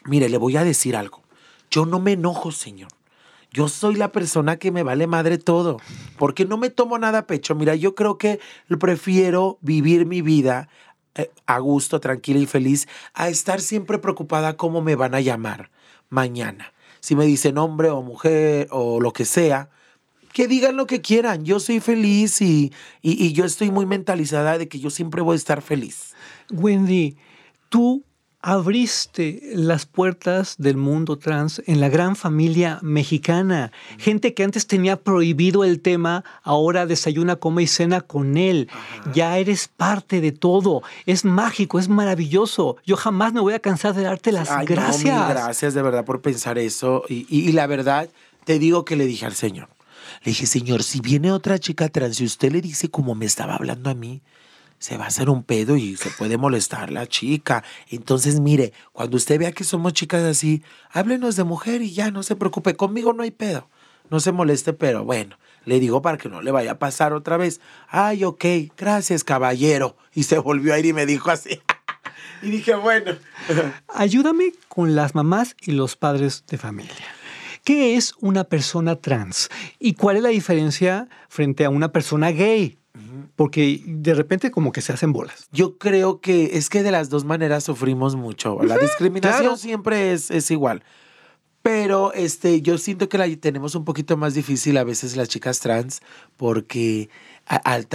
mire, 0.07 0.29
le 0.29 0.39
voy 0.39 0.57
a 0.57 0.65
decir 0.65 0.97
algo, 0.97 1.23
yo 1.71 1.87
no 1.87 2.01
me 2.01 2.13
enojo, 2.13 2.53
señor. 2.53 2.89
Yo 3.53 3.69
soy 3.69 3.95
la 3.95 4.13
persona 4.13 4.59
que 4.59 4.71
me 4.71 4.83
vale 4.83 5.07
madre 5.07 5.39
todo, 5.39 5.79
porque 6.19 6.45
no 6.45 6.59
me 6.59 6.69
tomo 6.69 6.99
nada 6.99 7.21
a 7.21 7.27
pecho. 7.27 7.55
Mira, 7.55 7.75
yo 7.75 7.95
creo 7.95 8.19
que 8.19 8.39
prefiero 8.79 9.59
vivir 9.63 10.05
mi 10.05 10.21
vida 10.21 10.69
eh, 11.15 11.31
a 11.47 11.59
gusto, 11.59 11.99
tranquila 12.01 12.41
y 12.41 12.47
feliz, 12.47 12.87
a 13.15 13.29
estar 13.29 13.61
siempre 13.61 13.99
preocupada 13.99 14.59
cómo 14.59 14.83
me 14.83 14.95
van 14.95 15.15
a 15.15 15.21
llamar 15.21 15.71
mañana. 16.11 16.75
Si 17.01 17.17
me 17.17 17.25
dicen 17.25 17.57
hombre 17.57 17.89
o 17.89 18.03
mujer 18.03 18.69
o 18.71 19.01
lo 19.01 19.13
que 19.13 19.25
sea, 19.25 19.71
que 20.35 20.49
digan 20.49 20.77
lo 20.77 20.87
que 20.87 21.01
quieran. 21.01 21.47
Yo 21.47 21.61
soy 21.61 21.81
feliz 21.81 22.43
y, 22.43 22.73
y, 23.01 23.25
y 23.25 23.33
yo 23.33 23.47
estoy 23.47 23.71
muy 23.71 23.87
mentalizada 23.87 24.59
de 24.59 24.69
que 24.69 24.79
yo 24.79 24.91
siempre 24.91 25.23
voy 25.23 25.33
a 25.33 25.37
estar 25.37 25.63
feliz. 25.63 26.15
Wendy, 26.51 27.17
tú 27.71 28.05
abriste 28.47 29.43
las 29.55 29.87
puertas 29.87 30.55
del 30.57 30.77
mundo 30.77 31.19
trans 31.19 31.61
en 31.67 31.81
la 31.81 31.89
gran 31.89 32.15
familia 32.15 32.79
mexicana. 32.81 33.73
Gente 33.99 34.35
que 34.35 34.45
antes 34.45 34.69
tenía 34.69 35.03
prohibido 35.03 35.65
el 35.65 35.81
tema, 35.81 36.23
ahora 36.45 36.87
desayuna, 36.87 37.35
come 37.35 37.65
y 37.65 37.67
cena 37.67 38.03
con 38.03 38.37
él. 38.37 38.69
Ya 39.13 39.37
eres 39.39 39.67
parte 39.67 40.21
de 40.21 40.31
todo. 40.31 40.85
Es 41.07 41.25
mágico, 41.25 41.81
es 41.81 41.89
maravilloso. 41.89 42.77
Yo 42.87 42.97
jamás 42.97 43.33
me 43.33 43.41
voy 43.41 43.55
a 43.55 43.59
cansar 43.59 43.97
de 43.97 44.03
darte 44.03 44.31
las 44.31 44.49
gracias. 44.65 45.29
gracias 45.29 45.75
de 45.75 45.83
verdad 45.83 46.05
por 46.05 46.23
pensar 46.23 46.57
eso. 46.57 47.03
Y, 47.09 47.27
y 47.29 47.51
la 47.51 47.67
verdad, 47.67 48.09
te 48.45 48.61
digo 48.61 48.85
que 48.85 48.95
le 48.95 49.07
dije 49.07 49.27
al 49.27 49.35
Señor. 49.35 49.69
Le 50.23 50.31
dije, 50.31 50.47
Señor, 50.47 50.85
si 50.85 51.01
viene 51.01 51.33
otra 51.33 51.59
chica 51.59 51.89
trans 51.89 52.21
y 52.21 52.25
usted 52.25 52.53
le 52.53 52.61
dice 52.61 52.91
como 52.91 53.17
me 53.17 53.27
estaba 53.27 53.57
hablando 53.57 53.91
a 53.91 53.95
mí, 53.95 54.23
se 54.79 54.97
va 54.97 55.05
a 55.05 55.09
hacer 55.09 55.31
un 55.31 55.43
pedo 55.43 55.77
y 55.77 55.97
se 55.97 56.11
puede 56.11 56.37
molestar 56.37 56.91
la 56.91 57.07
chica. 57.07 57.65
Entonces, 57.89 58.41
mire, 58.41 58.73
cuando 58.93 59.17
usted 59.17 59.39
vea 59.39 59.53
que 59.53 59.65
somos 59.65 59.93
chicas 59.93 60.23
así, 60.23 60.63
háblenos 60.91 61.37
de 61.37 61.45
mujer 61.45 61.83
y 61.83 61.93
ya, 61.93 62.11
no 62.11 62.23
se 62.23 62.37
preocupe, 62.37 62.77
conmigo 62.77 63.13
no 63.13 63.23
hay 63.23 63.31
pedo. 63.31 63.69
No 64.11 64.21
se 64.21 64.33
moleste, 64.33 64.73
pero 64.73 65.05
bueno, 65.05 65.37
le 65.65 65.81
digo 65.81 66.01
para 66.01 66.17
que 66.17 66.29
no 66.29 66.43
le 66.43 66.53
vaya 66.53 66.73
a 66.73 66.79
pasar 66.79 67.13
otra 67.13 67.37
vez. 67.37 67.61
Ay, 67.89 68.25
ok, 68.25 68.45
gracias, 68.77 69.25
caballero. 69.25 69.97
Y 70.15 70.25
se 70.25 70.39
volvió 70.39 70.75
a 70.75 70.79
ir 70.79 70.87
y 70.87 70.93
me 70.93 71.07
dijo 71.07 71.31
así. 71.31 71.61
y 72.43 72.51
dije, 72.51 72.75
bueno. 72.75 73.13
Ayúdame 73.89 74.53
con 74.69 74.95
las 74.95 75.15
mamás 75.15 75.57
y 75.61 75.73
los 75.73 75.97
padres 75.97 76.45
de 76.49 76.59
familia. 76.59 76.95
¿Qué 77.65 77.97
es 77.97 78.15
una 78.21 78.45
persona 78.45 78.95
trans? 78.95 79.51
¿Y 79.81 79.95
cuál 79.95 80.19
es 80.19 80.23
la 80.23 80.29
diferencia 80.29 81.09
frente 81.29 81.65
a 81.65 81.71
una 81.71 81.91
persona 81.91 82.31
gay? 82.31 82.79
Porque 83.37 83.83
de 83.87 84.15
repente 84.15 84.51
como 84.51 84.73
que 84.73 84.81
se 84.81 84.93
hacen 84.93 85.13
bolas. 85.13 85.49
Yo 85.53 85.79
creo 85.79 86.21
que 86.21 86.57
es 86.57 86.69
que 86.69 86.83
de 86.83 86.91
las 86.91 87.11
dos 87.11 87.25
maneras 87.25 87.65
sufrimos 87.65 88.17
mucho. 88.17 88.63
La 88.63 88.79
discriminación 88.79 89.59
siempre 89.59 90.13
es, 90.13 90.31
es 90.31 90.51
igual. 90.51 90.83
Pero 91.63 92.13
este, 92.13 92.63
yo 92.63 92.79
siento 92.79 93.09
que 93.09 93.19
la 93.19 93.27
tenemos 93.37 93.75
un 93.75 93.85
poquito 93.85 94.17
más 94.17 94.35
difícil 94.35 94.77
a 94.77 94.85
veces 94.85 95.17
las 95.17 95.29
chicas 95.29 95.59
trans 95.59 96.01
porque 96.37 97.09
al, 97.45 97.87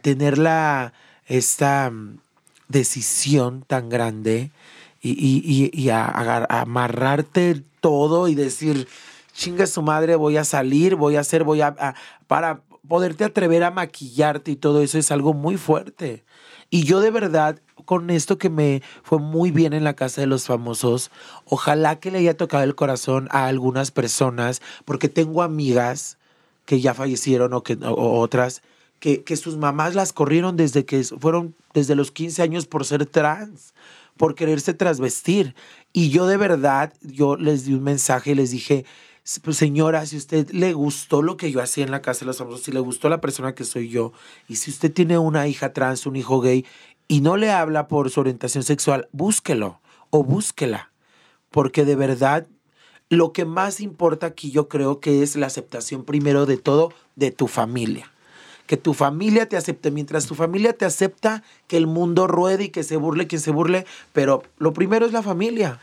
tener 0.00 0.36
la, 0.36 0.92
esta 1.26 1.90
mm, 1.90 2.18
decisión 2.68 3.64
tan 3.66 3.88
grande 3.88 4.50
y, 5.00 5.10
y, 5.10 5.70
y, 5.72 5.88
a, 5.90 6.06
amarrarte 6.48 7.62
todo 7.80 8.26
y 8.26 8.34
decir, 8.34 8.88
chinga 9.32 9.66
su 9.66 9.82
madre, 9.82 10.16
voy 10.16 10.36
a 10.36 10.44
salir, 10.44 10.96
voy 10.96 11.14
a 11.14 11.20
hacer, 11.20 11.44
voy 11.44 11.60
a 11.60 11.94
para 12.26 12.62
poderte 12.88 13.24
atrever 13.24 13.64
a 13.64 13.70
maquillarte 13.70 14.50
y 14.52 14.56
todo 14.56 14.82
eso 14.82 14.98
es 14.98 15.10
algo 15.10 15.32
muy 15.32 15.56
fuerte. 15.56 16.24
Y 16.70 16.84
yo 16.84 17.00
de 17.00 17.10
verdad, 17.10 17.60
con 17.84 18.10
esto 18.10 18.38
que 18.38 18.50
me 18.50 18.82
fue 19.02 19.18
muy 19.18 19.50
bien 19.50 19.72
en 19.72 19.84
la 19.84 19.94
casa 19.94 20.20
de 20.20 20.26
los 20.26 20.46
famosos, 20.46 21.10
ojalá 21.44 22.00
que 22.00 22.10
le 22.10 22.18
haya 22.18 22.36
tocado 22.36 22.64
el 22.64 22.74
corazón 22.74 23.28
a 23.30 23.46
algunas 23.46 23.90
personas, 23.90 24.60
porque 24.84 25.08
tengo 25.08 25.42
amigas 25.42 26.18
que 26.64 26.80
ya 26.80 26.94
fallecieron 26.94 27.52
o, 27.52 27.62
que, 27.62 27.78
otras, 27.82 28.62
que, 28.98 29.22
que 29.22 29.36
sus 29.36 29.56
mamás 29.56 29.94
las 29.94 30.12
corrieron 30.12 30.56
desde 30.56 30.84
que 30.84 31.04
fueron 31.04 31.54
desde 31.74 31.94
los 31.94 32.10
15 32.10 32.42
años 32.42 32.66
por 32.66 32.84
ser 32.84 33.06
trans, 33.06 33.74
por 34.16 34.34
quererse 34.34 34.74
trasvestir. 34.74 35.54
Y 35.92 36.10
yo 36.10 36.26
de 36.26 36.36
verdad, 36.36 36.92
yo 37.02 37.36
les 37.36 37.66
di 37.66 37.74
un 37.74 37.82
mensaje 37.82 38.32
y 38.32 38.34
les 38.34 38.50
dije, 38.50 38.84
señora, 39.24 40.04
si 40.06 40.16
usted 40.16 40.50
le 40.50 40.74
gustó 40.74 41.22
lo 41.22 41.36
que 41.36 41.50
yo 41.50 41.62
hacía 41.62 41.84
en 41.84 41.90
la 41.90 42.02
casa 42.02 42.20
de 42.20 42.26
los 42.26 42.38
famosos, 42.38 42.62
si 42.62 42.72
le 42.72 42.80
gustó 42.80 43.08
la 43.08 43.20
persona 43.20 43.54
que 43.54 43.64
soy 43.64 43.88
yo, 43.88 44.12
y 44.48 44.56
si 44.56 44.70
usted 44.70 44.92
tiene 44.92 45.18
una 45.18 45.48
hija 45.48 45.72
trans, 45.72 46.06
un 46.06 46.16
hijo 46.16 46.40
gay, 46.40 46.66
y 47.08 47.20
no 47.20 47.36
le 47.36 47.50
habla 47.50 47.88
por 47.88 48.10
su 48.10 48.20
orientación 48.20 48.64
sexual, 48.64 49.08
búsquelo 49.12 49.80
o 50.10 50.22
búsquela, 50.24 50.90
porque 51.50 51.84
de 51.84 51.96
verdad 51.96 52.46
lo 53.08 53.32
que 53.32 53.44
más 53.44 53.80
importa 53.80 54.26
aquí 54.26 54.50
yo 54.50 54.68
creo 54.68 55.00
que 55.00 55.22
es 55.22 55.36
la 55.36 55.46
aceptación 55.46 56.04
primero 56.04 56.46
de 56.46 56.56
todo 56.56 56.92
de 57.16 57.30
tu 57.30 57.48
familia 57.48 58.10
que 58.66 58.76
tu 58.76 58.94
familia 58.94 59.48
te 59.48 59.56
acepte. 59.56 59.90
Mientras 59.90 60.26
tu 60.26 60.34
familia 60.34 60.72
te 60.72 60.84
acepta, 60.84 61.42
que 61.66 61.76
el 61.76 61.86
mundo 61.86 62.26
ruede 62.26 62.64
y 62.64 62.68
que 62.70 62.82
se 62.82 62.96
burle 62.96 63.26
quien 63.26 63.40
se 63.40 63.50
burle, 63.50 63.86
pero 64.12 64.42
lo 64.58 64.72
primero 64.72 65.06
es 65.06 65.12
la 65.12 65.22
familia. 65.22 65.80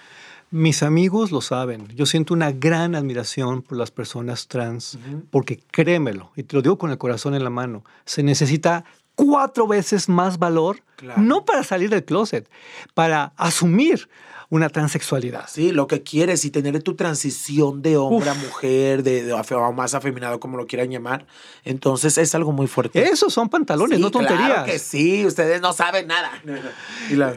Mis 0.51 0.83
amigos 0.83 1.31
lo 1.31 1.39
saben. 1.39 1.87
Yo 1.95 2.05
siento 2.05 2.33
una 2.33 2.51
gran 2.51 2.93
admiración 2.93 3.61
por 3.61 3.77
las 3.77 3.89
personas 3.89 4.47
trans, 4.49 4.97
porque 5.29 5.63
créemelo, 5.71 6.31
y 6.35 6.43
te 6.43 6.55
lo 6.57 6.61
digo 6.61 6.77
con 6.77 6.91
el 6.91 6.97
corazón 6.97 7.33
en 7.35 7.43
la 7.45 7.49
mano, 7.49 7.85
se 8.05 8.21
necesita 8.21 8.83
cuatro 9.15 9.65
veces 9.67 10.09
más 10.09 10.37
valor, 10.39 10.81
Claro. 10.97 11.21
no 11.21 11.45
para 11.45 11.63
salir 11.63 11.89
del 11.89 12.03
closet, 12.05 12.49
para 12.93 13.33
asumir 13.37 14.09
una 14.51 14.67
transexualidad. 14.69 15.45
Sí, 15.47 15.71
lo 15.71 15.87
que 15.87 16.03
quieres 16.03 16.43
y 16.43 16.51
tener 16.51 16.83
tu 16.83 16.93
transición 16.95 17.81
de 17.81 17.95
hombre 17.95 18.29
a 18.29 18.33
mujer, 18.33 19.01
de, 19.01 19.23
de 19.23 19.31
o 19.33 19.71
más 19.71 19.93
afeminado, 19.93 20.41
como 20.41 20.57
lo 20.57 20.67
quieran 20.67 20.91
llamar. 20.91 21.25
Entonces 21.63 22.17
es 22.17 22.35
algo 22.35 22.51
muy 22.51 22.67
fuerte. 22.67 23.01
Esos 23.09 23.33
son 23.33 23.47
pantalones, 23.47 23.97
Sí, 23.97 24.03
no 24.03 24.11
tonterías. 24.11 24.47
Claro 24.49 24.65
que 24.65 24.77
sí, 24.77 25.25
ustedes 25.25 25.61
no 25.61 25.71
saben 25.71 26.07
nada. 26.07 26.31
Y 27.09 27.15
la- 27.15 27.33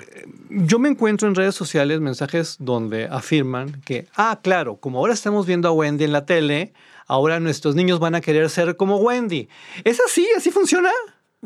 Yo 0.50 0.80
me 0.80 0.88
encuentro 0.88 1.28
en 1.28 1.36
redes 1.36 1.54
sociales 1.54 2.00
mensajes 2.00 2.56
donde 2.58 3.04
afirman 3.06 3.80
que, 3.82 4.08
ah, 4.16 4.40
claro, 4.42 4.76
como 4.76 4.98
ahora 4.98 5.14
estamos 5.14 5.46
viendo 5.46 5.68
a 5.68 5.72
Wendy 5.72 6.02
en 6.02 6.12
la 6.12 6.26
tele, 6.26 6.72
ahora 7.06 7.38
nuestros 7.38 7.76
niños 7.76 8.00
van 8.00 8.16
a 8.16 8.20
querer 8.20 8.50
ser 8.50 8.76
como 8.76 8.96
Wendy. 8.96 9.48
¿Es 9.84 10.00
así? 10.04 10.26
¿Así 10.36 10.50
funciona? 10.50 10.90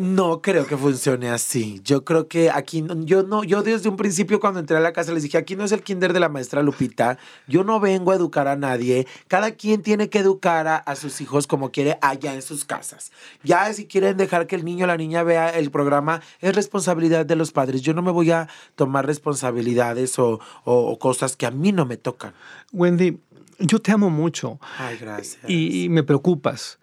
No 0.01 0.41
creo 0.43 0.65
que 0.65 0.77
funcione 0.77 1.29
así. 1.29 1.81
Yo 1.83 2.05
creo 2.05 2.29
que 2.29 2.51
aquí, 2.53 2.85
yo 3.01 3.25
no, 3.25 3.43
yo 3.43 3.65
desde 3.65 3.89
un 3.89 3.97
principio 3.97 4.39
cuando 4.39 4.61
entré 4.61 4.77
a 4.77 4.81
la 4.81 4.93
casa 4.93 5.13
les 5.13 5.25
dije, 5.25 5.37
aquí 5.39 5.57
no 5.57 5.65
es 5.65 5.73
el 5.73 5.83
kinder 5.83 6.13
de 6.13 6.21
la 6.21 6.29
maestra 6.29 6.63
Lupita, 6.63 7.19
yo 7.49 7.65
no 7.65 7.81
vengo 7.81 8.13
a 8.13 8.15
educar 8.15 8.47
a 8.47 8.55
nadie, 8.55 9.09
cada 9.27 9.51
quien 9.51 9.83
tiene 9.83 10.09
que 10.09 10.21
educar 10.21 10.69
a, 10.69 10.77
a 10.77 10.95
sus 10.95 11.21
hijos 11.21 11.49
como 11.49 11.73
quiere 11.73 11.99
allá 12.01 12.33
en 12.33 12.43
sus 12.43 12.65
casas. 12.65 13.11
Ya 13.43 13.73
si 13.73 13.87
quieren 13.87 14.17
dejar 14.17 14.47
que 14.47 14.55
el 14.55 14.65
niño 14.65 14.85
o 14.85 14.87
la 14.87 14.97
niña 14.97 15.25
vea 15.25 15.49
el 15.51 15.73
programa, 15.73 16.23
es 16.41 16.55
responsabilidad 16.55 17.27
de 17.27 17.35
los 17.35 17.51
padres. 17.51 17.83
Yo 17.83 17.93
no 17.93 18.01
me 18.03 18.13
voy 18.13 18.31
a 18.31 18.49
tomar 18.77 19.05
responsabilidades 19.05 20.17
o, 20.21 20.39
o- 20.65 20.91
o 20.93 20.99
cosas 21.01 21.37
que 21.37 21.45
a 21.45 21.51
mí 21.51 21.73
no 21.73 21.87
me 21.87 21.97
tocan. 21.97 22.35
Wendy, 22.73 23.19
yo 23.59 23.81
te 23.81 23.91
amo 23.91 24.11
mucho 24.11 24.61
Ay, 24.79 24.97
gracias. 24.99 25.39
y, 25.49 25.83
y 25.85 25.89
me 25.89 26.05
preocupas. 26.05 26.79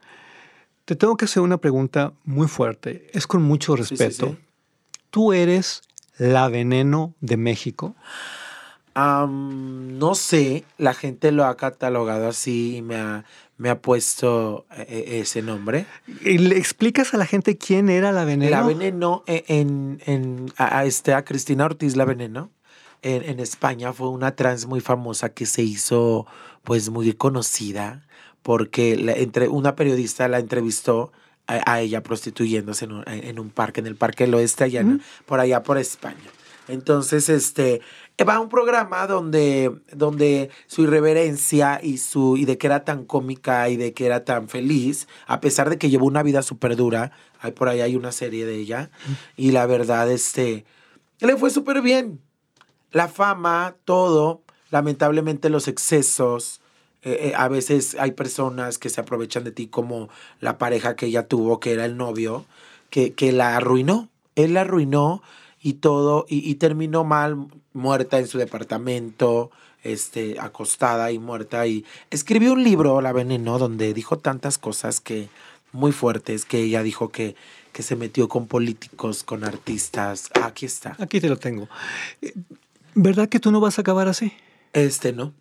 Te 0.85 0.95
tengo 0.95 1.17
que 1.17 1.25
hacer 1.25 1.41
una 1.41 1.57
pregunta 1.57 2.13
muy 2.23 2.47
fuerte. 2.47 3.09
Es 3.13 3.25
con 3.27 3.41
mucho 3.41 3.75
Sí, 3.77 3.83
sí, 3.83 3.95
respeto. 3.95 4.27
sí. 4.29 4.37
¿Tú 5.09 5.33
eres 5.33 5.81
la 6.17 6.47
veneno 6.47 7.15
de 7.21 7.37
México? 7.37 7.95
No 8.95 10.15
sé, 10.15 10.63
la 10.77 10.93
gente 10.93 11.31
lo 11.33 11.45
ha 11.45 11.57
catalogado 11.57 12.29
así 12.29 12.77
y 12.77 12.81
me 12.81 12.95
ha, 12.95 13.25
me 13.57 13.69
ha 13.69 13.81
puesto 13.81 14.65
eh, 14.71 14.85
eh, 14.87 15.19
ese 15.21 15.41
nombre. 15.41 15.85
¿Y 16.21 16.37
¿Le 16.37 16.57
explicas 16.57 17.13
a 17.13 17.17
la 17.17 17.25
gente 17.25 17.57
quién 17.57 17.89
era 17.89 18.13
la 18.13 18.23
veneno? 18.23 18.51
La 18.51 18.61
Veneno 18.63 19.23
eh, 19.27 19.43
en, 19.47 20.01
en- 20.05 20.53
a, 20.55 20.79
a 20.79 20.85
este, 20.85 21.13
a 21.13 21.25
Cristina 21.25 21.65
Ortiz 21.65 21.97
La 21.97 22.05
Veneno 22.05 22.51
en, 23.01 23.23
en 23.23 23.39
España 23.41 23.91
fue 23.91 24.07
una 24.09 24.33
trans 24.35 24.65
muy 24.65 24.79
famosa 24.79 25.29
que 25.33 25.45
se 25.45 25.61
hizo 25.61 26.25
pues 26.63 26.89
muy 26.89 27.11
conocida 27.13 28.07
porque 28.45 28.95
la- 28.95 29.13
entre, 29.13 29.47
una 29.47 29.75
periodista 29.75 30.27
la 30.27 30.37
entrevistó 30.37 31.11
a, 31.47 31.71
a 31.73 31.81
ella 31.81 32.03
prostituyéndose 32.03 32.85
en 32.85 32.91
un, 32.91 33.03
en 33.07 33.39
un 33.39 33.49
parque, 33.49 33.79
en 33.79 33.87
el 33.87 33.95
Parque 33.95 34.25
del 34.25 34.35
Oeste, 34.35 34.65
allá 34.65 34.85
por 35.25 35.39
allá 35.39 35.63
por 35.63 35.79
España. 35.79 36.29
Entonces, 36.67 37.27
este, 37.27 37.81
va 38.27 38.35
a 38.35 38.39
un 38.39 38.49
programa 38.49 39.07
donde, 39.07 39.71
donde 39.91 40.51
su 40.67 40.83
irreverencia 40.83 41.79
y, 41.81 41.97
su, 41.97 42.37
y 42.37 42.45
de 42.45 42.59
que 42.59 42.67
era 42.67 42.83
tan 42.85 43.03
cómica 43.05 43.67
y 43.69 43.77
de 43.77 43.93
que 43.93 44.05
era 44.05 44.25
tan 44.25 44.47
feliz, 44.47 45.07
a 45.25 45.41
pesar 45.41 45.71
de 45.71 45.79
que 45.79 45.89
llevó 45.89 46.05
una 46.05 46.21
vida 46.21 46.43
súper 46.43 46.75
dura, 46.75 47.11
hay, 47.41 47.51
por 47.51 47.67
ahí 47.67 47.81
hay 47.81 47.95
una 47.95 48.11
serie 48.11 48.45
de 48.45 48.57
ella, 48.57 48.91
y 49.35 49.53
la 49.53 49.65
verdad, 49.65 50.11
este, 50.11 50.65
le 51.19 51.35
fue 51.35 51.49
súper 51.49 51.81
bien. 51.81 52.19
La 52.91 53.07
fama, 53.07 53.75
todo, 53.85 54.43
lamentablemente 54.69 55.49
los 55.49 55.67
excesos, 55.67 56.61
eh, 57.05 57.29
eh, 57.29 57.33
a 57.37 57.47
veces 57.47 57.95
hay 57.99 58.11
personas 58.11 58.77
que 58.77 58.89
se 58.89 58.99
aprovechan 58.99 59.43
de 59.43 59.51
ti 59.51 59.67
como 59.67 60.09
la 60.41 60.57
pareja 60.57 60.95
que 60.95 61.05
ella 61.05 61.27
tuvo, 61.27 61.59
que 61.59 61.71
era 61.71 61.85
el 61.85 61.95
novio, 61.95 62.45
que, 62.89 63.13
que 63.13 63.31
la 63.31 63.55
arruinó. 63.55 64.09
Él 64.35 64.55
la 64.55 64.61
arruinó 64.61 65.21
y 65.61 65.73
todo, 65.73 66.25
y, 66.27 66.49
y 66.49 66.55
terminó 66.55 67.03
mal, 67.03 67.47
muerta 67.73 68.19
en 68.19 68.27
su 68.27 68.37
departamento, 68.37 69.51
este, 69.83 70.39
acostada 70.39 71.11
y 71.11 71.19
muerta. 71.19 71.65
Y 71.67 71.85
escribió 72.09 72.53
un 72.53 72.63
libro, 72.63 72.99
La 73.01 73.13
Veneno, 73.13 73.59
donde 73.59 73.93
dijo 73.93 74.17
tantas 74.17 74.57
cosas 74.57 74.99
que 74.99 75.29
muy 75.71 75.91
fuertes, 75.91 76.45
que 76.45 76.59
ella 76.59 76.81
dijo 76.83 77.09
que, 77.09 77.35
que 77.71 77.83
se 77.83 77.95
metió 77.95 78.27
con 78.27 78.47
políticos, 78.47 79.23
con 79.23 79.43
artistas. 79.43 80.31
Aquí 80.41 80.65
está. 80.65 80.95
Aquí 80.99 81.21
te 81.21 81.29
lo 81.29 81.37
tengo. 81.37 81.69
Eh, 82.21 82.33
¿Verdad 82.95 83.29
que 83.29 83.39
tú 83.39 83.51
no 83.51 83.59
vas 83.59 83.77
a 83.77 83.81
acabar 83.81 84.07
así? 84.07 84.33
Este 84.73 85.13
no, 85.13 85.33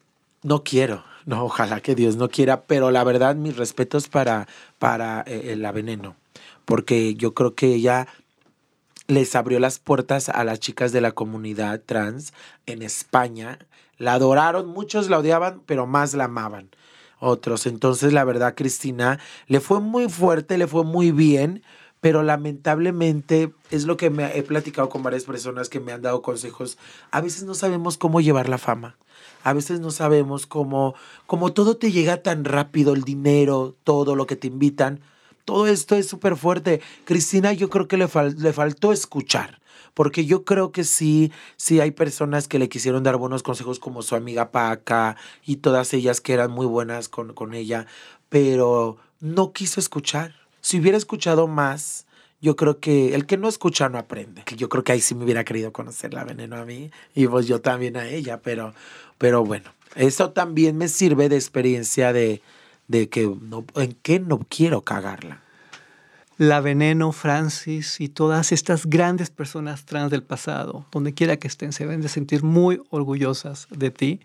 no 0.44 0.62
quiero. 0.62 1.04
No, 1.26 1.44
ojalá 1.44 1.80
que 1.80 1.94
Dios 1.94 2.16
no 2.16 2.28
quiera, 2.28 2.62
pero 2.66 2.90
la 2.90 3.02
verdad, 3.02 3.34
mis 3.34 3.56
respetos 3.56 4.08
para, 4.08 4.46
para 4.78 5.22
eh, 5.22 5.56
la 5.56 5.72
veneno, 5.72 6.16
porque 6.66 7.14
yo 7.14 7.32
creo 7.32 7.54
que 7.54 7.74
ella 7.74 8.06
les 9.06 9.34
abrió 9.34 9.58
las 9.58 9.78
puertas 9.78 10.28
a 10.28 10.44
las 10.44 10.60
chicas 10.60 10.92
de 10.92 11.00
la 11.00 11.12
comunidad 11.12 11.80
trans 11.84 12.34
en 12.66 12.82
España. 12.82 13.58
La 13.96 14.14
adoraron, 14.14 14.68
muchos 14.68 15.08
la 15.08 15.18
odiaban, 15.18 15.62
pero 15.66 15.86
más 15.86 16.12
la 16.14 16.24
amaban 16.24 16.68
otros. 17.20 17.66
Entonces, 17.66 18.12
la 18.12 18.24
verdad, 18.24 18.54
Cristina, 18.54 19.18
le 19.46 19.60
fue 19.60 19.80
muy 19.80 20.08
fuerte, 20.08 20.58
le 20.58 20.66
fue 20.66 20.84
muy 20.84 21.10
bien, 21.10 21.62
pero 22.00 22.22
lamentablemente 22.22 23.52
es 23.70 23.84
lo 23.84 23.96
que 23.96 24.10
me 24.10 24.36
he 24.36 24.42
platicado 24.42 24.90
con 24.90 25.02
varias 25.02 25.24
personas 25.24 25.70
que 25.70 25.80
me 25.80 25.92
han 25.92 26.02
dado 26.02 26.20
consejos. 26.20 26.76
A 27.10 27.22
veces 27.22 27.44
no 27.44 27.54
sabemos 27.54 27.96
cómo 27.96 28.20
llevar 28.20 28.48
la 28.48 28.58
fama. 28.58 28.96
A 29.44 29.52
veces 29.52 29.78
no 29.80 29.90
sabemos 29.92 30.46
cómo, 30.46 30.94
cómo 31.26 31.52
todo 31.52 31.76
te 31.76 31.92
llega 31.92 32.22
tan 32.22 32.44
rápido, 32.44 32.94
el 32.94 33.02
dinero, 33.02 33.76
todo 33.84 34.16
lo 34.16 34.26
que 34.26 34.34
te 34.36 34.48
invitan. 34.48 35.00
Todo 35.44 35.66
esto 35.68 35.94
es 35.94 36.08
súper 36.08 36.36
fuerte. 36.36 36.80
Cristina, 37.04 37.52
yo 37.52 37.70
creo 37.70 37.86
que 37.86 37.96
le, 37.98 38.08
fal- 38.08 38.34
le 38.36 38.52
faltó 38.52 38.92
escuchar. 38.92 39.60
Porque 39.92 40.24
yo 40.24 40.44
creo 40.44 40.72
que 40.72 40.82
sí, 40.82 41.30
sí 41.56 41.78
hay 41.78 41.92
personas 41.92 42.48
que 42.48 42.58
le 42.58 42.68
quisieron 42.68 43.04
dar 43.04 43.16
buenos 43.16 43.44
consejos 43.44 43.78
como 43.78 44.02
su 44.02 44.16
amiga 44.16 44.50
Paca 44.50 45.16
y 45.46 45.56
todas 45.56 45.94
ellas 45.94 46.20
que 46.20 46.32
eran 46.32 46.50
muy 46.50 46.66
buenas 46.66 47.08
con, 47.08 47.32
con 47.32 47.54
ella, 47.54 47.86
pero 48.28 48.96
no 49.20 49.52
quiso 49.52 49.78
escuchar. 49.78 50.34
Si 50.60 50.80
hubiera 50.80 50.98
escuchado 50.98 51.46
más, 51.46 52.06
yo 52.40 52.56
creo 52.56 52.80
que 52.80 53.14
el 53.14 53.24
que 53.26 53.36
no 53.36 53.48
escucha 53.48 53.88
no 53.88 53.98
aprende. 53.98 54.42
Yo 54.56 54.68
creo 54.68 54.82
que 54.82 54.92
ahí 54.92 55.00
sí 55.00 55.14
me 55.14 55.24
hubiera 55.24 55.44
querido 55.44 55.72
conocer 55.72 56.12
la 56.12 56.24
veneno 56.24 56.56
a 56.56 56.64
mí 56.64 56.90
y 57.14 57.26
pues 57.28 57.46
yo 57.46 57.60
también 57.60 57.96
a 57.96 58.08
ella, 58.08 58.40
pero, 58.42 58.74
pero 59.18 59.44
bueno, 59.44 59.70
eso 59.94 60.30
también 60.30 60.76
me 60.76 60.88
sirve 60.88 61.28
de 61.28 61.36
experiencia 61.36 62.12
de, 62.12 62.42
de 62.88 63.08
que 63.08 63.26
no, 63.40 63.64
en 63.76 63.96
qué 64.02 64.20
no 64.20 64.40
quiero 64.48 64.82
cagarla. 64.82 65.40
La 66.36 66.60
Veneno, 66.60 67.12
Francis 67.12 68.00
y 68.00 68.08
todas 68.08 68.50
estas 68.50 68.86
grandes 68.86 69.30
personas 69.30 69.84
trans 69.84 70.10
del 70.10 70.24
pasado, 70.24 70.84
donde 70.90 71.14
quiera 71.14 71.36
que 71.36 71.46
estén, 71.46 71.72
se 71.72 71.84
deben 71.84 72.00
de 72.00 72.08
sentir 72.08 72.42
muy 72.42 72.82
orgullosas 72.90 73.68
de 73.70 73.90
ti. 73.92 74.20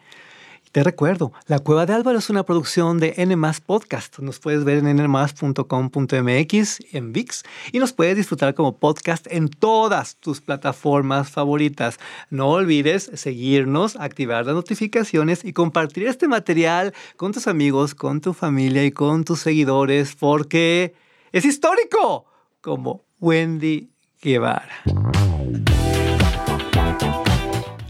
Te 0.72 0.84
recuerdo, 0.84 1.34
La 1.48 1.58
Cueva 1.58 1.88
de 1.88 1.94
Álvaro 1.94 2.20
es 2.20 2.30
una 2.30 2.44
producción 2.44 3.00
de 3.00 3.16
N 3.18 3.36
Podcast. 3.66 4.20
Nos 4.20 4.38
puedes 4.38 4.64
ver 4.64 4.78
en 4.78 4.98
nmas.com.mx, 4.98 6.80
en 6.94 7.12
VIX, 7.12 7.44
y 7.72 7.80
nos 7.80 7.92
puedes 7.92 8.16
disfrutar 8.16 8.54
como 8.54 8.78
podcast 8.78 9.26
en 9.32 9.50
todas 9.50 10.18
tus 10.18 10.42
plataformas 10.42 11.32
favoritas. 11.32 11.98
No 12.30 12.50
olvides 12.50 13.10
seguirnos, 13.16 13.96
activar 13.96 14.46
las 14.46 14.54
notificaciones 14.54 15.44
y 15.44 15.54
compartir 15.54 16.06
este 16.06 16.28
material 16.28 16.94
con 17.18 17.32
tus 17.32 17.48
amigos, 17.48 17.96
con 17.96 18.22
tu 18.22 18.34
familia 18.34 18.86
y 18.86 18.92
con 18.92 19.24
tus 19.24 19.40
seguidores, 19.40 20.16
porque 20.16 20.94
es 21.32 21.46
histórico, 21.46 22.26
como 22.62 23.06
Wendy 23.20 23.90
Guevara. 24.22 24.84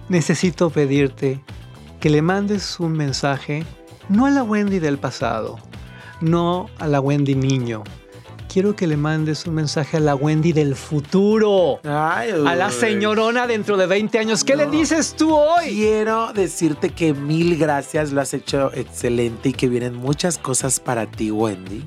Necesito 0.07 0.69
pedirte 0.69 1.41
que 1.99 2.09
le 2.09 2.21
mandes 2.21 2.79
un 2.79 2.93
mensaje 2.93 3.63
no 4.07 4.25
a 4.25 4.29
la 4.31 4.43
Wendy 4.43 4.79
del 4.79 4.97
pasado, 4.97 5.59
no 6.21 6.69
a 6.79 6.87
la 6.87 6.99
Wendy 6.99 7.35
niño. 7.35 7.83
Quiero 8.51 8.75
que 8.75 8.87
le 8.87 8.97
mandes 8.97 9.45
un 9.45 9.53
mensaje 9.53 9.97
a 9.97 9.99
la 9.99 10.15
Wendy 10.15 10.53
del 10.53 10.75
futuro. 10.75 11.79
Ay, 11.83 12.31
A 12.47 12.55
la 12.55 12.71
señorona 12.71 13.45
dentro 13.45 13.77
de 13.77 13.85
20 13.85 14.17
años. 14.17 14.43
¿Qué 14.43 14.55
le 14.55 14.65
dices 14.65 15.13
tú 15.15 15.35
hoy? 15.35 15.67
Quiero 15.67 16.33
decirte 16.33 16.89
que 16.89 17.13
mil 17.13 17.59
gracias, 17.59 18.11
lo 18.11 18.21
has 18.21 18.33
hecho 18.33 18.71
excelente 18.73 19.49
y 19.49 19.53
que 19.53 19.69
vienen 19.69 19.95
muchas 19.95 20.39
cosas 20.39 20.79
para 20.79 21.05
ti, 21.05 21.29
Wendy. 21.29 21.85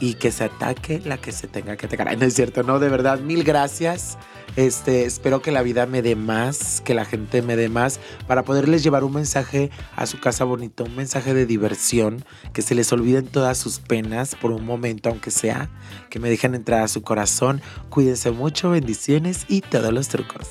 Y 0.00 0.14
que 0.14 0.32
se 0.32 0.44
ataque 0.44 1.00
la 1.04 1.18
que 1.18 1.30
se 1.30 1.46
tenga 1.46 1.76
que 1.76 1.86
atacar. 1.86 2.16
No 2.18 2.24
es 2.24 2.34
cierto, 2.34 2.62
no, 2.62 2.78
de 2.78 2.88
verdad, 2.88 3.20
mil 3.20 3.44
gracias. 3.44 4.18
Este, 4.56 5.04
espero 5.04 5.42
que 5.42 5.52
la 5.52 5.62
vida 5.62 5.86
me 5.86 6.02
dé 6.02 6.16
más, 6.16 6.80
que 6.80 6.92
la 6.92 7.04
gente 7.04 7.40
me 7.40 7.54
dé 7.54 7.68
más, 7.68 8.00
para 8.26 8.42
poderles 8.42 8.82
llevar 8.82 9.04
un 9.04 9.14
mensaje 9.14 9.70
a 9.94 10.06
su 10.06 10.18
casa 10.18 10.44
bonito, 10.44 10.84
un 10.84 10.96
mensaje 10.96 11.34
de 11.34 11.46
diversión, 11.46 12.24
que 12.52 12.62
se 12.62 12.74
les 12.74 12.92
olviden 12.92 13.28
todas 13.28 13.58
sus 13.58 13.78
penas 13.78 14.34
por 14.34 14.50
un 14.50 14.64
momento, 14.64 15.08
aunque 15.08 15.30
sea, 15.30 15.68
que 16.08 16.18
me 16.18 16.28
dejen 16.28 16.54
entrar 16.54 16.82
a 16.82 16.88
su 16.88 17.02
corazón. 17.02 17.62
Cuídense 17.90 18.32
mucho, 18.32 18.70
bendiciones 18.70 19.44
y 19.46 19.60
todos 19.60 19.92
los 19.92 20.08
trucos. 20.08 20.48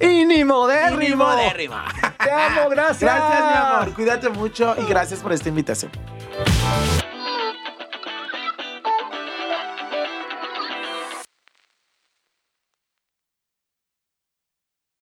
Y 0.00 0.24
ni 0.24 0.44
modérrimo. 0.44 1.02
Y 1.02 1.08
ni 1.08 1.14
modérrimo. 1.14 1.76
Te 2.22 2.30
amo, 2.30 2.68
gracias. 2.70 3.00
Gracias, 3.00 3.40
mi 3.40 3.56
amor. 3.56 3.94
Cuídate 3.94 4.28
mucho 4.30 4.74
y 4.78 4.84
gracias 4.88 5.20
por 5.20 5.32
esta 5.32 5.48
invitación. 5.48 5.92